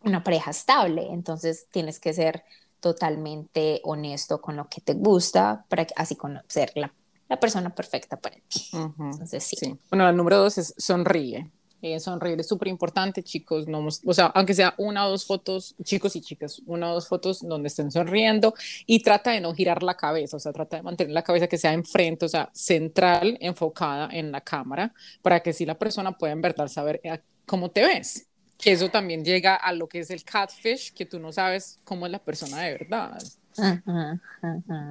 una 0.05 0.23
pareja 0.25 0.51
estable, 0.51 1.09
entonces 1.11 1.67
tienes 1.71 2.01
que 2.01 2.13
ser 2.13 2.45
totalmente 2.81 3.81
honesto 3.85 4.41
con 4.41 4.57
lo 4.57 4.69
que 4.69 4.81
te 4.81 4.95
gusta 4.95 5.65
para 5.69 5.87
así 5.97 6.17
conocer 6.17 6.73
la, 6.75 6.93
la 7.29 7.39
persona 7.39 7.75
perfecta 7.75 8.17
para 8.17 8.37
ti. 8.49 8.69
Entonces, 8.73 9.45
sí. 9.45 9.79
Bueno, 9.89 10.09
el 10.09 10.17
número 10.17 10.39
dos 10.39 10.59
es 10.59 10.75
sonríe. 10.77 11.51
Eh, 11.81 11.99
sonreír 11.99 12.39
es 12.39 12.47
súper 12.47 12.69
importante, 12.69 13.23
chicos. 13.23 13.67
No, 13.67 13.87
o 13.87 14.15
sea, 14.15 14.27
aunque 14.27 14.55
sea 14.55 14.75
una 14.79 15.07
o 15.07 15.11
dos 15.11 15.27
fotos, 15.27 15.75
chicos 15.83 16.15
y 16.15 16.21
chicas, 16.21 16.63
una 16.67 16.91
o 16.91 16.95
dos 16.95 17.09
fotos 17.09 17.41
donde 17.41 17.69
estén 17.69 17.91
sonriendo 17.91 18.55
y 18.87 19.03
trata 19.03 19.33
de 19.33 19.41
no 19.41 19.53
girar 19.53 19.83
la 19.83 19.97
cabeza, 19.97 20.37
o 20.37 20.41
sea, 20.41 20.53
trata 20.53 20.77
de 20.77 20.83
mantener 20.83 21.13
la 21.13 21.23
cabeza 21.23 21.49
que 21.49 21.59
sea 21.59 21.73
enfrente, 21.73 22.27
o 22.27 22.29
sea, 22.29 22.51
central, 22.53 23.37
enfocada 23.41 24.09
en 24.13 24.31
la 24.31 24.41
cámara, 24.41 24.95
para 25.23 25.41
que 25.41 25.53
si 25.53 25.67
la 25.67 25.77
persona 25.77 26.17
pueda 26.17 26.33
en 26.33 26.41
verdad 26.41 26.69
saber 26.69 27.01
eh, 27.03 27.21
cómo 27.47 27.71
te 27.71 27.83
ves 27.83 28.29
que 28.63 28.71
eso 28.71 28.89
también 28.91 29.25
llega 29.25 29.57
a 29.57 29.73
lo 29.73 29.89
que 29.89 29.99
es 29.99 30.11
el 30.11 30.23
catfish, 30.23 30.93
que 30.93 31.05
tú 31.05 31.19
no 31.19 31.33
sabes 31.33 31.81
cómo 31.85 32.07
es 32.07 32.13
la 32.13 32.21
persona 32.21 32.61
de 32.61 32.73
verdad. 32.79 33.21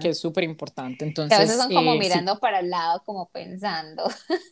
Que 0.01 0.10
es 0.10 0.19
súper 0.19 0.43
importante. 0.43 1.05
Entonces, 1.05 1.38
a 1.38 1.41
veces 1.41 1.55
son 1.55 1.73
como 1.73 1.93
eh, 1.93 1.97
mirando 1.99 2.38
para 2.38 2.60
el 2.60 2.69
lado, 2.69 3.01
como 3.05 3.29
pensando. 3.29 4.03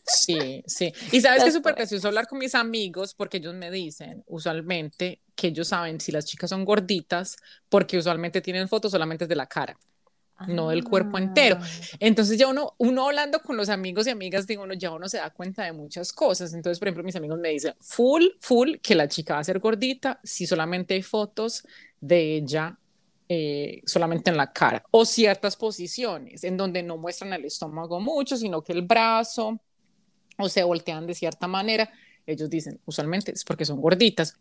Sí, 0.06 0.64
sí. 0.66 0.92
Y 1.12 1.20
sabes 1.20 1.42
que 1.42 1.48
es 1.50 1.54
súper 1.54 1.74
gracioso 1.74 2.08
hablar 2.08 2.26
con 2.26 2.38
mis 2.38 2.54
amigos 2.54 3.14
porque 3.14 3.36
ellos 3.36 3.54
me 3.54 3.70
dicen 3.70 4.24
usualmente 4.26 5.20
que 5.34 5.48
ellos 5.48 5.68
saben 5.68 6.00
si 6.00 6.12
las 6.12 6.24
chicas 6.24 6.50
son 6.50 6.64
gorditas 6.64 7.36
porque 7.68 7.98
usualmente 7.98 8.40
tienen 8.40 8.68
fotos 8.68 8.90
solamente 8.90 9.26
de 9.26 9.36
la 9.36 9.46
cara 9.46 9.78
no 10.48 10.70
del 10.70 10.84
cuerpo 10.84 11.18
entero. 11.18 11.58
Ah. 11.60 11.66
Entonces 11.98 12.38
ya 12.38 12.48
uno, 12.48 12.74
uno 12.78 13.06
hablando 13.06 13.40
con 13.40 13.56
los 13.56 13.68
amigos 13.68 14.06
y 14.06 14.10
amigas, 14.10 14.46
digo, 14.46 14.62
uno 14.62 14.74
ya 14.74 14.90
uno 14.90 15.08
se 15.08 15.18
da 15.18 15.30
cuenta 15.30 15.64
de 15.64 15.72
muchas 15.72 16.12
cosas. 16.12 16.54
Entonces, 16.54 16.78
por 16.78 16.88
ejemplo, 16.88 17.04
mis 17.04 17.16
amigos 17.16 17.38
me 17.38 17.50
dicen, 17.50 17.74
full, 17.80 18.24
full, 18.40 18.76
que 18.82 18.94
la 18.94 19.08
chica 19.08 19.34
va 19.34 19.40
a 19.40 19.44
ser 19.44 19.58
gordita 19.58 20.20
si 20.22 20.46
solamente 20.46 20.94
hay 20.94 21.02
fotos 21.02 21.64
de 22.00 22.36
ella 22.36 22.78
eh, 23.28 23.82
solamente 23.86 24.30
en 24.30 24.36
la 24.36 24.52
cara 24.52 24.82
o 24.90 25.04
ciertas 25.04 25.54
posiciones 25.54 26.42
en 26.42 26.56
donde 26.56 26.82
no 26.82 26.96
muestran 26.96 27.32
el 27.32 27.44
estómago 27.44 28.00
mucho, 28.00 28.36
sino 28.36 28.62
que 28.62 28.72
el 28.72 28.82
brazo 28.82 29.60
o 30.36 30.48
se 30.48 30.64
voltean 30.64 31.06
de 31.06 31.14
cierta 31.14 31.46
manera 31.46 31.88
ellos 32.32 32.50
dicen, 32.50 32.80
usualmente 32.86 33.32
es 33.32 33.44
porque 33.44 33.64
son 33.64 33.80
gorditas. 33.80 34.36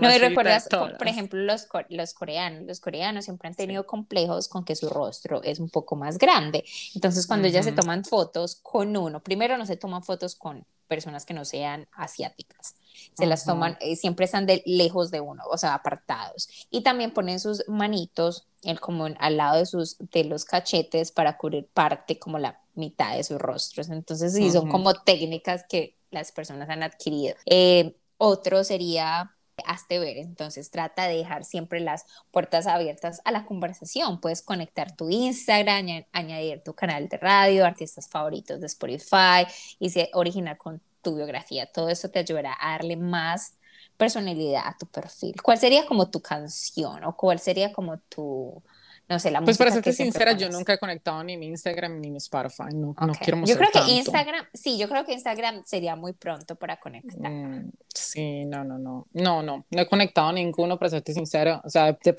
no, 0.00 0.14
y 0.14 0.18
recuerdas, 0.18 0.68
por 0.68 1.08
ejemplo, 1.08 1.40
los, 1.40 1.68
los 1.88 2.14
coreanos, 2.14 2.62
los 2.66 2.80
coreanos 2.80 3.24
siempre 3.24 3.48
han 3.48 3.54
tenido 3.54 3.86
complejos 3.86 4.48
con 4.48 4.64
que 4.64 4.76
su 4.76 4.88
rostro 4.88 5.42
es 5.42 5.58
un 5.58 5.70
poco 5.70 5.96
más 5.96 6.18
grande. 6.18 6.64
Entonces, 6.94 7.26
cuando 7.26 7.48
ellas 7.48 7.64
se 7.64 7.72
toman 7.72 8.04
fotos 8.04 8.56
con 8.56 8.96
uno, 8.96 9.22
primero 9.22 9.56
no 9.56 9.66
se 9.66 9.76
toman 9.76 10.02
fotos 10.02 10.34
con 10.34 10.64
personas 10.88 11.24
que 11.24 11.34
no 11.34 11.44
sean 11.44 11.86
asiáticas. 11.92 12.74
Se 13.14 13.26
las 13.26 13.44
toman, 13.44 13.76
eh, 13.80 13.94
siempre 13.94 14.24
están 14.24 14.46
de 14.46 14.62
lejos 14.66 15.10
de 15.10 15.20
uno, 15.20 15.44
o 15.50 15.58
sea, 15.58 15.74
apartados. 15.74 16.48
Y 16.70 16.82
también 16.82 17.12
ponen 17.12 17.38
sus 17.38 17.62
manitos 17.68 18.46
el, 18.62 18.80
como 18.80 19.06
al 19.18 19.36
lado 19.36 19.58
de, 19.58 19.66
sus, 19.66 19.96
de 19.98 20.24
los 20.24 20.44
cachetes 20.44 21.12
para 21.12 21.36
cubrir 21.36 21.66
parte, 21.66 22.18
como 22.18 22.38
la 22.38 22.60
mitad 22.74 23.16
de 23.16 23.24
sus 23.24 23.38
rostros. 23.38 23.88
Entonces, 23.90 24.34
sí, 24.34 24.50
son 24.50 24.68
como 24.68 24.94
técnicas 24.94 25.64
que 25.68 25.97
las 26.10 26.32
personas 26.32 26.68
han 26.68 26.82
adquirido. 26.82 27.34
Eh, 27.46 27.96
otro 28.16 28.64
sería 28.64 29.34
hazte 29.66 29.98
ver, 29.98 30.18
entonces 30.18 30.70
trata 30.70 31.08
de 31.08 31.16
dejar 31.16 31.44
siempre 31.44 31.80
las 31.80 32.06
puertas 32.30 32.68
abiertas 32.68 33.20
a 33.24 33.32
la 33.32 33.44
conversación, 33.44 34.20
puedes 34.20 34.40
conectar 34.40 34.94
tu 34.94 35.10
Instagram, 35.10 36.04
añadir 36.12 36.62
tu 36.62 36.74
canal 36.74 37.08
de 37.08 37.16
radio, 37.18 37.66
artistas 37.66 38.08
favoritos 38.08 38.60
de 38.60 38.66
Spotify 38.66 39.46
y 39.80 39.90
originar 40.12 40.58
con 40.58 40.80
tu 41.02 41.16
biografía, 41.16 41.66
todo 41.66 41.88
eso 41.88 42.08
te 42.08 42.20
ayudará 42.20 42.56
a 42.60 42.72
darle 42.72 42.96
más 42.96 43.54
personalidad 43.98 44.62
a 44.64 44.76
tu 44.78 44.86
perfil? 44.86 45.34
¿Cuál 45.42 45.58
sería 45.58 45.84
como 45.84 46.08
tu 46.08 46.20
canción 46.20 47.04
o 47.04 47.16
cuál 47.16 47.38
sería 47.40 47.72
como 47.72 47.98
tu, 47.98 48.62
no 49.08 49.18
sé, 49.18 49.30
la 49.30 49.40
pues 49.40 49.56
para 49.56 49.70
serte 49.70 49.92
sincera, 49.92 50.32
yo 50.32 50.50
nunca 50.50 50.74
he 50.74 50.78
conectado 50.78 51.24
ni 51.24 51.36
mi 51.36 51.46
Instagram 51.46 52.00
ni 52.00 52.10
mi 52.10 52.18
Spotify. 52.18 52.74
No, 52.74 52.94
no 53.00 53.12
Ok. 53.12 53.18
quiero 53.18 53.36
Yo 53.36 53.40
mostrar 53.40 53.58
creo 53.58 53.70
que 53.72 53.78
tanto. 53.78 53.94
Instagram, 53.94 54.46
sí, 54.52 54.78
yo 54.78 54.88
creo 54.88 55.04
que 55.06 55.12
Instagram 55.14 55.62
sería 55.64 55.96
muy 55.96 56.12
pronto 56.12 56.56
para 56.56 56.78
conectar. 56.78 57.30
Mm, 57.30 57.70
sí, 57.94 58.44
no, 58.44 58.64
no, 58.64 58.78
no. 58.78 59.06
No, 59.12 59.42
no. 59.42 59.64
No 59.70 59.80
he 59.82 59.86
conectado 59.86 60.30
ninguno, 60.32 60.78
para 60.78 60.90
serte 60.90 61.14
sincera. 61.14 61.60
O 61.64 61.70
sea, 61.70 61.92
de 61.92 62.16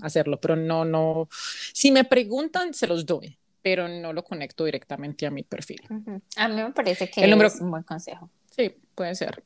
hacerlo, 0.00 0.40
pero 0.40 0.56
no, 0.56 0.84
no. 0.84 1.28
Si 1.74 1.90
me 1.92 2.04
preguntan, 2.04 2.74
se 2.74 2.86
los 2.86 3.04
doy, 3.06 3.36
pero 3.60 3.86
no 3.86 4.12
lo 4.12 4.24
conecto 4.24 4.64
directamente 4.64 5.26
a 5.26 5.30
mi 5.30 5.42
perfil. 5.42 5.80
Ujú. 5.90 6.20
A 6.36 6.48
mí 6.48 6.54
me 6.62 6.72
parece 6.72 7.08
que 7.10 7.22
El 7.22 7.30
número- 7.30 7.48
es 7.48 7.60
un 7.60 7.70
buen 7.70 7.82
consejo. 7.82 8.30
Sí, 8.50 8.74
puede 8.94 9.14
ser. 9.14 9.42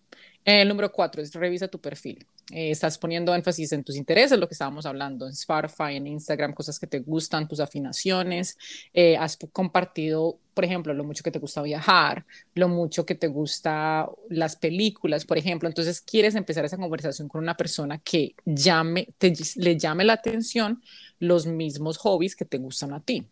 El 0.46 0.68
número 0.68 0.92
cuatro 0.92 1.20
es 1.20 1.34
revisa 1.34 1.66
tu 1.66 1.80
perfil. 1.80 2.24
Eh, 2.52 2.70
estás 2.70 2.98
poniendo 2.98 3.34
énfasis 3.34 3.72
en 3.72 3.82
tus 3.82 3.96
intereses, 3.96 4.38
lo 4.38 4.46
que 4.46 4.54
estábamos 4.54 4.86
hablando 4.86 5.26
en 5.26 5.32
Spotify, 5.32 5.96
en 5.96 6.06
Instagram, 6.06 6.54
cosas 6.54 6.78
que 6.78 6.86
te 6.86 7.00
gustan, 7.00 7.48
tus 7.48 7.58
afinaciones. 7.58 8.56
Eh, 8.94 9.16
has 9.16 9.36
compartido, 9.52 10.38
por 10.54 10.64
ejemplo, 10.64 10.94
lo 10.94 11.02
mucho 11.02 11.24
que 11.24 11.32
te 11.32 11.40
gusta 11.40 11.62
viajar, 11.62 12.24
lo 12.54 12.68
mucho 12.68 13.04
que 13.04 13.16
te 13.16 13.26
gusta 13.26 14.08
las 14.28 14.54
películas, 14.54 15.24
por 15.24 15.36
ejemplo. 15.36 15.68
Entonces, 15.68 16.00
quieres 16.00 16.36
empezar 16.36 16.64
esa 16.64 16.76
conversación 16.76 17.26
con 17.26 17.42
una 17.42 17.56
persona 17.56 17.98
que 17.98 18.36
llame, 18.44 19.08
te, 19.18 19.32
le 19.56 19.76
llame 19.76 20.04
la 20.04 20.12
atención 20.12 20.80
los 21.18 21.46
mismos 21.46 21.98
hobbies 21.98 22.36
que 22.36 22.44
te 22.44 22.58
gustan 22.58 22.92
a 22.92 23.00
ti 23.00 23.26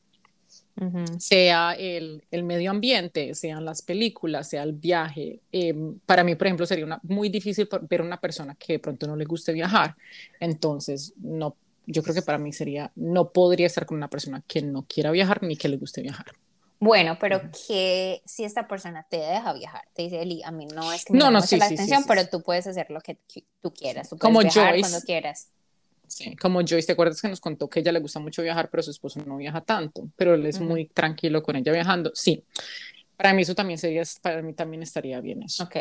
Sea 1.17 1.73
el, 1.75 2.25
el 2.31 2.43
medio 2.45 2.71
ambiente, 2.71 3.35
sean 3.35 3.65
las 3.65 3.83
películas, 3.83 4.49
sea 4.51 4.63
el 4.65 4.73
viaje. 4.73 5.41
Eh, 5.53 5.75
para 6.07 6.25
mí, 6.25 6.35
por 6.35 6.47
ejemplo, 6.49 6.67
sería 6.67 6.85
una, 6.85 7.01
muy 7.05 7.29
difícil 7.29 7.69
ver 7.89 8.03
una 8.03 8.21
persona 8.21 8.57
que 8.57 8.75
de 8.75 8.79
pronto 8.81 9.07
no 9.07 9.17
le 9.17 9.25
guste 9.25 9.53
viajar. 9.53 9.97
Entonces, 10.41 11.15
no, 11.19 11.57
yo 11.87 12.03
creo 12.03 12.15
que 12.15 12.23
para 12.23 12.39
mí 12.39 12.53
sería, 12.53 12.91
no 12.97 13.31
podría 13.33 13.67
estar 13.69 13.87
con 13.87 13.97
una 13.97 14.11
persona 14.11 14.43
que 14.47 14.63
no 14.63 14.85
quiera 14.89 15.11
viajar 15.13 15.43
ni 15.43 15.57
que 15.57 15.69
le 15.69 15.77
guste 15.77 16.03
viajar. 16.03 16.27
Bueno, 16.81 17.17
pero 17.19 17.39
Ujú. 17.39 17.49
que 17.67 18.21
si 18.27 18.45
esta 18.45 18.69
persona 18.69 19.07
te 19.09 19.17
deja 19.17 19.55
viajar, 19.55 19.83
te 19.95 20.03
dice, 20.03 20.21
Eli, 20.21 20.43
a 20.45 20.51
mí 20.51 20.67
no 20.67 20.93
es 20.93 21.05
que 21.05 21.15
me 21.15 21.21
No, 21.21 21.31
no, 21.31 21.41
sí, 21.41 21.57
la 21.57 21.67
sí, 21.67 21.77
atención, 21.77 22.03
sí, 22.03 22.09
pero 22.09 22.29
tú 22.29 22.43
puedes 22.43 22.67
hacer 22.67 22.91
lo 22.91 23.01
que 23.01 23.19
tú 23.63 23.73
quieras, 23.73 24.09
tú 24.11 24.19
puedes 24.19 24.35
Como 24.35 24.41
viajar 24.43 24.75
Joyce. 24.75 24.81
cuando 24.81 25.01
quieras. 25.01 25.51
Sí, 26.07 26.37
como 26.37 26.61
Joyce, 26.61 26.87
¿te 26.87 26.93
acuerdas 26.93 27.21
que 27.21 27.29
nos 27.29 27.41
contó 27.41 27.69
que 27.69 27.81
ella 27.81 27.93
le 27.93 28.01
gusta 28.01 28.21
mucho 28.21 28.43
viajar, 28.43 28.71
pero 28.71 28.83
su 28.83 28.91
esposo 28.91 29.21
no 29.27 29.37
viaja 29.37 29.61
tanto, 29.61 30.09
pero 30.17 30.35
él 30.35 30.47
es 30.47 30.57
Ujú. 30.57 30.65
muy 30.65 30.87
tranquilo 30.87 31.43
con 31.43 31.57
ella 31.57 31.73
viajando? 31.73 32.11
Sí, 32.15 32.45
para 33.17 33.33
mí 33.33 33.43
eso 33.43 33.55
también 33.55 33.79
sería, 33.79 34.03
para 34.23 34.43
mí 34.43 34.55
también 34.55 34.83
estaría 34.83 35.21
bien 35.21 35.43
eso. 35.43 35.65
Ok. 35.65 35.77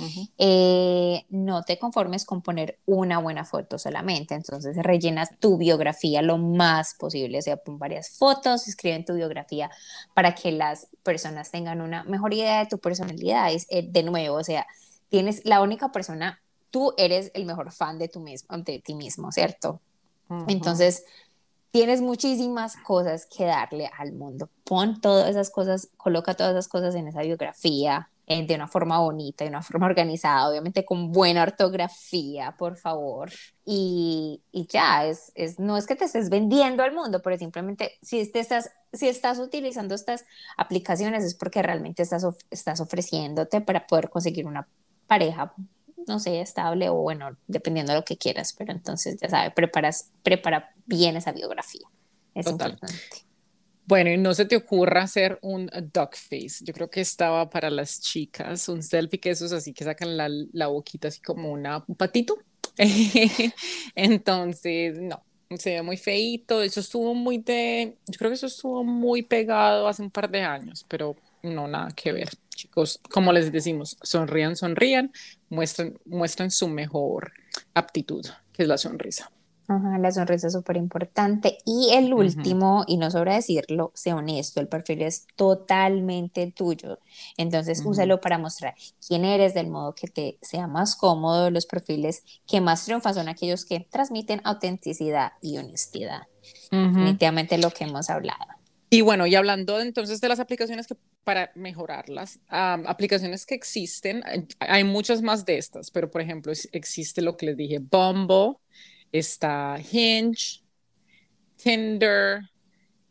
Ujú. 0.00 0.26
Eh, 0.38 1.26
no 1.28 1.62
te 1.64 1.78
conformes 1.78 2.24
con 2.24 2.40
poner 2.42 2.78
una 2.86 3.18
buena 3.18 3.44
foto 3.44 3.78
solamente, 3.78 4.34
entonces 4.34 4.76
rellena 4.78 5.26
tu 5.38 5.58
biografía 5.58 6.22
lo 6.22 6.38
más 6.38 6.94
posible, 6.98 7.38
o 7.38 7.42
sea, 7.42 7.58
pon 7.58 7.78
varias 7.78 8.16
fotos, 8.16 8.66
escribe 8.68 8.96
en 8.96 9.04
tu 9.04 9.14
biografía 9.14 9.70
para 10.14 10.34
que 10.34 10.50
las 10.50 10.88
personas 11.02 11.50
tengan 11.50 11.82
una 11.82 12.04
mejor 12.04 12.32
idea 12.32 12.60
de 12.60 12.66
tu 12.66 12.78
personalidad. 12.78 13.52
Es, 13.52 13.66
eh, 13.68 13.86
de 13.86 14.02
nuevo, 14.02 14.36
o 14.36 14.44
sea, 14.44 14.66
tienes 15.10 15.42
la 15.44 15.60
única 15.60 15.92
persona, 15.92 16.41
tú 16.72 16.92
eres 16.96 17.30
el 17.34 17.44
mejor 17.46 17.70
fan 17.70 17.98
de, 18.00 18.08
tu 18.08 18.18
mismo, 18.18 18.58
de 18.58 18.80
ti 18.80 18.94
mismo, 18.96 19.30
¿cierto? 19.30 19.80
Entonces, 20.48 21.04
tienes 21.70 22.00
muchísimas 22.00 22.76
cosas 22.76 23.26
que 23.26 23.44
darle 23.44 23.88
al 23.96 24.12
mundo. 24.12 24.48
Pon 24.64 25.00
todas 25.00 25.28
esas 25.30 25.50
cosas, 25.50 25.88
coloca 25.96 26.34
todas 26.34 26.52
esas 26.52 26.66
cosas 26.68 26.94
en 26.96 27.06
esa 27.08 27.22
biografía 27.22 28.08
eh, 28.26 28.46
de 28.46 28.54
una 28.54 28.66
forma 28.68 28.98
bonita, 29.00 29.44
de 29.44 29.50
una 29.50 29.62
forma 29.62 29.86
organizada, 29.86 30.48
obviamente 30.48 30.84
con 30.84 31.12
buena 31.12 31.42
ortografía, 31.42 32.54
por 32.58 32.76
favor. 32.76 33.30
Y, 33.64 34.42
y 34.52 34.66
ya, 34.66 35.06
es, 35.06 35.32
es, 35.34 35.58
no 35.58 35.76
es 35.76 35.86
que 35.86 35.96
te 35.96 36.04
estés 36.06 36.28
vendiendo 36.30 36.82
al 36.82 36.92
mundo, 36.94 37.20
pero 37.22 37.36
simplemente 37.38 37.92
si, 38.02 38.30
te 38.30 38.40
estás, 38.40 38.70
si 38.92 39.08
estás 39.08 39.38
utilizando 39.38 39.94
estas 39.94 40.24
aplicaciones 40.56 41.24
es 41.24 41.34
porque 41.34 41.62
realmente 41.62 42.02
estás, 42.02 42.24
of- 42.24 42.42
estás 42.50 42.80
ofreciéndote 42.80 43.60
para 43.60 43.86
poder 43.86 44.08
conseguir 44.08 44.46
una 44.46 44.66
pareja 45.06 45.52
no 46.06 46.18
sé, 46.18 46.40
estable 46.40 46.88
o 46.88 46.94
bueno, 46.94 47.36
dependiendo 47.46 47.92
de 47.92 47.98
lo 47.98 48.04
que 48.04 48.16
quieras, 48.16 48.54
pero 48.56 48.72
entonces 48.72 49.16
ya 49.20 49.28
sabes, 49.28 49.52
preparas, 49.54 50.10
prepara 50.22 50.72
bien 50.86 51.16
esa 51.16 51.32
biografía. 51.32 51.86
Es 52.34 52.46
Total. 52.46 52.72
importante. 52.72 53.32
Bueno, 53.86 54.10
y 54.10 54.16
no 54.16 54.32
se 54.32 54.46
te 54.46 54.56
ocurra 54.56 55.02
hacer 55.02 55.38
un 55.42 55.66
duck 55.92 56.14
face. 56.16 56.64
Yo 56.64 56.72
creo 56.72 56.88
que 56.88 57.00
estaba 57.00 57.50
para 57.50 57.68
las 57.68 58.00
chicas, 58.00 58.68
un 58.68 58.82
selfie 58.82 59.20
que 59.20 59.30
esos 59.30 59.52
así 59.52 59.74
que 59.74 59.84
sacan 59.84 60.16
la, 60.16 60.28
la 60.52 60.68
boquita 60.68 61.08
así 61.08 61.20
como 61.20 61.50
una, 61.50 61.84
un 61.86 61.96
patito. 61.96 62.38
Entonces, 63.94 64.98
no, 65.00 65.22
se 65.58 65.70
ve 65.70 65.82
muy 65.82 65.96
feíto. 65.96 66.62
Eso 66.62 66.80
estuvo 66.80 67.14
muy 67.14 67.38
de, 67.38 67.98
yo 68.06 68.18
creo 68.18 68.30
que 68.30 68.36
eso 68.36 68.46
estuvo 68.46 68.84
muy 68.84 69.22
pegado 69.22 69.88
hace 69.88 70.02
un 70.02 70.10
par 70.10 70.30
de 70.30 70.42
años, 70.42 70.84
pero 70.88 71.16
no, 71.42 71.66
nada 71.68 71.88
que 71.94 72.12
ver. 72.12 72.28
Chicos, 72.54 73.00
como 73.10 73.32
les 73.32 73.50
decimos, 73.52 73.96
sonrían, 74.02 74.56
sonrían, 74.56 75.12
muestran, 75.48 75.98
muestran 76.04 76.50
su 76.50 76.68
mejor 76.68 77.32
aptitud, 77.74 78.24
que 78.52 78.62
es 78.62 78.68
la 78.68 78.78
sonrisa. 78.78 79.30
Ajá, 79.68 79.96
la 79.98 80.10
sonrisa 80.10 80.48
es 80.48 80.52
súper 80.52 80.76
importante. 80.76 81.58
Y 81.64 81.90
el 81.94 82.12
último, 82.12 82.84
y 82.86 82.96
no 82.96 83.10
sobra 83.10 83.36
decirlo, 83.36 83.92
sé 83.94 84.12
honesto, 84.12 84.60
el 84.60 84.68
perfil 84.68 85.02
es 85.02 85.26
totalmente 85.36 86.52
tuyo. 86.52 86.98
Entonces, 87.36 87.80
Ujú. 87.80 87.90
úsalo 87.90 88.20
para 88.20 88.38
mostrar 88.38 88.74
quién 89.06 89.24
eres 89.24 89.54
del 89.54 89.68
modo 89.68 89.94
que 89.94 90.08
te 90.08 90.38
sea 90.42 90.66
más 90.66 90.96
cómodo. 90.96 91.50
Los 91.50 91.66
perfiles 91.66 92.22
que 92.46 92.60
más 92.60 92.84
triunfan 92.84 93.14
son 93.14 93.28
aquellos 93.28 93.64
que 93.64 93.80
transmiten 93.90 94.40
autenticidad 94.44 95.32
y 95.40 95.56
honestidad. 95.58 96.22
Ujú. 96.72 96.82
Definitivamente 96.88 97.56
lo 97.58 97.70
que 97.70 97.84
hemos 97.84 98.10
hablado. 98.10 98.61
Y 98.94 99.00
bueno, 99.00 99.26
y 99.26 99.34
hablando 99.34 99.80
entonces 99.80 100.20
de 100.20 100.28
las 100.28 100.38
aplicaciones 100.38 100.86
que 100.86 100.96
para 101.24 101.50
mejorarlas, 101.54 102.40
aplicaciones 102.48 103.46
que 103.46 103.54
existen, 103.54 104.22
hay- 104.58 104.84
muchas 104.84 105.22
más 105.22 105.46
de 105.46 105.56
estas, 105.56 105.90
pero 105.90 106.10
por 106.10 106.20
ejemplo 106.20 106.52
existe 106.72 107.22
lo 107.22 107.38
que 107.38 107.46
les 107.46 107.56
dije, 107.56 107.78
Bumble, 107.78 108.56
está 109.10 109.78
Hinge, 109.80 110.62
Tinder, 111.58 112.42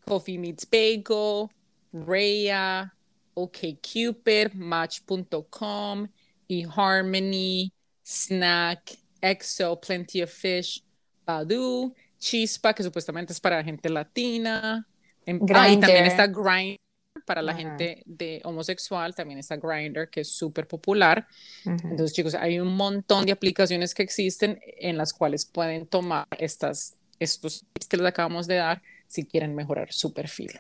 Coffee 0.08 0.38
Meets 0.38 0.66
Bagel, 0.66 1.50
Raya, 1.94 2.92
OkCupid, 3.36 4.54
Match.com, 4.56 6.10
eHarmony, 6.50 7.72
Snack, 8.04 8.98
Exo, 9.24 9.78
Plenty 9.82 10.22
of 10.24 10.32
Fish, 10.32 10.84
Badoo, 11.28 11.94
Chispa, 12.20 12.74
que 12.76 12.84
supuestamente 12.84 13.34
es 13.34 13.40
para 13.42 13.64
gente 13.64 13.90
latina. 13.90 14.88
Em- 15.32 15.40
Ah, 15.54 15.70
y 15.70 15.80
también 15.80 16.06
está 16.06 16.28
Grindr 16.28 16.80
para 17.26 17.42
la 17.42 17.54
gente 17.54 18.04
de 18.06 18.42
homosexual, 18.44 19.14
también 19.16 19.40
está 19.40 19.56
Grindr, 19.58 20.10
que 20.10 20.22
es 20.22 20.32
súper 20.32 20.68
popular. 20.68 21.28
Entonces, 21.66 22.14
chicos, 22.14 22.36
hay 22.36 22.60
un 22.60 22.76
montón 22.76 23.26
de 23.26 23.32
aplicaciones 23.32 23.94
que 23.94 24.04
existen 24.04 24.60
en 24.78 24.98
las 24.98 25.14
cuales 25.14 25.46
pueden 25.46 25.86
tomar 25.88 26.26
estas, 26.38 26.96
estos 27.20 27.66
tips 27.74 27.88
que 27.88 27.98
les 27.98 28.06
acabamos 28.08 28.48
de 28.48 28.56
dar 28.56 28.82
si 29.08 29.26
quieren 29.26 29.54
mejorar 29.56 29.92
su 29.92 30.14
perfil. 30.14 30.60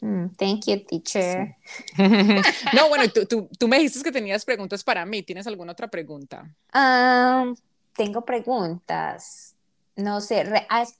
Mm, 0.00 0.28
thank 0.36 0.66
you, 0.66 0.82
teacher. 0.84 1.54
No, 2.74 2.88
bueno, 2.88 3.04
tú, 3.12 3.24
tú, 3.26 3.48
tú 3.58 3.68
me 3.68 3.78
dijiste 3.78 4.02
que 4.02 4.12
tenías 4.12 4.44
preguntas 4.44 4.82
para 4.84 5.04
mí. 5.06 5.22
¿Tienes 5.22 5.46
alguna 5.46 5.72
otra 5.72 5.88
pregunta? 5.88 6.54
Ah, 6.72 7.52
tengo 7.96 8.24
preguntas. 8.24 9.54
No 9.96 10.20
sé, 10.20 10.44
has- 10.68 10.98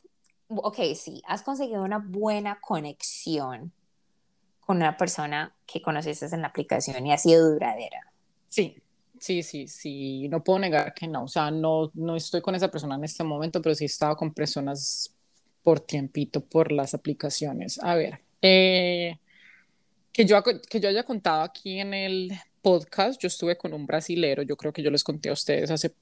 ok, 0.48 0.78
sí, 0.94 1.22
has 1.26 1.42
conseguido 1.42 1.82
una 1.82 1.98
buena 1.98 2.60
conexión 2.60 3.72
con 4.60 4.78
una 4.78 4.96
persona 4.96 5.54
que 5.66 5.82
conociste 5.82 6.26
en 6.26 6.42
la 6.42 6.48
aplicación 6.48 7.06
y 7.06 7.12
ha 7.12 7.18
sido 7.18 7.52
duradera. 7.52 8.12
Sí, 8.48 8.76
sí, 9.18 9.42
sí, 9.42 9.68
sí. 9.68 10.28
No 10.28 10.42
puedo 10.42 10.58
negar 10.58 10.94
que 10.94 11.06
no. 11.06 11.24
O 11.24 11.28
sea, 11.28 11.50
no, 11.50 11.90
no 11.94 12.16
estoy 12.16 12.40
con 12.40 12.54
esa 12.54 12.70
persona 12.70 12.94
en 12.94 13.04
este 13.04 13.24
momento, 13.24 13.60
pero 13.60 13.74
sí 13.74 13.84
he 13.84 13.86
estado 13.86 14.16
con 14.16 14.32
personas 14.32 15.14
por 15.62 15.80
tiempito 15.80 16.44
por 16.44 16.72
las 16.72 16.94
aplicaciones. 16.94 17.78
A 17.82 17.94
ver, 17.94 18.20
eh, 18.40 19.18
que 20.12 20.24
yo, 20.26 20.42
que 20.42 20.80
yo 20.80 20.88
haya 20.88 21.02
contado 21.02 21.42
aquí 21.42 21.80
en 21.80 21.92
el 21.92 22.32
podcast, 22.62 23.20
yo 23.20 23.26
estuve 23.26 23.56
con 23.56 23.72
un 23.72 23.86
brasilero, 23.86 24.42
yo 24.42 24.56
creo 24.56 24.72
que 24.72 24.82
yo 24.82 24.90
les 24.90 25.02
conté 25.02 25.30
a 25.30 25.32
ustedes 25.32 25.70
hace, 25.70 25.94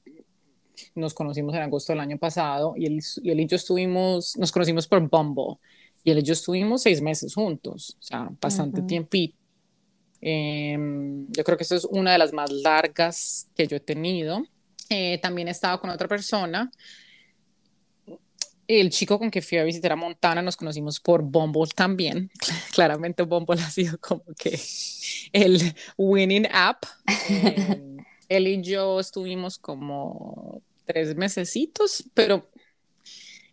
nos 0.95 1.15
conocimos 1.15 1.55
en 1.55 1.63
agosto 1.63 1.93
del 1.93 2.01
año 2.01 2.19
pasado 2.19 2.75
y 2.77 2.87
él, 2.87 3.01
y 3.23 3.31
él 3.31 3.41
y 3.41 3.47
yo 3.47 3.57
estuvimos, 3.57 4.37
nos 4.37 4.53
conocimos 4.53 4.87
por 4.87 5.09
Bumble 5.09 5.59
y 6.05 6.11
él 6.11 6.19
y 6.19 6.23
yo 6.23 6.33
estuvimos 6.33 6.83
seis 6.83 7.01
meses 7.01 7.35
juntos, 7.35 7.97
o 8.01 8.03
sea, 8.03 8.29
bastante 8.41 8.81
Ujú. 8.81 8.87
tiempito. 8.87 9.37
Em, 10.21 11.27
yo 11.33 11.43
creo 11.43 11.57
que 11.57 11.65
esta 11.65 11.75
es 11.75 11.85
una 11.85 12.13
de 12.13 12.19
las 12.19 12.33
más 12.33 12.51
largas 12.51 13.49
que 13.55 13.67
yo 13.67 13.77
he 13.77 13.81
tenido. 13.81 14.45
Eh, 14.89 15.19
también 15.19 15.49
he 15.49 15.51
estado 15.51 15.81
con 15.81 15.91
otra 15.91 16.07
persona. 16.07 16.71
El 18.69 18.91
chico 18.91 19.19
con 19.19 19.31
que 19.31 19.43
fui 19.43 19.59
a 19.59 19.65
visitar 19.65 19.93
a 19.93 19.97
Montana 19.97 20.41
nos 20.41 20.57
conocimos 20.57 21.01
por 21.01 21.23
Bumble 21.23 21.69
también. 21.75 22.31
Claramente 22.73 23.25
Bumble 23.25 23.61
ha 23.61 23.71
sido 23.71 23.99
como 23.99 24.23
que 24.39 24.59
el 25.33 25.75
winning 25.97 26.47
app. 26.53 26.85
Eh, 27.29 27.97
él 28.37 28.49
y 28.49 28.63
yo 28.63 29.01
estuvimos 29.01 29.59
como 29.59 30.63
tres 30.85 31.15
mesecitos, 31.17 32.05
pero 32.15 32.49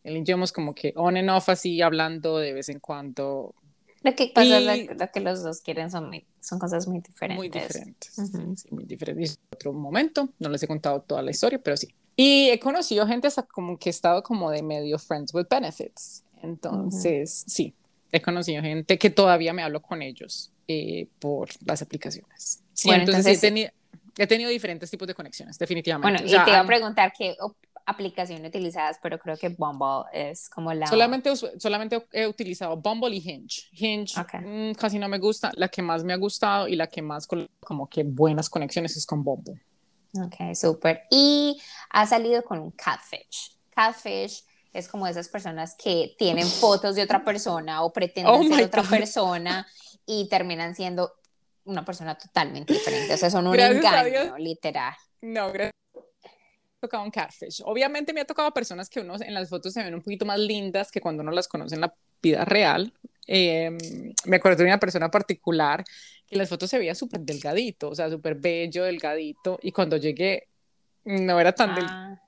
él 0.03 0.17
y 0.17 0.23
yo 0.23 0.35
hemos 0.35 0.51
como 0.51 0.73
que 0.73 0.93
on 0.95 1.17
and 1.17 1.29
off 1.29 1.49
así 1.49 1.81
hablando 1.81 2.37
de 2.37 2.53
vez 2.53 2.69
en 2.69 2.79
cuando. 2.79 3.53
Lo 4.01 4.15
que 4.15 4.31
pasa 4.33 4.59
es 4.59 4.87
lo, 4.87 5.11
que 5.11 5.19
los 5.19 5.43
dos 5.43 5.59
quieren 5.59 5.91
son, 5.91 6.09
son 6.39 6.57
cosas 6.57 6.87
muy 6.87 7.01
diferentes. 7.01 7.37
Muy 7.37 7.49
diferentes, 7.49 8.13
sí, 8.55 8.67
muy 8.71 8.85
diferentes. 8.85 9.39
Otro 9.51 9.73
momento, 9.73 10.29
no 10.39 10.49
les 10.49 10.63
he 10.63 10.67
contado 10.67 11.01
toda 11.01 11.21
la 11.21 11.31
historia, 11.31 11.59
pero 11.59 11.75
sí. 11.75 11.89
Y 12.15 12.49
he 12.49 12.59
conocido 12.59 13.05
gente 13.07 13.27
hasta 13.27 13.43
como 13.43 13.77
que 13.77 13.89
he 13.89 13.91
estado 13.91 14.23
como 14.23 14.51
de 14.51 14.63
medio 14.63 14.97
friends 14.97 15.33
with 15.33 15.47
benefits. 15.49 16.23
Entonces, 16.41 17.43
sí, 17.47 17.73
he 18.11 18.21
conocido 18.21 18.61
gente 18.61 18.97
que 18.97 19.09
todavía 19.09 19.53
me 19.53 19.63
hablo 19.63 19.81
con 19.81 20.01
ellos 20.01 20.51
eh, 20.67 21.07
por 21.19 21.49
las 21.65 21.81
aplicaciones. 21.81 22.61
Sí, 22.73 22.89
entonces, 22.91 23.37
he, 23.37 23.47
tenido, 23.47 23.71
he, 24.23 24.27
tenido, 24.27 24.49
diferentes 24.49 24.89
tipos 24.89 25.07
de 25.07 25.15
conexiones, 25.15 25.57
definitivamente. 25.57 26.23
Bueno, 26.23 26.41
y 26.41 26.45
te 26.45 26.51
iba 26.51 26.59
a 26.59 26.65
preguntar 26.65 27.13
qué 27.17 27.35
aplicación 27.85 28.45
utilizas, 28.45 28.99
pero 29.01 29.17
creo 29.17 29.35
que 29.37 29.49
Bumble 29.49 30.03
es 30.13 30.49
como 30.49 30.73
la... 30.73 30.87
Solamente, 30.87 31.33
solamente 31.35 32.05
he 32.11 32.27
utilizado 32.27 32.77
Bumble 32.77 33.15
y 33.15 33.19
Hinge. 33.19 33.67
Hinge 33.71 34.13
mm, 34.19 34.73
casi 34.73 34.99
no 34.99 35.07
me 35.09 35.17
gusta, 35.17 35.51
la 35.55 35.67
que 35.67 35.81
más 35.81 36.03
me 36.03 36.13
ha 36.13 36.17
gustado 36.17 36.67
y 36.67 36.75
la 36.75 36.87
que 36.87 37.01
más 37.01 37.27
como 37.59 37.89
que 37.89 38.03
buenas 38.03 38.49
conexiones 38.49 38.95
es 38.95 39.05
con 39.05 39.23
Bumble. 39.23 39.61
Ok, 40.13 40.55
súper. 40.55 41.03
Y 41.09 41.59
ha 41.89 42.05
salido 42.05 42.43
con 42.43 42.59
un 42.59 42.71
catfish. 42.71 43.57
Catfish 43.71 44.43
es 44.73 44.87
como 44.87 45.07
esas 45.07 45.29
personas 45.29 45.75
que 45.75 46.15
tienen 46.17 46.47
fotos 46.47 46.95
de 46.95 47.03
otra 47.03 47.23
persona 47.23 47.83
o 47.83 47.91
pretenden 47.91 48.33
oh 48.33 48.43
ser 48.43 48.65
otra 48.65 48.83
persona 48.83 49.67
y 50.05 50.27
terminan 50.29 50.75
siendo 50.75 51.13
una 51.69 51.85
persona 51.85 52.17
totalmente 52.17 52.73
diferente. 52.73 53.13
O 53.13 53.17
sea, 53.17 53.29
son 53.29 53.47
un 53.47 53.59
engaño, 53.59 54.37
literal. 54.37 54.93
No, 55.21 55.51
gracias. 55.51 55.73
Tocado 56.79 57.03
un 57.03 57.11
catfish. 57.11 57.61
Obviamente 57.65 58.13
me 58.13 58.21
ha 58.21 58.25
tocado 58.25 58.51
personas 58.53 58.89
que 58.89 59.01
uno 59.01 59.15
en 59.19 59.33
las 59.33 59.49
fotos 59.49 59.73
se 59.73 59.83
ven 59.83 59.93
un 59.93 60.01
poquito 60.01 60.25
más 60.25 60.39
lindas 60.39 60.91
que 60.91 61.01
cuando 61.01 61.23
uno 61.23 61.31
las 61.31 61.47
conoce 61.47 61.75
en 61.75 61.81
la 61.81 61.93
vida 62.21 62.45
real. 62.45 62.93
Em, 63.27 63.77
me 64.25 64.37
acuerdo 64.37 64.59
de 64.59 64.69
una 64.69 64.79
persona 64.79 65.11
particular 65.11 65.83
que 66.25 66.35
en 66.35 66.39
las 66.39 66.49
fotos 66.49 66.69
se 66.69 66.79
veía 66.79 66.95
súper 66.95 67.21
delgadito, 67.21 67.89
o 67.89 67.95
sea, 67.95 68.09
súper 68.09 68.35
bello, 68.35 68.85
delgadito, 68.85 69.59
y 69.61 69.71
cuando 69.71 69.97
llegué 69.97 70.47
no 71.05 71.39
era 71.39 71.53
tan 71.53 71.71
ah. 71.71 72.21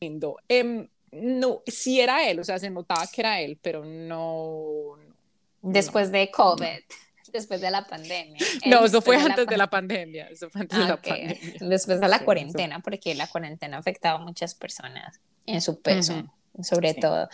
lindo. 0.00 0.36
Eh, 0.48 0.88
no, 1.12 1.62
sí 1.66 2.00
era 2.00 2.28
él, 2.28 2.38
o 2.38 2.44
sea, 2.44 2.58
se 2.58 2.70
notaba 2.70 3.06
que 3.06 3.20
era 3.20 3.40
él, 3.40 3.58
pero 3.60 3.84
no. 3.84 4.96
Después 5.62 6.10
de 6.12 6.30
COVID, 6.30 6.80
después 7.32 7.60
de 7.60 7.70
la 7.70 7.86
pandemia. 7.86 8.38
No, 8.66 8.84
eso 8.84 9.00
fue 9.00 9.16
antes 9.16 9.46
de 9.46 9.56
la 9.56 9.68
pandemia. 9.68 10.28
Eso 10.28 10.50
fue 10.50 10.62
antes 10.62 10.78
de 10.78 10.84
la 10.86 11.00
pandemia. 11.00 11.38
Después 11.60 12.00
de 12.00 12.08
la 12.08 12.24
cuarentena, 12.24 12.80
porque 12.80 13.14
la 13.14 13.26
cuarentena 13.26 13.78
afectaba 13.78 14.18
a 14.20 14.22
muchas 14.22 14.54
personas 14.54 15.20
en 15.46 15.60
su 15.60 15.80
peso, 15.80 16.22
sobre 16.62 16.94
todo. 16.94 17.28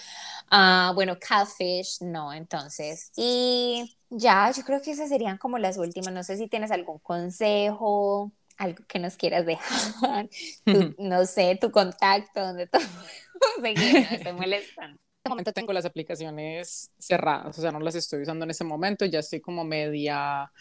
Ah, 0.50 0.92
bueno, 0.94 1.18
catfish, 1.18 2.00
no, 2.02 2.32
entonces. 2.32 3.12
Y 3.16 3.96
ya, 4.10 4.50
yo 4.52 4.62
creo 4.62 4.80
que 4.80 4.92
esas 4.92 5.08
serían 5.08 5.38
como 5.38 5.58
las 5.58 5.76
últimas. 5.78 6.12
No 6.12 6.22
sé 6.22 6.36
si 6.36 6.48
tienes 6.48 6.70
algún 6.70 6.98
consejo 6.98 8.32
algo 8.56 8.84
que 8.86 8.98
nos 8.98 9.16
quieras 9.16 9.46
dejar, 9.46 10.28
no 10.98 11.26
sé, 11.26 11.58
tu 11.60 11.70
contacto, 11.70 12.40
donde 12.40 12.66
todo 12.66 12.82
seguir, 13.60 14.08
no 14.10 14.18
se 14.18 14.32
molestan. 14.32 14.98
Este 15.26 15.30
momento 15.30 15.52
tengo 15.52 15.72
las 15.72 15.84
aplicaciones 15.84 16.92
cerradas, 17.00 17.58
o 17.58 17.60
sea, 17.60 17.72
no 17.72 17.80
las 17.80 17.96
estoy 17.96 18.22
usando 18.22 18.44
en 18.44 18.52
ese 18.52 18.62
momento, 18.62 19.04
ya 19.06 19.18
estoy 19.18 19.40
como 19.40 19.64
media 19.64 20.52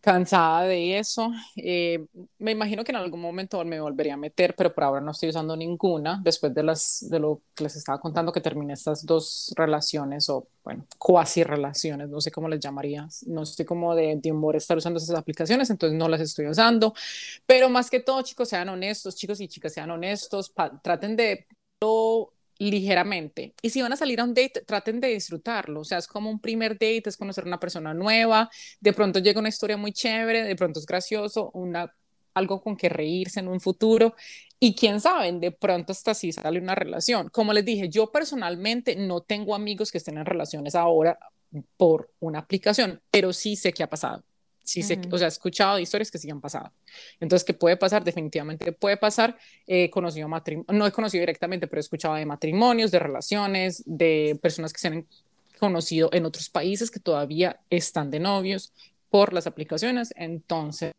cansada 0.00 0.62
de 0.62 1.00
eso. 1.00 1.32
Eh, 1.56 2.06
me 2.38 2.52
imagino 2.52 2.84
que 2.84 2.92
en 2.92 2.96
algún 2.96 3.20
momento 3.20 3.64
me 3.64 3.80
volvería 3.80 4.14
a 4.14 4.16
meter, 4.16 4.54
pero 4.54 4.72
por 4.72 4.84
ahora 4.84 5.00
no 5.00 5.10
estoy 5.10 5.30
usando 5.30 5.56
ninguna. 5.56 6.20
Después 6.22 6.54
de, 6.54 6.62
las, 6.62 7.04
de 7.10 7.18
lo 7.18 7.40
que 7.56 7.64
les 7.64 7.74
estaba 7.74 7.98
contando, 7.98 8.30
que 8.30 8.40
terminé 8.40 8.74
estas 8.74 9.04
dos 9.04 9.52
relaciones, 9.56 10.28
o 10.28 10.46
bueno, 10.62 10.86
cuasi 10.96 11.42
relaciones, 11.42 12.08
no 12.08 12.20
sé 12.20 12.30
cómo 12.30 12.48
les 12.48 12.60
llamaría. 12.60 13.08
No 13.26 13.42
estoy 13.42 13.64
como 13.64 13.96
de, 13.96 14.14
de 14.22 14.30
humor 14.30 14.54
estar 14.54 14.76
usando 14.76 14.98
esas 14.98 15.18
aplicaciones, 15.18 15.70
entonces 15.70 15.98
no 15.98 16.08
las 16.08 16.20
estoy 16.20 16.46
usando. 16.46 16.94
Pero 17.46 17.68
más 17.68 17.90
que 17.90 17.98
todo, 17.98 18.22
chicos, 18.22 18.48
sean 18.48 18.68
honestos, 18.68 19.16
chicos 19.16 19.40
y 19.40 19.48
chicas, 19.48 19.72
sean 19.72 19.90
honestos, 19.90 20.54
traten 20.82 21.16
de 21.16 21.48
ligeramente. 22.58 23.54
Y 23.62 23.70
si 23.70 23.82
van 23.82 23.92
a 23.92 23.96
salir 23.96 24.20
a 24.20 24.24
un 24.24 24.34
date, 24.34 24.62
traten 24.66 25.00
de 25.00 25.08
disfrutarlo. 25.08 25.80
O 25.80 25.84
sea, 25.84 25.98
es 25.98 26.06
como 26.06 26.30
un 26.30 26.40
primer 26.40 26.72
date, 26.74 27.04
es 27.06 27.16
conocer 27.16 27.44
a 27.44 27.48
una 27.48 27.60
persona 27.60 27.94
nueva, 27.94 28.50
de 28.80 28.92
pronto 28.92 29.18
llega 29.18 29.40
una 29.40 29.48
historia 29.48 29.76
muy 29.76 29.92
chévere, 29.92 30.44
de 30.44 30.56
pronto 30.56 30.80
es 30.80 30.86
gracioso, 30.86 31.50
una, 31.54 31.92
algo 32.34 32.62
con 32.62 32.76
que 32.76 32.88
reírse 32.88 33.40
en 33.40 33.48
un 33.48 33.60
futuro. 33.60 34.14
Y 34.60 34.74
quién 34.74 35.00
sabe, 35.00 35.32
de 35.32 35.52
pronto 35.52 35.92
hasta 35.92 36.12
así 36.12 36.32
sale 36.32 36.60
una 36.60 36.74
relación. 36.74 37.28
Como 37.30 37.52
les 37.52 37.64
dije, 37.64 37.88
yo 37.88 38.10
personalmente 38.10 38.96
no 38.96 39.20
tengo 39.20 39.54
amigos 39.54 39.90
que 39.90 39.98
estén 39.98 40.18
en 40.18 40.26
relaciones 40.26 40.74
ahora 40.74 41.18
por 41.76 42.12
una 42.20 42.40
aplicación, 42.40 43.02
pero 43.10 43.32
sí 43.32 43.56
sé 43.56 43.72
qué 43.72 43.82
ha 43.82 43.90
pasado. 43.90 44.24
Sí, 44.64 44.82
sé, 44.82 44.98
o 45.10 45.18
sea, 45.18 45.26
he 45.26 45.28
escuchado 45.28 45.78
historias 45.78 46.10
que 46.10 46.16
sí 46.16 46.30
han 46.30 46.40
pasado. 46.40 46.72
Entonces, 47.20 47.44
¿qué 47.44 47.52
puede 47.52 47.76
pasar? 47.76 48.02
Definitivamente 48.02 48.72
puede 48.72 48.96
pasar. 48.96 49.36
He 49.66 49.90
conocido 49.90 50.26
no 50.26 50.86
he 50.86 50.90
conocido 50.90 51.20
directamente, 51.20 51.66
pero 51.66 51.80
he 51.80 51.80
escuchado 51.80 52.14
de 52.14 52.24
matrimonios, 52.24 52.90
de 52.90 52.98
relaciones, 52.98 53.82
de 53.84 54.38
personas 54.42 54.72
que 54.72 54.80
se 54.80 54.88
han 54.88 55.06
conocido 55.60 56.08
en 56.12 56.24
otros 56.24 56.48
países 56.48 56.90
que 56.90 56.98
todavía 56.98 57.60
están 57.68 58.10
de 58.10 58.20
novios 58.20 58.72
por 59.10 59.34
las 59.34 59.46
aplicaciones. 59.46 60.14
Entonces, 60.16 60.94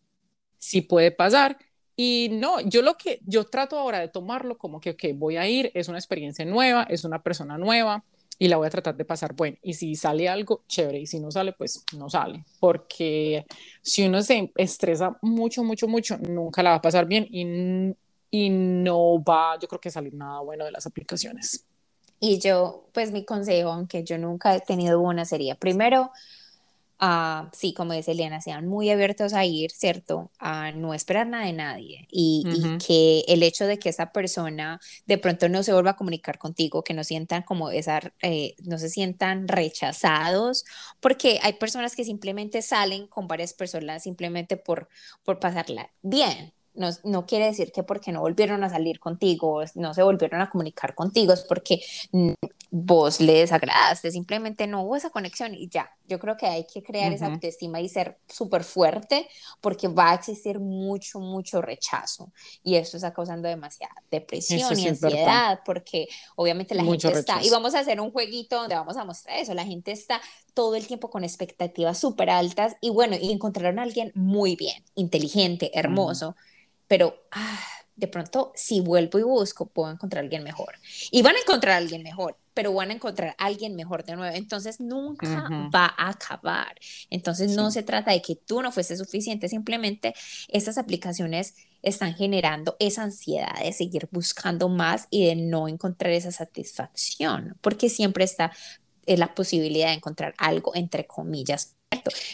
sí 0.59 0.81
puede 0.81 1.09
pasar. 1.11 1.57
Y 1.95 2.29
no, 2.33 2.59
yo 2.61 2.83
lo 2.83 2.97
que 2.97 3.19
yo 3.25 3.45
trato 3.45 3.79
ahora 3.79 3.99
de 3.99 4.09
tomarlo 4.09 4.57
como 4.57 4.79
que, 4.79 4.91
ok, 4.91 5.03
voy 5.15 5.37
a 5.37 5.47
ir, 5.47 5.71
es 5.73 5.87
una 5.87 5.97
experiencia 5.97 6.45
nueva, 6.45 6.83
es 6.83 7.03
una 7.03 7.23
persona 7.23 7.57
nueva, 7.57 8.03
y 8.37 8.47
la 8.47 8.57
voy 8.57 8.67
a 8.67 8.69
tratar 8.69 8.95
de 8.95 9.05
pasar 9.05 9.33
bueno. 9.33 9.57
Y 9.61 9.73
si 9.73 9.95
sale 9.95 10.27
algo, 10.27 10.63
chévere. 10.67 10.99
Y 10.99 11.05
si 11.05 11.19
no 11.19 11.31
sale, 11.31 11.53
pues 11.53 11.83
no 11.97 12.09
sale. 12.09 12.43
Porque 12.59 13.45
si 13.81 14.05
uno 14.05 14.21
se 14.21 14.51
estresa 14.55 15.17
mucho, 15.21 15.63
mucho, 15.63 15.87
mucho, 15.87 16.17
nunca 16.17 16.61
la 16.63 16.71
va 16.71 16.75
a 16.77 16.81
pasar 16.81 17.05
bien 17.05 17.27
y, 17.29 17.95
y 18.31 18.49
no 18.49 19.23
va, 19.23 19.57
yo 19.59 19.67
creo 19.67 19.79
que 19.79 19.89
salir 19.89 20.13
nada 20.13 20.41
bueno 20.41 20.65
de 20.65 20.71
las 20.71 20.85
aplicaciones. 20.85 21.65
Y 22.19 22.39
yo, 22.39 22.87
pues 22.93 23.11
mi 23.11 23.23
consejo, 23.25 23.71
aunque 23.71 24.03
yo 24.03 24.17
nunca 24.17 24.55
he 24.55 24.61
tenido 24.61 24.99
una, 24.99 25.25
sería 25.25 25.55
primero 25.55 26.11
a, 26.99 27.49
sí, 27.53 27.73
como 27.73 27.93
dice 27.93 28.11
Eliana, 28.11 28.41
sean 28.41 28.67
muy 28.67 28.89
abiertos 28.89 29.33
a 29.33 29.45
ir, 29.45 29.71
¿cierto? 29.71 30.31
A 30.39 30.71
no 30.71 30.93
esperar 30.93 31.27
nada 31.27 31.45
de 31.45 31.53
nadie. 31.53 32.07
Y, 32.11 32.45
que 32.85 33.23
el 33.27 33.43
hecho 33.43 33.65
de 33.65 33.79
que 33.79 33.89
esa 33.89 34.11
persona 34.11 34.79
de 35.05 35.17
pronto 35.17 35.49
no 35.49 35.63
se 35.63 35.73
vuelva 35.73 35.91
a 35.91 35.95
comunicar 35.95 36.37
contigo, 36.37 36.83
que 36.83 36.93
no 36.93 37.03
sientan 37.03 37.43
como 37.43 37.69
esa, 37.71 37.99
eh, 38.21 38.55
no 38.63 38.77
se 38.77 38.89
sientan 38.89 39.47
rechazados, 39.47 40.65
porque 40.99 41.39
hay 41.41 41.53
personas 41.53 41.95
que 41.95 42.05
simplemente 42.05 42.61
salen 42.61 43.07
con 43.07 43.27
varias 43.27 43.53
personas 43.53 44.03
simplemente 44.03 44.57
por, 44.57 44.89
por 45.23 45.39
pasarla 45.39 45.91
bien, 46.01 46.53
no, 46.75 46.89
no, 47.03 47.25
quiere 47.25 47.45
decir 47.45 47.71
que 47.71 47.83
porque 47.83 48.11
no 48.11 48.21
volvieron 48.21 48.63
a 48.63 48.69
salir 48.69 48.99
contigo, 48.99 49.63
no 49.75 49.93
se 49.93 50.03
volvieron 50.03 50.41
a 50.41 50.49
comunicar 50.49 50.93
contigo, 50.93 51.33
es 51.33 51.41
porque 51.41 51.81
vos 52.77 53.21
le 53.21 53.35
desagradaste, 53.35 54.11
simplemente 54.11 54.67
no 54.67 54.83
hubo 54.83 54.97
esa 54.97 55.09
conexión 55.09 55.55
y 55.55 55.69
ya. 55.69 55.89
Yo 56.07 56.19
creo 56.19 56.35
que 56.35 56.45
hay 56.45 56.67
que 56.67 56.83
crear 56.83 57.13
esa 57.13 57.27
autoestima 57.27 57.79
y 57.79 57.87
ser 57.87 58.19
súper 58.27 58.65
fuerte 58.65 59.29
porque 59.61 59.87
va 59.87 60.11
a 60.11 60.15
existir 60.15 60.59
mucho, 60.59 61.21
mucho 61.21 61.61
rechazo 61.61 62.33
y 62.63 62.75
eso 62.75 62.97
está 62.97 63.13
causando 63.13 63.47
demasiada 63.47 63.95
depresión 64.11 64.77
y 64.77 64.89
ansiedad 64.89 65.61
porque 65.63 66.09
obviamente 66.35 66.75
la 66.75 66.83
gente 66.83 67.07
está, 67.07 67.41
y 67.41 67.49
vamos 67.49 67.75
a 67.75 67.79
hacer 67.79 68.01
un 68.01 68.11
jueguito 68.11 68.57
donde 68.57 68.75
vamos 68.75 68.97
a 68.97 69.05
mostrar 69.05 69.39
eso, 69.39 69.53
la 69.53 69.63
gente 69.63 69.93
está 69.93 70.19
todo 70.53 70.75
el 70.75 70.85
tiempo 70.85 71.09
con 71.09 71.23
expectativas 71.23 71.97
súper 71.97 72.29
altas 72.29 72.75
y 72.81 72.89
bueno, 72.89 73.15
y 73.19 73.31
encontraron 73.31 73.79
a 73.79 73.83
alguien 73.83 74.11
muy 74.15 74.57
bien, 74.57 74.83
inteligente, 74.95 75.71
hermoso 75.79 76.35
pero 76.87 77.15
ah, 77.31 77.59
de 77.95 78.07
pronto 78.07 78.51
si 78.55 78.81
vuelvo 78.81 79.19
y 79.19 79.23
busco, 79.23 79.67
puedo 79.67 79.91
encontrar 79.91 80.21
a 80.21 80.25
alguien 80.25 80.43
mejor. 80.43 80.75
Y 81.11 81.21
van 81.21 81.35
a 81.35 81.39
encontrar 81.39 81.75
a 81.75 81.77
alguien 81.77 82.03
mejor, 82.03 82.37
pero 82.53 82.73
van 82.73 82.89
a 82.89 82.93
encontrar 82.93 83.35
a 83.37 83.45
alguien 83.45 83.75
mejor 83.75 84.03
de 84.03 84.15
nuevo. 84.15 84.35
Entonces 84.35 84.79
nunca 84.79 85.49
va 85.73 85.93
a 85.97 86.09
acabar. 86.09 86.75
Entonces 87.09 87.51
no 87.51 87.71
se 87.71 87.83
trata 87.83 88.11
de 88.11 88.21
que 88.21 88.35
tú 88.35 88.61
no 88.61 88.71
fuese 88.71 88.97
suficiente, 88.97 89.47
simplemente 89.47 90.13
estas 90.49 90.77
aplicaciones 90.77 91.55
están 91.81 92.15
generando 92.15 92.75
esa 92.79 93.03
ansiedad 93.03 93.63
de 93.63 93.71
seguir 93.71 94.09
buscando 94.11 94.69
más 94.69 95.07
y 95.11 95.27
de 95.27 95.35
no 95.35 95.67
encontrar 95.67 96.11
esa 96.13 96.31
satisfacción, 96.31 97.57
porque 97.61 97.89
siempre 97.89 98.23
está 98.23 98.51
eh, 99.05 99.17
la 99.17 99.35
posibilidad 99.35 99.89
de 99.89 99.93
encontrar 99.93 100.33
algo 100.37 100.73
entre 100.75 101.05
comillas 101.05 101.74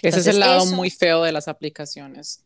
ese 0.02 0.20
es 0.20 0.28
el 0.28 0.40
lado 0.40 0.66
muy 0.68 0.90
feo 0.90 1.24
de 1.24 1.32
las 1.32 1.48
aplicaciones. 1.48 2.44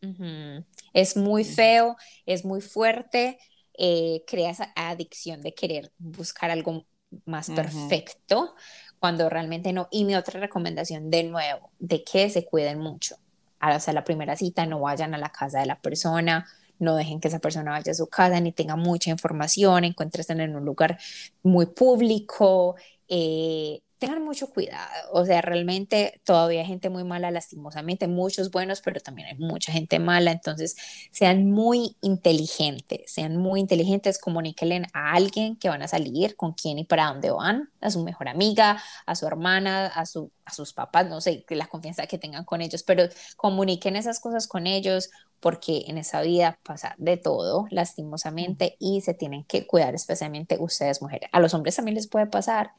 Es 0.92 1.16
muy 1.16 1.44
feo, 1.44 1.96
es 2.24 2.44
muy 2.44 2.60
fuerte, 2.60 3.38
eh, 3.78 4.24
crea 4.26 4.50
esa 4.50 4.72
adicción 4.74 5.42
de 5.42 5.54
querer 5.54 5.92
buscar 5.98 6.50
algo 6.50 6.86
más 7.24 7.50
perfecto 7.50 8.54
cuando 8.98 9.28
realmente 9.28 9.72
no. 9.72 9.88
Y 9.90 10.04
mi 10.04 10.14
otra 10.14 10.40
recomendación 10.40 11.10
de 11.10 11.24
nuevo, 11.24 11.70
de 11.78 12.02
que 12.04 12.30
se 12.30 12.44
cuiden 12.44 12.78
mucho. 12.78 13.16
O 13.60 13.80
sea, 13.80 13.94
la 13.94 14.04
primera 14.04 14.36
cita, 14.36 14.66
no 14.66 14.80
vayan 14.80 15.14
a 15.14 15.18
la 15.18 15.30
casa 15.30 15.60
de 15.60 15.66
la 15.66 15.80
persona, 15.80 16.46
no 16.78 16.94
dejen 16.94 17.20
que 17.20 17.28
esa 17.28 17.38
persona 17.38 17.72
vaya 17.72 17.92
a 17.92 17.94
su 17.94 18.06
casa 18.06 18.40
ni 18.40 18.52
tenga 18.52 18.76
mucha 18.76 19.10
información, 19.10 19.84
encuéntrense 19.84 20.32
en 20.34 20.56
un 20.56 20.64
lugar 20.64 20.98
muy 21.42 21.66
público, 21.66 22.76
eh, 23.08 23.80
tengan 23.98 24.22
mucho 24.22 24.48
cuidado, 24.50 24.90
o 25.12 25.24
sea, 25.24 25.40
realmente 25.40 26.20
todavía 26.24 26.60
hay 26.60 26.66
gente 26.66 26.90
muy 26.90 27.04
mala, 27.04 27.30
lastimosamente, 27.30 28.08
muchos 28.08 28.50
buenos, 28.50 28.80
pero 28.82 29.00
también 29.00 29.28
hay 29.28 29.38
mucha 29.38 29.72
gente 29.72 29.98
mala, 29.98 30.32
entonces 30.32 30.76
sean 31.10 31.50
muy 31.50 31.96
inteligentes, 32.02 33.10
sean 33.10 33.36
muy 33.36 33.60
inteligentes, 33.60 34.18
comuníquenle 34.18 34.82
a 34.92 35.12
alguien 35.12 35.56
que 35.56 35.68
van 35.70 35.82
a 35.82 35.88
salir, 35.88 36.36
con 36.36 36.52
quién 36.52 36.78
y 36.78 36.84
para 36.84 37.06
dónde 37.06 37.30
van, 37.30 37.70
a 37.80 37.90
su 37.90 38.02
mejor 38.02 38.28
amiga, 38.28 38.82
a 39.06 39.14
su 39.14 39.26
hermana, 39.26 39.86
a, 39.86 40.04
su, 40.04 40.30
a 40.44 40.52
sus 40.52 40.74
papás, 40.74 41.08
no 41.08 41.20
sé, 41.20 41.46
la 41.48 41.66
confianza 41.66 42.06
que 42.06 42.18
tengan 42.18 42.44
con 42.44 42.60
ellos, 42.60 42.82
pero 42.82 43.04
comuniquen 43.36 43.96
esas 43.96 44.20
cosas 44.20 44.46
con 44.46 44.66
ellos, 44.66 45.10
porque 45.40 45.84
en 45.86 45.98
esa 45.98 46.22
vida 46.22 46.58
pasa 46.62 46.94
de 46.98 47.16
todo, 47.16 47.66
lastimosamente, 47.70 48.76
y 48.78 49.00
se 49.00 49.14
tienen 49.14 49.44
que 49.44 49.66
cuidar, 49.66 49.94
especialmente 49.94 50.56
ustedes 50.58 51.02
mujeres. 51.02 51.28
A 51.32 51.40
los 51.40 51.54
hombres 51.54 51.76
también 51.76 51.94
les 51.94 52.08
puede 52.08 52.26
pasar, 52.26 52.72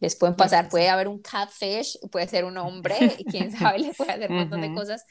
les 0.00 0.16
pueden 0.16 0.36
pasar, 0.36 0.68
puede 0.68 0.88
haber 0.88 1.08
un 1.08 1.18
catfish, 1.20 1.98
puede 2.10 2.28
ser 2.28 2.44
un 2.44 2.56
hombre, 2.58 2.96
quién 3.30 3.50
sabe, 3.56 3.78
le 3.78 3.94
puede 3.94 4.12
hacer 4.12 4.30
un 4.30 4.36
montón 4.38 4.60
de 4.60 4.74
cosas, 4.74 5.04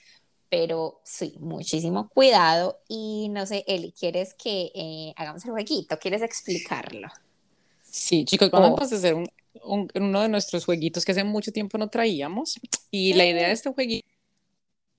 pero 0.49 1.01
sí, 1.03 1.35
muchísimo 1.39 2.09
cuidado. 2.09 2.79
Y 2.87 3.29
no 3.29 3.45
sé, 3.45 3.63
Eli, 3.67 3.91
¿quieres 3.91 4.33
que 4.35 4.71
eh, 4.75 5.13
hagamos 5.15 5.43
el 5.45 5.51
jueguito? 5.51 5.97
¿Quieres 5.97 6.21
explicarlo? 6.21 7.07
Sí, 7.83 8.25
chicos, 8.25 8.51
vamos 8.51 8.91
a 8.91 8.95
hacer 8.95 9.13
un, 9.13 9.27
uno 9.95 10.21
de 10.21 10.29
nuestros 10.29 10.65
jueguitos 10.65 11.05
que 11.05 11.11
hace 11.11 11.23
mucho 11.23 11.51
tiempo 11.51 11.77
no 11.77 11.89
traíamos. 11.89 12.59
Y 12.91 13.13
la 13.13 13.25
idea 13.25 13.47
de 13.47 13.53
este 13.53 13.71
jueguito 13.71 14.07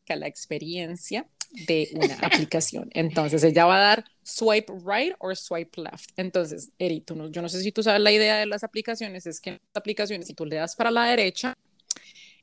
es 0.07 0.19
la 0.19 0.27
experiencia 0.27 1.27
de 1.67 1.91
una 1.95 2.15
aplicación. 2.23 2.91
Entonces 2.93 3.43
ella 3.45 3.65
va 3.67 3.77
a 3.77 3.81
dar 3.81 4.05
swipe 4.23 4.73
right 4.85 5.15
o 5.19 5.35
swipe 5.35 5.81
left. 5.81 6.11
Entonces, 6.17 6.71
Eri, 6.79 7.01
tú 7.01 7.15
no, 7.15 7.31
yo 7.31 7.43
no 7.43 7.49
sé 7.49 7.61
si 7.61 7.73
tú 7.73 7.83
sabes 7.83 8.01
la 8.01 8.13
idea 8.13 8.37
de 8.37 8.47
las 8.47 8.65
aplicaciones, 8.65 9.27
es 9.27 9.41
que 9.41 9.51
en 9.51 9.55
las 9.57 9.77
aplicaciones, 9.77 10.27
si 10.27 10.35
tú 10.35 10.45
le 10.45 10.57
das 10.57 10.77
para 10.77 10.91
la 10.91 11.05
derecha, 11.05 11.57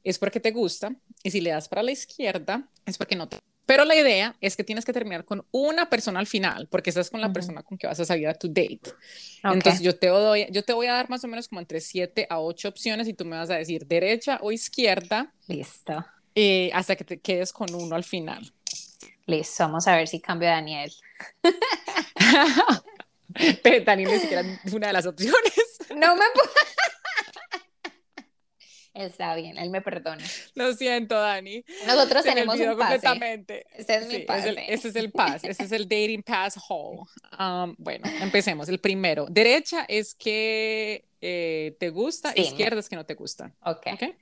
es 0.03 0.18
porque 0.18 0.39
te 0.39 0.51
gusta, 0.51 0.95
y 1.24 1.32
si 1.32 1.41
le 1.41 1.51
das 1.51 1.70
para 1.70 1.84
la 1.84 1.91
izquierda, 1.91 2.68
es 2.86 2.97
porque 2.97 3.16
no 3.16 3.28
te 3.30 3.38
pero 3.72 3.86
la 3.86 3.95
idea 3.95 4.36
es 4.41 4.57
que 4.57 4.66
tienes 4.66 4.84
que 4.84 4.91
terminar 4.91 5.24
con 5.24 5.45
una 5.51 5.89
persona 5.89 6.20
al 6.20 6.28
final, 6.28 6.68
porque 6.68 6.89
estás 6.89 7.09
con 7.09 7.22
la 7.22 7.32
persona 7.32 7.64
con 7.64 7.78
que 7.78 7.88
vas 7.88 7.97
a 8.01 8.03
salir 8.03 8.28
a 8.28 8.34
tu 8.34 8.49
date. 8.49 8.82
Entonces 9.45 9.80
yo 9.80 9.97
te, 9.97 10.07
doy, 10.07 10.47
yo 10.51 10.66
te 10.66 10.74
voy 10.74 10.88
a 10.88 10.93
dar 10.93 11.09
más 11.09 11.24
o 11.24 11.30
menos 11.30 11.47
como 11.47 11.62
entre 11.62 11.80
7 11.80 12.28
a 12.30 12.41
8 12.41 12.68
opciones 12.68 13.07
y 13.07 13.14
tú 13.14 13.24
me 13.24 13.38
vas 13.38 13.49
a 13.49 13.55
decir 13.55 13.88
derecha 13.88 14.39
o 14.41 14.51
izquierda. 14.51 15.34
Listo. 15.47 16.05
Eh, 16.36 16.70
hasta 16.74 16.97
que 16.97 17.05
te 17.05 17.22
quedes 17.22 17.53
con 17.53 17.74
uno 17.74 17.95
al 17.95 18.03
final. 18.03 18.51
Listo, 19.26 19.64
vamos 19.64 19.88
a 19.88 19.95
ver 19.95 20.08
si 20.08 20.20
cambio 20.20 20.49
a 20.49 20.54
Daniel. 20.54 20.91
Pero 23.64 23.86
Daniel 23.86 24.12
ni 24.12 24.20
siquiera 24.20 24.43
es 24.64 24.74
una 24.74 24.88
de 24.88 24.93
las 24.93 25.06
opciones. 25.06 25.78
No 25.95 26.16
me 26.16 26.26
puedo. 26.34 26.49
Está 28.93 29.36
bien, 29.36 29.58
él 29.58 29.70
me 29.70 29.82
perdona. 29.82 30.24
Lo 30.54 30.74
siento, 30.74 31.16
Dani. 31.16 31.64
Nosotros 31.88 32.24
tenemos 32.24 32.56
un 32.56 32.62
pase. 32.62 32.78
completamente. 32.78 33.66
Este 33.74 33.95
es 33.95 34.08
mi 34.08 34.20
pase. 34.20 34.54
ese 34.68 34.89
es 34.89 34.95
el 34.97 35.12
pass, 35.12 35.45
ese 35.45 35.64
es 35.64 35.72
el 35.72 35.88
dating 35.88 36.24
pass 36.24 36.60
hall. 36.68 36.99
Um, 37.39 37.74
bueno, 37.78 38.10
empecemos. 38.20 38.68
El 38.68 38.80
primero. 38.80 39.28
Derecha 39.30 39.86
es 39.88 40.14
que 40.14 41.06
eh, 41.22 41.76
te 41.80 41.89
gusta, 41.89 42.34
izquierda 42.36 42.82
es 42.82 42.89
que 42.89 42.97
no 42.97 43.06
te 43.06 43.14
gusta. 43.14 43.54
Ok. 43.64 43.88
okay? 43.93 44.14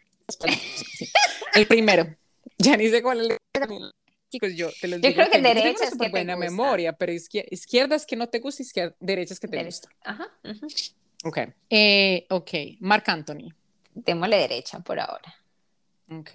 El 1.55 1.67
primero. 1.67 2.15
Ya 2.59 2.77
ni 2.77 2.89
sé 2.89 3.01
cuál 3.01 3.21
es 3.21 3.37
el 3.53 3.91
chicos, 4.29 4.53
yo 4.55 4.69
te 4.79 4.87
los 4.87 5.01
yo 5.01 5.13
creo 5.13 5.29
que 5.29 5.41
derecha 5.41 5.85
es 5.85 5.97
que 5.97 6.09
buena 6.09 6.35
memoria, 6.35 6.93
pero 6.93 7.11
izquierda, 7.11 7.95
es 7.95 8.05
que 8.05 8.15
no 8.15 8.27
te 8.27 8.39
gusta, 8.39 8.63
izquierda, 8.63 8.95
derecha 8.99 9.33
es 9.33 9.39
que 9.39 9.47
te 9.47 9.63
gusta. 9.63 9.89
Ajá. 10.03 10.27
Ok. 11.23 11.37
Eh, 11.69 12.25
ok. 12.29 12.51
Marc 12.79 13.09
Anthony. 13.09 13.53
Démosle 13.93 14.37
derecha 14.37 14.79
por 14.79 14.99
ahora. 14.99 15.35
Ok. 16.11 16.31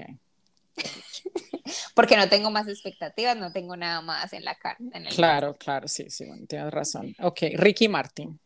Porque 1.95 2.17
no 2.17 2.29
tengo 2.29 2.51
más 2.51 2.69
expectativas, 2.69 3.37
no 3.37 3.53
tengo 3.53 3.77
nada 3.77 4.01
más 4.03 4.33
en 4.33 4.45
la 4.45 4.55
carta. 4.57 4.85
claro, 5.15 5.55
claro, 5.55 5.89
sí, 5.89 6.11
sí, 6.11 6.27
bueno, 6.27 6.47
tienes 6.47 6.71
razón. 6.73 7.15
Ok, 7.21 7.41
Ricky 7.55 7.89
Martin. 7.89 8.39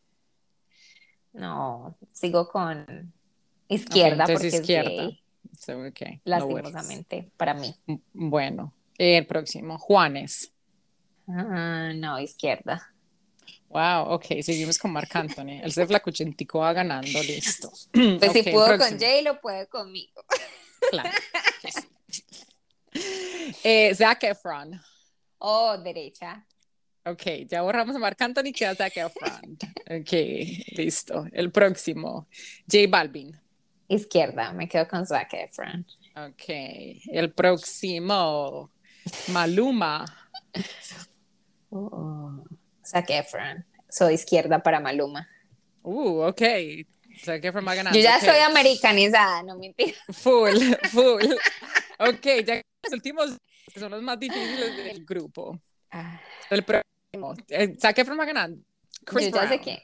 No, 1.33 1.97
sigo 2.13 2.47
con 2.47 3.13
izquierda 3.67 4.25
porque 4.25 4.47
izquierda. 4.47 5.09
Es 5.51 5.69
okay. 5.69 6.21
Lastimosamente, 6.23 7.31
para 7.35 7.53
mí. 7.53 7.75
Bueno, 8.13 8.73
el 8.99 9.25
próximo, 9.25 9.79
Juanes. 9.79 10.51
Ah, 11.27 11.91
no, 11.95 12.19
izquierda. 12.19 12.93
Wow, 13.69 14.13
ok, 14.13 14.25
seguimos 14.41 14.77
con 14.77 14.91
Marc 14.91 15.15
Anthony. 15.15 15.61
El 15.61 15.71
se 15.71 15.85
flacuchentico 15.85 16.59
va 16.59 16.73
ganando, 16.73 17.21
listo. 17.23 17.71
Pues 18.19 18.33
si 18.33 18.43
pudo 18.43 18.77
con 18.77 18.99
Jay, 18.99 19.23
lo 19.23 19.39
puede 19.39 19.67
conmigo. 19.67 20.23
Claro. 20.89 21.09
eh, 23.63 23.93
Zac 23.95 24.23
Efron. 24.23 24.79
Oh, 25.37 25.77
derecha. 25.77 26.45
Ok, 27.05 27.23
ya 27.47 27.61
borramos 27.61 27.95
a 27.95 27.99
Marc 27.99 28.21
Anthony, 28.21 28.51
queda 28.53 28.75
Zac 28.75 28.97
Efron. 28.97 29.57
Ok, 29.89 30.11
listo. 30.77 31.25
El 31.31 31.51
próximo, 31.51 32.27
J 32.69 32.85
Balvin. 32.89 33.39
Izquierda, 33.87 34.51
me 34.51 34.67
quedo 34.67 34.87
con 34.87 35.05
Zac 35.05 35.33
Efron. 35.33 35.85
Ok, 36.15 36.43
el 37.11 37.31
próximo, 37.33 38.71
Maluma. 39.29 40.05
Oh, 41.71 42.43
Zac 42.83 43.11
Efron. 43.11 43.63
Soy 43.87 44.15
izquierda 44.15 44.63
para 44.63 44.79
Maluma. 44.79 45.29
Uh, 45.83 46.23
ok. 46.23 46.41
Zac 47.23 47.43
Efron 47.45 47.67
va 47.67 47.75
ganando. 47.75 47.95
Yo 47.97 48.03
ya 48.03 48.19
soy 48.19 48.39
americanizada, 48.39 49.43
no 49.43 49.55
mentira. 49.55 49.97
Full, 50.11 50.57
full. 50.91 51.31
ok, 51.99 52.25
ya 52.43 52.61
los 52.83 52.93
últimos 52.93 53.37
son 53.75 53.91
los 53.91 54.01
más 54.01 54.19
difíciles 54.19 54.77
del 54.77 55.05
grupo. 55.05 55.59
Ah. 55.91 56.19
El 56.49 56.63
próximo. 56.63 57.35
Eh, 57.49 57.75
Zac 57.79 57.97
Efron 57.99 58.19
va 58.19 58.25
ganando. 58.25 58.63
Chris 59.05 59.29
Yo 59.29 59.35
ya 59.35 59.47
sé 59.47 59.59
quién. 59.59 59.79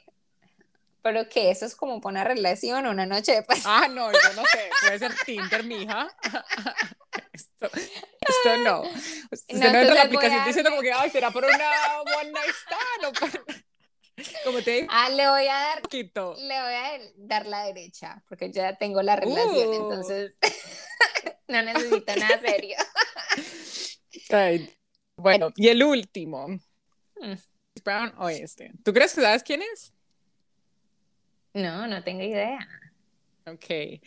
Pero 1.06 1.28
que 1.28 1.52
eso 1.52 1.64
es 1.66 1.76
como 1.76 2.00
para 2.00 2.10
una 2.10 2.24
relación 2.24 2.84
una 2.84 3.06
noche 3.06 3.30
de 3.30 3.42
paz. 3.44 3.62
Ah, 3.64 3.86
no, 3.86 4.10
yo 4.10 4.32
no 4.34 4.42
sé. 4.44 4.70
Puede 4.80 4.98
ser 4.98 5.12
Tinder, 5.24 5.62
mija. 5.62 6.08
Esto, 7.32 7.66
esto 7.66 8.56
no. 8.64 8.82
Usted 9.30 9.54
no, 9.54 9.72
no 9.72 9.78
entra 9.78 9.94
la 9.94 10.02
aplicación 10.02 10.44
diciendo 10.44 10.70
como 10.70 10.82
que, 10.82 10.92
ay, 10.92 11.08
será 11.10 11.30
por 11.30 11.44
una 11.44 12.00
one 12.18 12.32
night 12.32 12.50
stand 12.50 13.04
o 13.04 13.12
para... 13.12 13.44
Como 14.44 14.62
te 14.62 14.70
digo. 14.72 14.88
Ah, 14.90 15.08
le 15.10 15.28
voy 15.28 15.46
a 15.46 15.54
dar. 15.54 15.82
Poquito. 15.82 16.34
Le 16.38 16.60
voy 16.60 16.74
a 16.74 16.98
dar 17.18 17.46
la 17.46 17.64
derecha, 17.66 18.22
porque 18.28 18.46
yo 18.46 18.62
ya 18.62 18.76
tengo 18.76 19.00
la 19.02 19.14
relación, 19.14 19.68
uh. 19.68 19.74
entonces 19.74 20.34
no 21.48 21.62
necesito 21.62 22.16
nada 22.16 22.40
serio. 22.40 22.76
Bueno, 25.16 25.52
y 25.54 25.68
el 25.68 25.84
último. 25.84 26.48
Mm. 26.48 27.34
Brown 27.84 28.12
o 28.18 28.28
este. 28.28 28.72
¿Tú 28.82 28.92
crees 28.92 29.14
que 29.14 29.20
sabes 29.20 29.44
quién 29.44 29.62
es? 29.62 29.92
No, 31.56 31.86
no 31.86 32.02
tengo 32.02 32.22
idea. 32.22 32.68
Ok. 33.46 34.00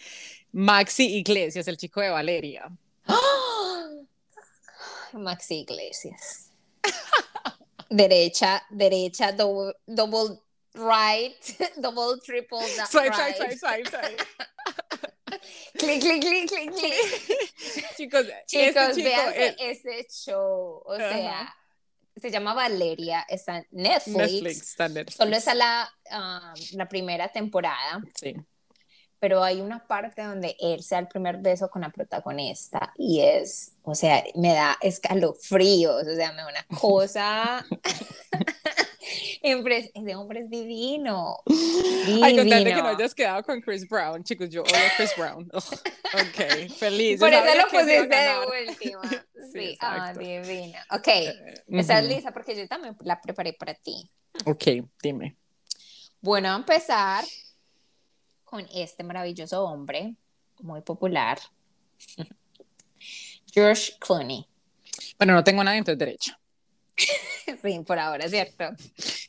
Maxi 0.51 1.17
Iglesias, 1.17 1.67
el 1.67 1.77
chico 1.77 1.99
de 1.99 2.09
Valeria. 2.09 2.69
Maxi 5.13 5.61
Iglesias. 5.61 6.51
derecha, 7.89 8.61
derecha, 8.69 9.31
double, 9.31 9.73
double 9.87 10.39
right, 10.75 11.57
double 11.81 12.19
triple 12.23 12.61
swipe, 12.61 13.09
right. 13.17 13.35
Swipe, 13.35 13.57
swipe, 13.57 13.87
swipe, 13.87 14.27
clic, 15.79 16.01
clic, 16.01 16.21
clic, 16.21 16.47
clic, 16.47 16.71
clic. 16.71 16.93
Chicos, 17.97 18.27
chicos, 18.47 18.97
este 18.97 19.03
vean 19.03 19.55
ese 19.59 20.05
show. 20.11 20.83
O 20.85 20.95
sea, 20.95 21.51
se 22.19 22.31
llama 22.31 22.53
Valeria, 22.53 23.25
está 23.27 23.57
en 23.57 23.67
Netflix. 23.71 24.17
Netflix, 24.17 24.61
está 24.61 24.87
Netflix. 24.87 25.15
Solo 25.15 25.35
es 25.35 25.45
la, 25.55 25.89
ah, 26.11 26.53
la 26.73 26.87
primera 26.87 27.29
temporada. 27.29 28.01
Sí. 28.15 28.35
Pero 29.19 29.43
hay 29.43 29.59
una 29.59 29.85
parte 29.85 30.23
donde 30.23 30.55
él 30.59 30.81
se 30.81 30.95
da 30.95 30.99
el 30.99 31.07
primer 31.07 31.37
beso 31.37 31.69
con 31.69 31.81
la 31.81 31.89
protagonista 31.89 32.93
y 32.97 33.19
es, 33.19 33.73
o 33.83 33.93
sea, 33.93 34.23
me 34.35 34.53
da 34.53 34.77
escalofríos, 34.81 36.07
o 36.07 36.15
sea, 36.15 36.31
me 36.31 36.41
da 36.41 36.47
una 36.47 36.79
cosa. 36.79 37.65
Ese 39.41 40.15
hombre 40.15 40.39
es 40.41 40.49
divino. 40.49 41.37
divino. 41.45 41.45
Ay, 42.25 42.37
contarte 42.37 42.73
que 42.73 42.81
no 42.81 42.87
hayas 42.87 43.15
quedado 43.15 43.43
con 43.43 43.61
Chris 43.61 43.87
Brown, 43.87 44.23
chicos. 44.23 44.49
Yo 44.49 44.63
odio 44.63 44.75
a 44.75 44.95
Chris 44.97 45.11
Brown. 45.17 45.49
ok, 45.53 46.71
feliz. 46.77 47.19
Por 47.19 47.33
eso 47.33 47.55
lo 47.55 47.67
pusiste 47.67 48.07
de 48.07 48.67
última. 48.67 49.01
Sí, 49.51 49.77
ah, 49.81 50.13
divino. 50.13 50.79
Ok, 50.91 51.07
uh 51.67 51.79
estás 51.79 52.05
lista 52.05 52.31
porque 52.31 52.55
yo 52.55 52.67
también 52.67 52.95
la 53.01 53.19
preparé 53.19 53.53
para 53.53 53.73
ti. 53.73 54.09
Ok, 54.45 54.65
dime. 55.01 55.35
Bueno, 56.21 56.49
a 56.49 56.55
empezar 56.55 57.23
con 58.43 58.67
este 58.73 59.03
maravilloso 59.03 59.63
hombre, 59.63 60.15
muy 60.59 60.81
popular, 60.81 61.39
George 63.53 63.93
Clooney. 63.99 64.47
Bueno, 65.17 65.33
no 65.33 65.43
tengo 65.43 65.63
nadie, 65.63 65.79
entonces 65.79 65.97
derecha. 65.97 66.39
sí, 67.61 67.79
por 67.85 67.99
ahora, 67.99 68.27
¿cierto? 68.27 68.65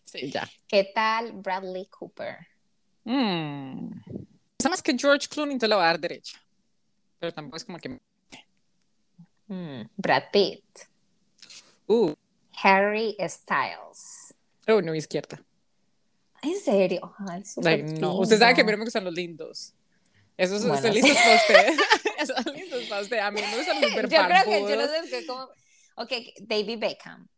Sí, 0.04 0.30
ya. 0.30 0.48
¿Qué 0.66 0.90
tal 0.94 1.32
Bradley 1.32 1.86
Cooper? 1.86 2.36
Mm. 3.04 3.90
más 4.68 4.82
que 4.82 4.96
George 4.96 5.28
Clooney, 5.28 5.58
te 5.58 5.68
lo 5.68 5.76
va 5.76 5.84
a 5.84 5.86
dar 5.86 6.00
derecha. 6.00 6.40
Pero 7.18 7.32
tampoco 7.32 7.56
es 7.56 7.64
como 7.64 7.78
que. 7.78 8.00
Mm, 9.46 9.82
Brad 9.96 10.24
Pitt. 10.32 10.64
Uh. 11.86 12.14
Harry 12.62 13.16
Styles. 13.26 14.34
Oh, 14.68 14.80
no, 14.80 14.94
izquierda. 14.94 15.42
¿En 16.42 16.58
serio? 16.58 17.14
Ay, 17.28 17.42
Like, 17.56 17.82
no, 18.00 18.18
usted 18.18 18.38
sabe 18.38 18.54
que 18.54 18.60
a 18.62 18.64
mí 18.64 18.70
no 18.70 18.78
me 18.78 18.84
gustan 18.84 19.04
los 19.04 19.14
lindos. 19.14 19.74
Esos 20.36 20.62
Bueno, 20.64 20.80
son 20.80 20.92
sí. 20.92 21.02
listos 21.02 21.16
para 21.22 21.36
usted. 21.36 21.78
Esos 22.18 22.44
son 22.44 22.54
listos 22.54 22.84
para 22.84 23.02
usted. 23.02 23.18
A 23.18 23.30
mí 23.30 23.40
me 23.42 23.56
gustan 23.56 23.80
los 23.80 23.82
Yo 23.82 23.88
super 23.90 24.08
creo 24.08 24.44
que 24.44 24.60
yo 24.60 24.76
barbudos. 24.78 25.08
sé, 25.10 25.26
como... 25.26 25.48
Ok, 25.96 26.12
David 26.40 26.78
Beckham. 26.78 27.28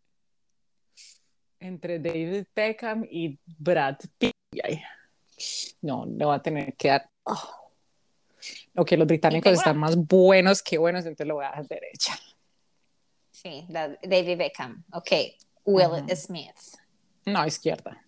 Entre 1.63 1.99
David 2.01 2.45
Beckham 2.55 3.05
y 3.09 3.39
Brad 3.59 3.97
Pitt. 4.19 4.33
No, 5.81 6.05
le 6.07 6.25
va 6.25 6.35
a 6.37 6.43
tener 6.43 6.75
que 6.77 6.89
dar. 6.89 7.09
Oh. 7.25 7.71
Ok, 8.77 8.93
los 8.93 9.07
británicos 9.07 9.53
están 9.53 9.77
más 9.79 9.97
buenos 9.97 10.63
que 10.63 10.79
buenos, 10.79 11.05
entonces 11.05 11.27
lo 11.27 11.35
voy 11.37 11.45
a 11.45 11.51
dar 11.51 11.67
derecha. 11.69 12.19
Sí, 13.31 13.65
da- 13.69 13.97
David 14.03 14.39
Beckham. 14.39 14.85
Ok, 14.93 15.11
Will. 15.65 16.17
Smith. 16.17 16.57
No, 17.27 17.47
izquierda. 17.47 18.03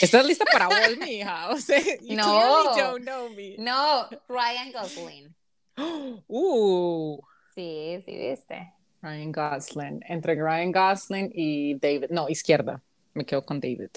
¿Estás 0.00 0.26
lista 0.26 0.44
para 0.52 0.66
vos, 0.66 0.76
mi 0.98 1.12
hija? 1.12 1.48
O 1.50 1.56
sea, 1.56 1.80
you 2.02 2.14
No. 2.16 2.24
clearly 2.24 2.80
don't 2.82 3.02
know 3.04 3.28
me. 3.30 3.56
No, 3.58 4.08
Ryan 4.28 4.72
Gosling. 4.72 5.34
Uh, 6.28 7.20
Sí, 7.54 8.02
sí, 8.04 8.16
viste. 8.18 8.72
Ryan 9.06 9.30
Gosling. 9.30 10.00
Entre 10.08 10.34
Ryan 10.34 10.72
Gosling 10.72 11.30
y 11.32 11.74
David. 11.78 12.10
No, 12.10 12.28
izquierda. 12.28 12.82
Me 13.14 13.24
quedo 13.24 13.44
con 13.44 13.60
David. 13.60 13.90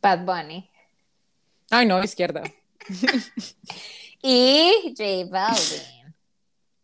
Bad 0.00 0.24
Bunny. 0.24 0.70
Ay, 1.70 1.86
no, 1.86 2.02
izquierda. 2.02 2.42
Y 4.24 4.94
J 4.96 5.28
Balvin. 5.28 6.14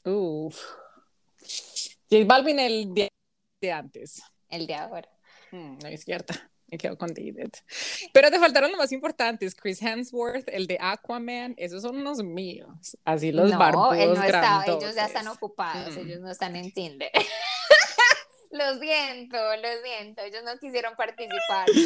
Uf. 0.05 0.61
J 2.11 2.25
Balvin 2.27 2.59
el 2.59 2.93
de, 2.93 3.09
de 3.61 3.73
antes. 3.73 4.21
El 4.49 4.67
de 4.67 4.75
ahora. 4.75 5.09
Mm, 5.53 5.79
no, 5.79 5.89
izquierda. 5.89 6.35
Me 6.71 6.77
quedo 6.79 6.99
con 6.99 7.15
David. 7.15 7.49
Pero 8.13 8.31
te 8.31 8.39
faltaron 8.39 8.71
los 8.71 8.79
más 8.79 8.93
importantes. 8.93 9.55
Chris 9.55 9.81
Hemsworth, 9.81 10.49
el 10.49 10.67
de 10.67 10.77
Aquaman. 10.81 11.55
Esos 11.57 11.83
son 11.83 11.97
unos 11.97 12.23
míos. 12.23 12.97
Así 13.05 13.33
los 13.33 13.51
no, 13.51 13.59
barbudos 13.59 13.97
él 13.99 14.15
no 14.15 14.27
grandotes. 14.27 14.83
ellos 14.85 14.95
ya 14.95 15.07
están 15.07 15.29
ocupados, 15.29 15.97
Mm. 15.97 15.99
ellos 16.01 16.21
no 16.21 16.31
están 16.31 16.57
en 16.57 16.71
Tinder. 16.73 17.11
lo 18.51 18.79
siento, 18.79 19.37
lo 19.37 19.69
siento, 19.85 20.23
ellos 20.23 20.43
no 20.45 20.59
quisieron 20.59 20.95
participar. 20.97 21.67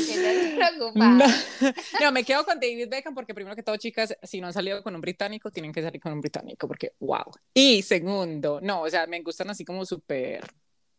No. 0.94 1.18
no, 2.00 2.12
me 2.12 2.24
quedo 2.24 2.44
con 2.44 2.58
David 2.58 2.88
Beckham 2.88 3.14
porque 3.14 3.34
primero 3.34 3.54
que 3.56 3.62
todo, 3.62 3.76
chicas, 3.76 4.16
si 4.22 4.40
no 4.40 4.46
han 4.48 4.52
salido 4.52 4.82
con 4.82 4.94
un 4.94 5.00
británico, 5.00 5.50
tienen 5.50 5.72
que 5.72 5.82
salir 5.82 6.00
con 6.00 6.12
un 6.12 6.20
británico 6.20 6.66
porque, 6.66 6.92
wow. 7.00 7.24
Y 7.54 7.82
segundo, 7.82 8.60
no, 8.60 8.82
o 8.82 8.90
sea, 8.90 9.06
me 9.06 9.20
gustan 9.22 9.50
así 9.50 9.64
como 9.64 9.84
súper 9.84 10.44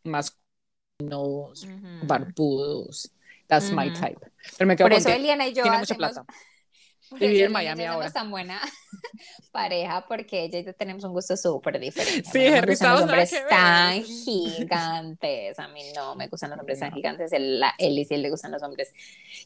masculinos, 0.04 1.64
Ujú. 1.64 2.08
barbudos. 2.08 3.12
That's 3.48 3.72
my 3.72 3.90
Ujú. 3.90 4.00
type. 4.00 4.32
Pero 4.58 4.68
me 4.68 4.76
quedo 4.76 4.86
Por 4.90 4.94
eso. 4.98 5.10
Eliana 5.10 5.48
y 5.48 5.54
yo 5.54 5.64
Tiene 5.64 5.78
mucha 5.78 5.96
plata. 5.96 6.26
eso 7.20 7.46
en 7.46 7.52
Miami 7.52 7.86
ahora. 7.86 8.08
somos 8.08 8.14
tan 8.14 8.32
buena 8.32 8.60
pareja 9.52 10.06
porque 10.08 10.44
ella 10.44 10.60
y 10.60 10.66
yo 10.66 10.74
tenemos 10.74 11.04
un 11.04 11.12
gusto 11.14 11.38
súper 11.38 11.80
diferente. 11.80 12.28
A 12.28 12.32
Sí, 12.32 12.40
me 12.40 12.62
gustan 12.62 12.92
los 12.94 13.02
hombres 13.04 13.34
tan 13.50 14.04
gigantes. 14.04 15.60
A 15.60 15.68
mí 15.68 15.82
no 15.96 16.16
me 16.16 16.28
gustan 16.28 16.50
los 16.52 16.60
hombres 16.60 16.80
tan 16.80 16.90
No. 16.90 16.96
gigantes. 16.96 17.32
Él, 17.34 17.60
la, 17.60 17.74
él 17.78 17.98
y 18.00 18.06
sí 18.06 18.18
le 18.18 18.30
gustan 18.30 18.52
los 18.52 18.64
hombres. 18.64 18.94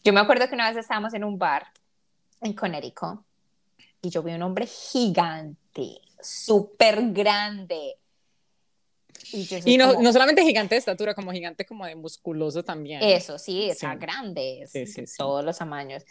Yo 0.04 0.14
me 0.14 0.20
acuerdo 0.20 0.48
que 0.48 0.56
una 0.56 0.70
vez 0.70 0.78
estábamos 0.78 1.14
en 1.14 1.24
un 1.24 1.38
bar 1.38 1.68
en 2.42 2.54
Connecticut 2.54 3.20
y 4.02 4.10
yo 4.10 4.24
vi 4.24 4.34
un 4.34 4.44
hombre 4.44 4.66
gigante, 4.68 6.00
súper 6.22 7.12
grande. 7.12 7.96
Y, 9.34 9.46
yo 9.46 9.58
Y 9.66 9.78
no, 9.78 9.90
como, 9.92 10.02
no 10.04 10.14
solamente 10.14 10.44
gigante 10.44 10.76
de 10.76 10.80
estatura, 10.80 11.14
como 11.14 11.32
gigante 11.32 11.66
como 11.66 11.86
de 11.86 11.96
musculoso 11.96 12.64
también. 12.64 13.02
Eso, 13.04 13.38
sí, 13.38 13.70
está 13.70 13.92
Sí. 13.94 14.00
grande, 14.00 14.64
Sí, 14.68 14.86
sí, 14.88 15.04
todos 15.18 15.44
los 15.44 15.58
tamaños. 15.58 16.04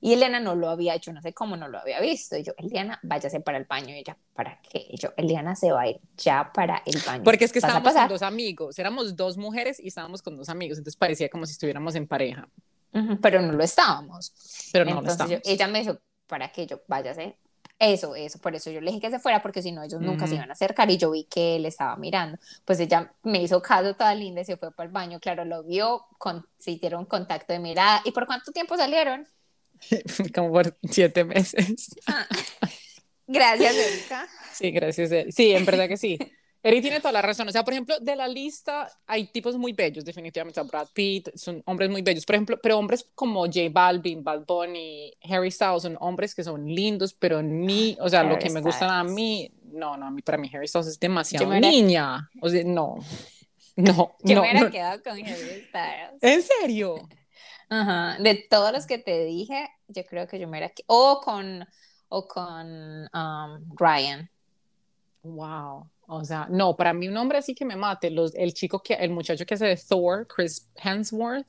Y 0.00 0.12
Eliana 0.12 0.40
no 0.40 0.54
lo 0.54 0.68
había 0.68 0.94
hecho, 0.94 1.12
no 1.12 1.22
sé 1.22 1.32
cómo 1.32 1.56
no 1.56 1.68
lo 1.68 1.78
había 1.78 2.00
visto. 2.00 2.36
Y 2.36 2.42
yo, 2.42 2.52
Eliana, 2.58 2.98
váyase 3.02 3.40
para 3.40 3.58
el 3.58 3.64
baño. 3.64 3.94
Y 3.94 3.98
ella, 4.00 4.18
¿para 4.34 4.60
qué? 4.60 4.86
Y 4.90 4.98
yo, 4.98 5.10
Eliana 5.16 5.54
se 5.54 5.72
va 5.72 5.82
a 5.82 5.88
ir 5.88 6.00
ya 6.16 6.50
para 6.52 6.82
el 6.84 7.00
baño. 7.06 7.22
Porque 7.24 7.44
es 7.44 7.52
que 7.52 7.60
¿Vas 7.60 7.64
a 7.64 7.78
estábamos 7.78 7.94
con 7.94 8.08
dos 8.08 8.22
amigos, 8.22 8.78
éramos 8.78 9.16
dos 9.16 9.36
mujeres 9.36 9.78
y 9.80 9.88
estábamos 9.88 10.20
con 10.20 10.36
dos 10.36 10.48
amigos, 10.48 10.78
entonces 10.78 10.96
parecía 10.96 11.28
como 11.28 11.46
si 11.46 11.52
estuviéramos 11.52 11.94
en 11.94 12.06
pareja, 12.06 12.48
Ujú, 12.92 13.20
Pero 13.20 13.40
no 13.42 13.52
lo 13.52 13.64
estábamos. 13.64 14.32
pero 14.72 14.84
no 14.84 14.92
lo 14.92 14.98
Entonces 15.00 15.18
yo- 15.28 15.36
estábamos. 15.36 15.48
ella 15.48 15.66
me 15.68 15.80
dijo, 15.80 15.98
¿para 16.26 16.52
qué? 16.52 16.66
Yo, 16.66 16.80
váyase. 16.86 17.38
Eso, 17.78 18.14
eso, 18.14 18.38
por 18.38 18.54
eso 18.54 18.70
yo 18.70 18.80
le 18.80 18.90
dije 18.90 19.00
que 19.00 19.10
se 19.10 19.18
fuera, 19.18 19.42
porque 19.42 19.60
si 19.60 19.72
no, 19.72 19.82
ellos 19.82 20.00
nunca 20.00 20.26
se 20.26 20.36
iban 20.36 20.48
a 20.48 20.52
acercar 20.52 20.90
y 20.90 20.96
yo 20.96 21.10
vi 21.10 21.24
que 21.24 21.56
él 21.56 21.66
estaba 21.66 21.96
mirando. 21.96 22.38
Pues 22.64 22.78
ella 22.78 23.12
me 23.24 23.42
hizo 23.42 23.60
caso 23.60 23.94
toda 23.94 24.14
linda 24.14 24.40
y 24.40 24.44
se 24.44 24.56
fue 24.56 24.70
para 24.72 24.86
el 24.86 24.92
baño. 24.92 25.18
Claro, 25.20 25.44
lo 25.44 25.64
vio, 25.64 26.06
con, 26.18 26.46
se 26.56 26.70
hicieron 26.70 27.04
contacto 27.04 27.52
de 27.52 27.58
mirada. 27.58 28.00
¿Y 28.04 28.12
por 28.12 28.26
cuánto 28.26 28.52
tiempo 28.52 28.76
salieron? 28.76 29.26
como 30.34 30.52
por 30.52 30.76
siete 30.88 31.24
meses. 31.24 31.94
Gracias, 33.26 33.74
Erika. 33.92 34.28
Sí, 34.52 34.70
gracias. 34.70 35.34
Sí, 35.34 35.52
en 35.52 35.64
verdad 35.64 35.88
que 35.88 35.96
sí. 35.96 36.18
Eri 36.64 36.80
tiene 36.80 36.98
toda 36.98 37.12
la 37.12 37.20
razón. 37.20 37.46
O 37.46 37.52
sea, 37.52 37.62
por 37.62 37.74
ejemplo, 37.74 38.00
de 38.00 38.16
la 38.16 38.26
lista 38.26 38.90
hay 39.06 39.26
tipos 39.26 39.56
muy 39.58 39.74
bellos, 39.74 40.02
definitivamente. 40.02 40.62
Brad 40.62 40.88
Pitt, 40.94 41.28
son 41.34 41.62
hombres 41.66 41.90
muy 41.90 42.00
bellos. 42.00 42.24
Por 42.24 42.36
ejemplo, 42.36 42.58
pero 42.60 42.78
hombres 42.78 43.06
como 43.14 43.44
J 43.44 43.68
Balvin, 43.70 44.24
Bad 44.24 44.46
Bunny, 44.46 45.12
Harry 45.28 45.50
Styles, 45.50 45.82
son 45.82 45.98
hombres 46.00 46.34
que 46.34 46.42
son 46.42 46.66
lindos, 46.66 47.12
pero 47.12 47.42
ni, 47.42 47.98
o 48.00 48.08
sea, 48.08 48.24
lo 48.24 48.38
que 48.38 48.48
me 48.48 48.62
gustan 48.62 48.88
a 48.88 49.04
mí, 49.04 49.52
no, 49.62 49.98
no, 49.98 50.06
a 50.06 50.10
mí, 50.10 50.22
para 50.22 50.38
mí 50.38 50.50
Harry 50.54 50.66
Styles 50.66 50.86
es 50.86 50.98
demasiado 50.98 51.52
niña. 51.60 52.30
O 52.40 52.48
sea, 52.48 52.64
no, 52.64 52.96
no, 53.76 54.16
Yo 54.22 54.34
no, 54.36 54.40
me 54.40 54.48
hubiera 54.48 54.60
no. 54.60 54.70
quedado 54.70 55.02
con 55.02 55.12
Harry 55.12 55.66
Styles. 55.68 56.22
¿En 56.22 56.42
serio? 56.42 57.06
Ajá. 57.68 58.16
De 58.22 58.46
todos 58.48 58.72
los 58.72 58.86
que 58.86 58.96
te 58.96 59.26
dije, 59.26 59.68
yo 59.88 60.06
creo 60.06 60.26
que 60.26 60.38
yo 60.38 60.46
me 60.46 60.52
hubiera 60.52 60.70
quedado. 60.70 60.86
O 60.86 61.20
con, 61.20 61.66
o 62.08 62.26
con 62.26 63.06
um, 63.12 63.76
Ryan. 63.76 64.30
Wow. 65.22 65.90
O 66.06 66.24
sea, 66.24 66.46
no, 66.50 66.76
para 66.76 66.92
mí 66.92 67.08
un 67.08 67.16
hombre 67.16 67.38
así 67.38 67.54
que 67.54 67.64
me 67.64 67.76
mate, 67.76 68.10
los, 68.10 68.34
el 68.34 68.52
chico 68.54 68.82
que, 68.82 68.94
el 68.94 69.10
muchacho 69.10 69.46
que 69.46 69.54
hace 69.54 69.66
de 69.66 69.76
Thor, 69.76 70.26
Chris 70.26 70.68
Hemsworth, 70.76 71.48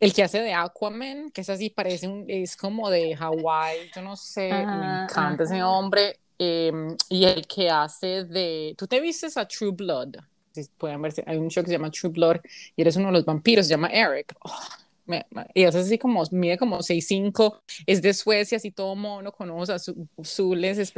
el 0.00 0.12
que 0.12 0.22
hace 0.22 0.40
de 0.40 0.52
Aquaman, 0.54 1.30
que 1.30 1.42
es 1.42 1.50
así, 1.50 1.70
parece 1.70 2.08
un, 2.08 2.24
es 2.28 2.56
como 2.56 2.90
de 2.90 3.14
Hawái, 3.16 3.90
yo 3.94 4.02
no 4.02 4.16
sé, 4.16 4.68
me 4.72 4.86
Ajá, 4.86 5.02
encanta 5.02 5.44
ese 5.44 5.62
hombre, 5.62 6.18
eh, 6.38 6.72
y 7.08 7.24
el 7.24 7.46
que 7.46 7.70
hace 7.70 8.24
de, 8.24 8.74
¿tú 8.78 8.86
te 8.86 9.00
vistes 9.00 9.36
a 9.36 9.46
True 9.46 9.72
Blood? 9.72 10.16
Si 10.52 10.64
pueden 10.78 11.00
ver, 11.02 11.14
hay 11.26 11.36
un 11.36 11.48
show 11.48 11.62
que 11.62 11.68
se 11.68 11.74
llama 11.76 11.90
True 11.90 12.10
Blood, 12.12 12.38
y 12.76 12.82
eres 12.82 12.96
uno 12.96 13.06
de 13.08 13.12
los 13.12 13.24
vampiros, 13.24 13.66
se 13.66 13.70
llama 13.70 13.88
Eric. 13.88 14.34
Oh, 14.44 14.58
me- 15.06 15.26
me- 15.30 15.46
y 15.54 15.62
es 15.64 15.74
así 15.74 15.98
como, 15.98 16.22
mide 16.32 16.58
como 16.58 16.82
6'5", 16.82 17.60
es 17.86 18.02
de 18.02 18.14
Suecia, 18.14 18.56
así 18.56 18.70
todo 18.72 18.96
mono, 18.96 19.32
con 19.32 19.50
ojos 19.50 19.70
azu- 19.70 20.08
azules, 20.18 20.92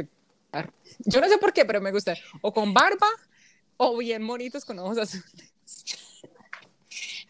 Yo 0.99 1.21
no 1.21 1.27
sé 1.27 1.37
por 1.37 1.53
qué, 1.53 1.65
pero 1.65 1.81
me 1.81 1.91
gusta. 1.91 2.15
O 2.41 2.53
con 2.53 2.73
barba 2.73 3.07
o 3.77 3.97
bien 3.97 4.25
bonitos 4.27 4.65
con 4.65 4.77
ojos 4.79 4.97
azules. 4.97 5.53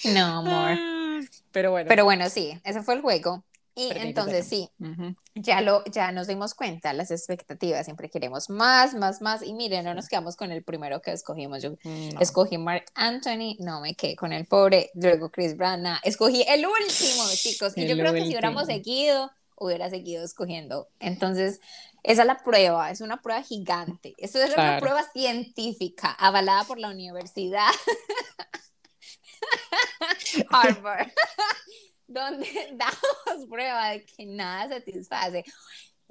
No, 0.06 0.40
amor. 0.40 0.78
Ah, 0.80 1.20
Pero 1.52 1.72
bueno. 1.72 1.88
Pero 1.88 2.04
bueno, 2.04 2.30
sí, 2.30 2.60
ese 2.64 2.82
fue 2.84 2.96
el 2.96 3.02
juego. 3.02 3.46
Y 3.76 3.90
entonces 3.96 4.46
sí, 4.46 4.70
Ujú. 4.80 5.16
ya 5.34 5.62
lo, 5.62 5.84
ya 5.86 6.12
nos 6.12 6.28
dimos 6.28 6.54
cuenta, 6.54 6.94
las 6.94 7.10
expectativas, 7.10 7.86
siempre 7.86 8.08
queremos 8.08 8.52
más, 8.52 8.94
más, 8.94 9.20
más. 9.22 9.42
Y 9.42 9.54
miren, 9.56 9.84
no 9.86 9.96
nos 9.96 10.08
quedamos 10.10 10.36
con 10.36 10.52
el 10.52 10.64
primero 10.64 11.02
que 11.02 11.12
escogimos. 11.12 11.64
Yo 11.64 11.72
No. 11.84 12.20
escogí 12.20 12.60
Mark 12.60 12.86
Anthony, 12.94 13.56
no 13.60 13.82
me 13.82 13.96
quedé 13.96 14.16
con 14.16 14.32
el 14.32 14.46
pobre, 14.46 14.92
luego 14.94 15.32
Chris 15.32 15.58
Brana, 15.58 16.00
escogí 16.04 16.44
el 16.48 16.68
último, 16.68 17.24
chicos. 17.34 17.74
Y 17.76 17.88
yo 17.88 17.96
creo 17.98 18.14
que 18.14 18.22
si 18.22 18.28
hubiéramos 18.28 18.64
último. 18.64 18.78
seguido, 18.78 19.32
hubiera 19.56 19.90
seguido 19.90 20.24
escogiendo. 20.24 20.90
Entonces, 21.00 21.60
esa 22.04 22.24
es 22.24 22.28
la 22.28 22.44
prueba, 22.44 22.92
es 22.92 23.02
una 23.02 23.22
prueba 23.22 23.42
gigante. 23.44 24.14
Esto 24.18 24.40
es 24.40 24.54
una 24.54 24.80
prueba 24.80 25.04
científica, 25.14 26.12
avalada 26.12 26.66
por 26.66 26.78
la 26.78 26.90
Universidad 26.90 27.72
Harvard, 30.50 31.12
donde 32.08 32.48
damos 32.74 33.48
prueba 33.50 33.90
de 33.90 34.06
que 34.06 34.26
nada 34.26 34.70
satisface. 34.70 35.44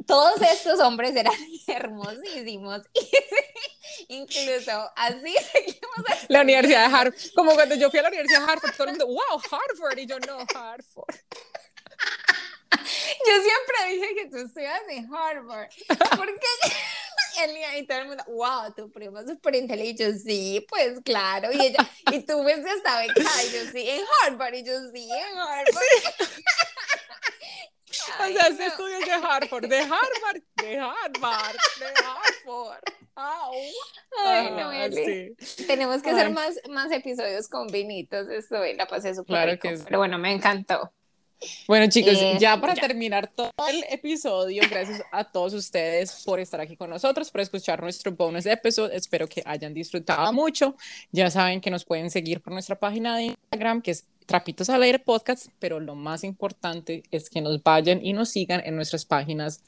Todos 0.06 0.40
estos 0.40 0.80
hombres 0.80 1.14
eran 1.14 1.34
hermosísimos 1.66 2.82
y 2.94 4.16
incluso 4.16 4.90
así 4.96 5.34
seguimos 5.52 6.26
La 6.28 6.40
Universidad 6.40 6.88
de. 6.88 6.96
Harvard. 6.96 7.14
Como 7.34 7.54
cuando 7.54 7.74
yo 7.74 7.90
fui 7.90 8.00
a 8.00 8.02
la 8.02 8.08
Universidad 8.08 8.40
de 8.40 8.52
Harvard, 8.52 8.76
todo 8.76 8.88
el 8.88 8.98
mundo, 8.98 9.06
wow, 9.06 9.42
Harvard. 9.50 9.98
Y 9.98 10.06
yo, 10.06 10.18
no, 10.20 10.38
Harvard. 10.54 10.84
Yo 13.26 13.34
siempre 13.42 13.76
dije 13.94 14.14
que 14.14 14.30
tú 14.30 14.36
estudias 14.38 14.82
en 14.88 15.14
Harvard. 15.14 15.68
¿Por 16.16 16.26
qué? 16.26 16.72
y 17.78 17.86
todo 17.86 17.98
el 17.98 18.08
mundo, 18.08 18.24
wow, 18.28 18.72
tu 18.74 18.90
primo 18.90 19.20
es 19.20 19.26
súper 19.26 19.54
inteligente. 19.54 20.04
Y 20.04 20.12
yo, 20.12 20.18
sí, 20.18 20.66
pues 20.68 21.00
claro. 21.04 21.50
Y 21.52 21.60
ella, 21.60 21.88
y 22.10 22.20
tú 22.20 22.42
ves 22.44 22.64
que 22.64 22.72
estaba 22.72 23.04
en 23.04 23.10
y 23.10 23.22
yo, 23.52 23.70
sí, 23.72 23.88
en 23.88 24.04
Harvard. 24.22 24.54
Y 24.54 24.64
yo, 24.64 24.72
sí, 24.92 25.08
en 25.10 25.38
Harvard. 25.38 25.66
o 27.90 28.26
sea, 28.26 28.50
no. 28.50 28.64
estudios 28.64 29.00
de 29.04 29.12
Harvard, 29.12 29.66
de 29.66 29.80
Harvard, 29.80 30.42
de 30.56 30.78
Harvard, 30.78 31.56
de 31.78 31.86
Harvard. 32.04 32.84
Ay, 33.14 33.72
no, 34.52 34.70
ah, 34.70 34.88
sí. 34.90 35.66
Tenemos 35.66 36.02
que 36.02 36.10
hacer 36.10 36.30
más, 36.30 36.58
más 36.70 36.90
episodios 36.90 37.48
con 37.48 37.66
vinitos. 37.66 38.28
Estoy, 38.28 38.74
la 38.74 38.86
pasé 38.86 39.14
súper 39.14 39.26
claro 39.26 39.52
rico, 39.52 39.68
Pero 39.84 39.98
bueno, 39.98 40.18
me 40.18 40.32
encantó. 40.32 40.92
Bueno, 41.66 41.88
chicos, 41.88 42.14
eh, 42.14 42.36
ya 42.40 42.60
para 42.60 42.74
terminar 42.74 43.30
todo 43.34 43.50
el 43.68 43.84
episodio, 43.90 44.62
gracias 44.70 45.02
a 45.10 45.24
todos 45.24 45.54
ustedes 45.54 46.22
por 46.24 46.40
estar 46.40 46.60
aquí 46.60 46.76
con 46.76 46.90
nosotros, 46.90 47.30
por 47.30 47.40
escuchar 47.40 47.82
nuestro 47.82 48.12
bonus 48.12 48.46
episode. 48.46 48.94
Espero 48.94 49.28
que 49.28 49.42
hayan 49.44 49.74
disfrutado 49.74 50.32
mucho. 50.32 50.76
Ya 51.10 51.30
saben 51.30 51.60
que 51.60 51.70
nos 51.70 51.84
pueden 51.84 52.10
seguir 52.10 52.40
por 52.40 52.52
nuestra 52.52 52.78
página 52.78 53.16
de 53.16 53.24
Instagram, 53.24 53.82
que 53.82 53.92
es 53.92 54.06
Trapitos 54.26 54.70
al 54.70 54.82
Aire 54.82 54.98
Podcast, 54.98 55.48
pero 55.58 55.80
lo 55.80 55.94
más 55.94 56.24
importante 56.24 57.02
es 57.10 57.28
que 57.28 57.40
nos 57.40 57.62
vayan 57.62 58.04
y 58.04 58.12
nos 58.12 58.30
sigan 58.30 58.62
en 58.64 58.76
nuestras 58.76 59.04
páginas 59.04 59.62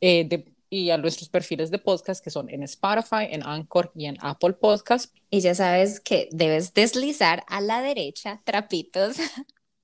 eh, 0.00 0.24
de, 0.28 0.44
y 0.70 0.90
a 0.90 0.98
nuestros 0.98 1.28
perfiles 1.28 1.70
de 1.70 1.78
podcast 1.78 2.24
que 2.24 2.30
son 2.30 2.48
en 2.48 2.62
Spotify, 2.62 3.28
en 3.30 3.42
Anchor 3.42 3.92
y 3.94 4.06
en 4.06 4.16
Apple 4.20 4.54
Podcast. 4.54 5.14
Y 5.30 5.40
ya 5.40 5.54
sabes 5.54 6.00
que 6.00 6.28
debes 6.32 6.72
deslizar 6.74 7.44
a 7.46 7.60
la 7.60 7.82
derecha, 7.82 8.40
Trapitos 8.44 9.16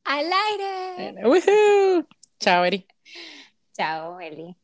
al 0.08 0.32
aire. 0.32 2.06
Chao, 2.40 2.64
Eri. 2.64 2.86
Chao, 3.76 4.18
Eli. 4.18 4.56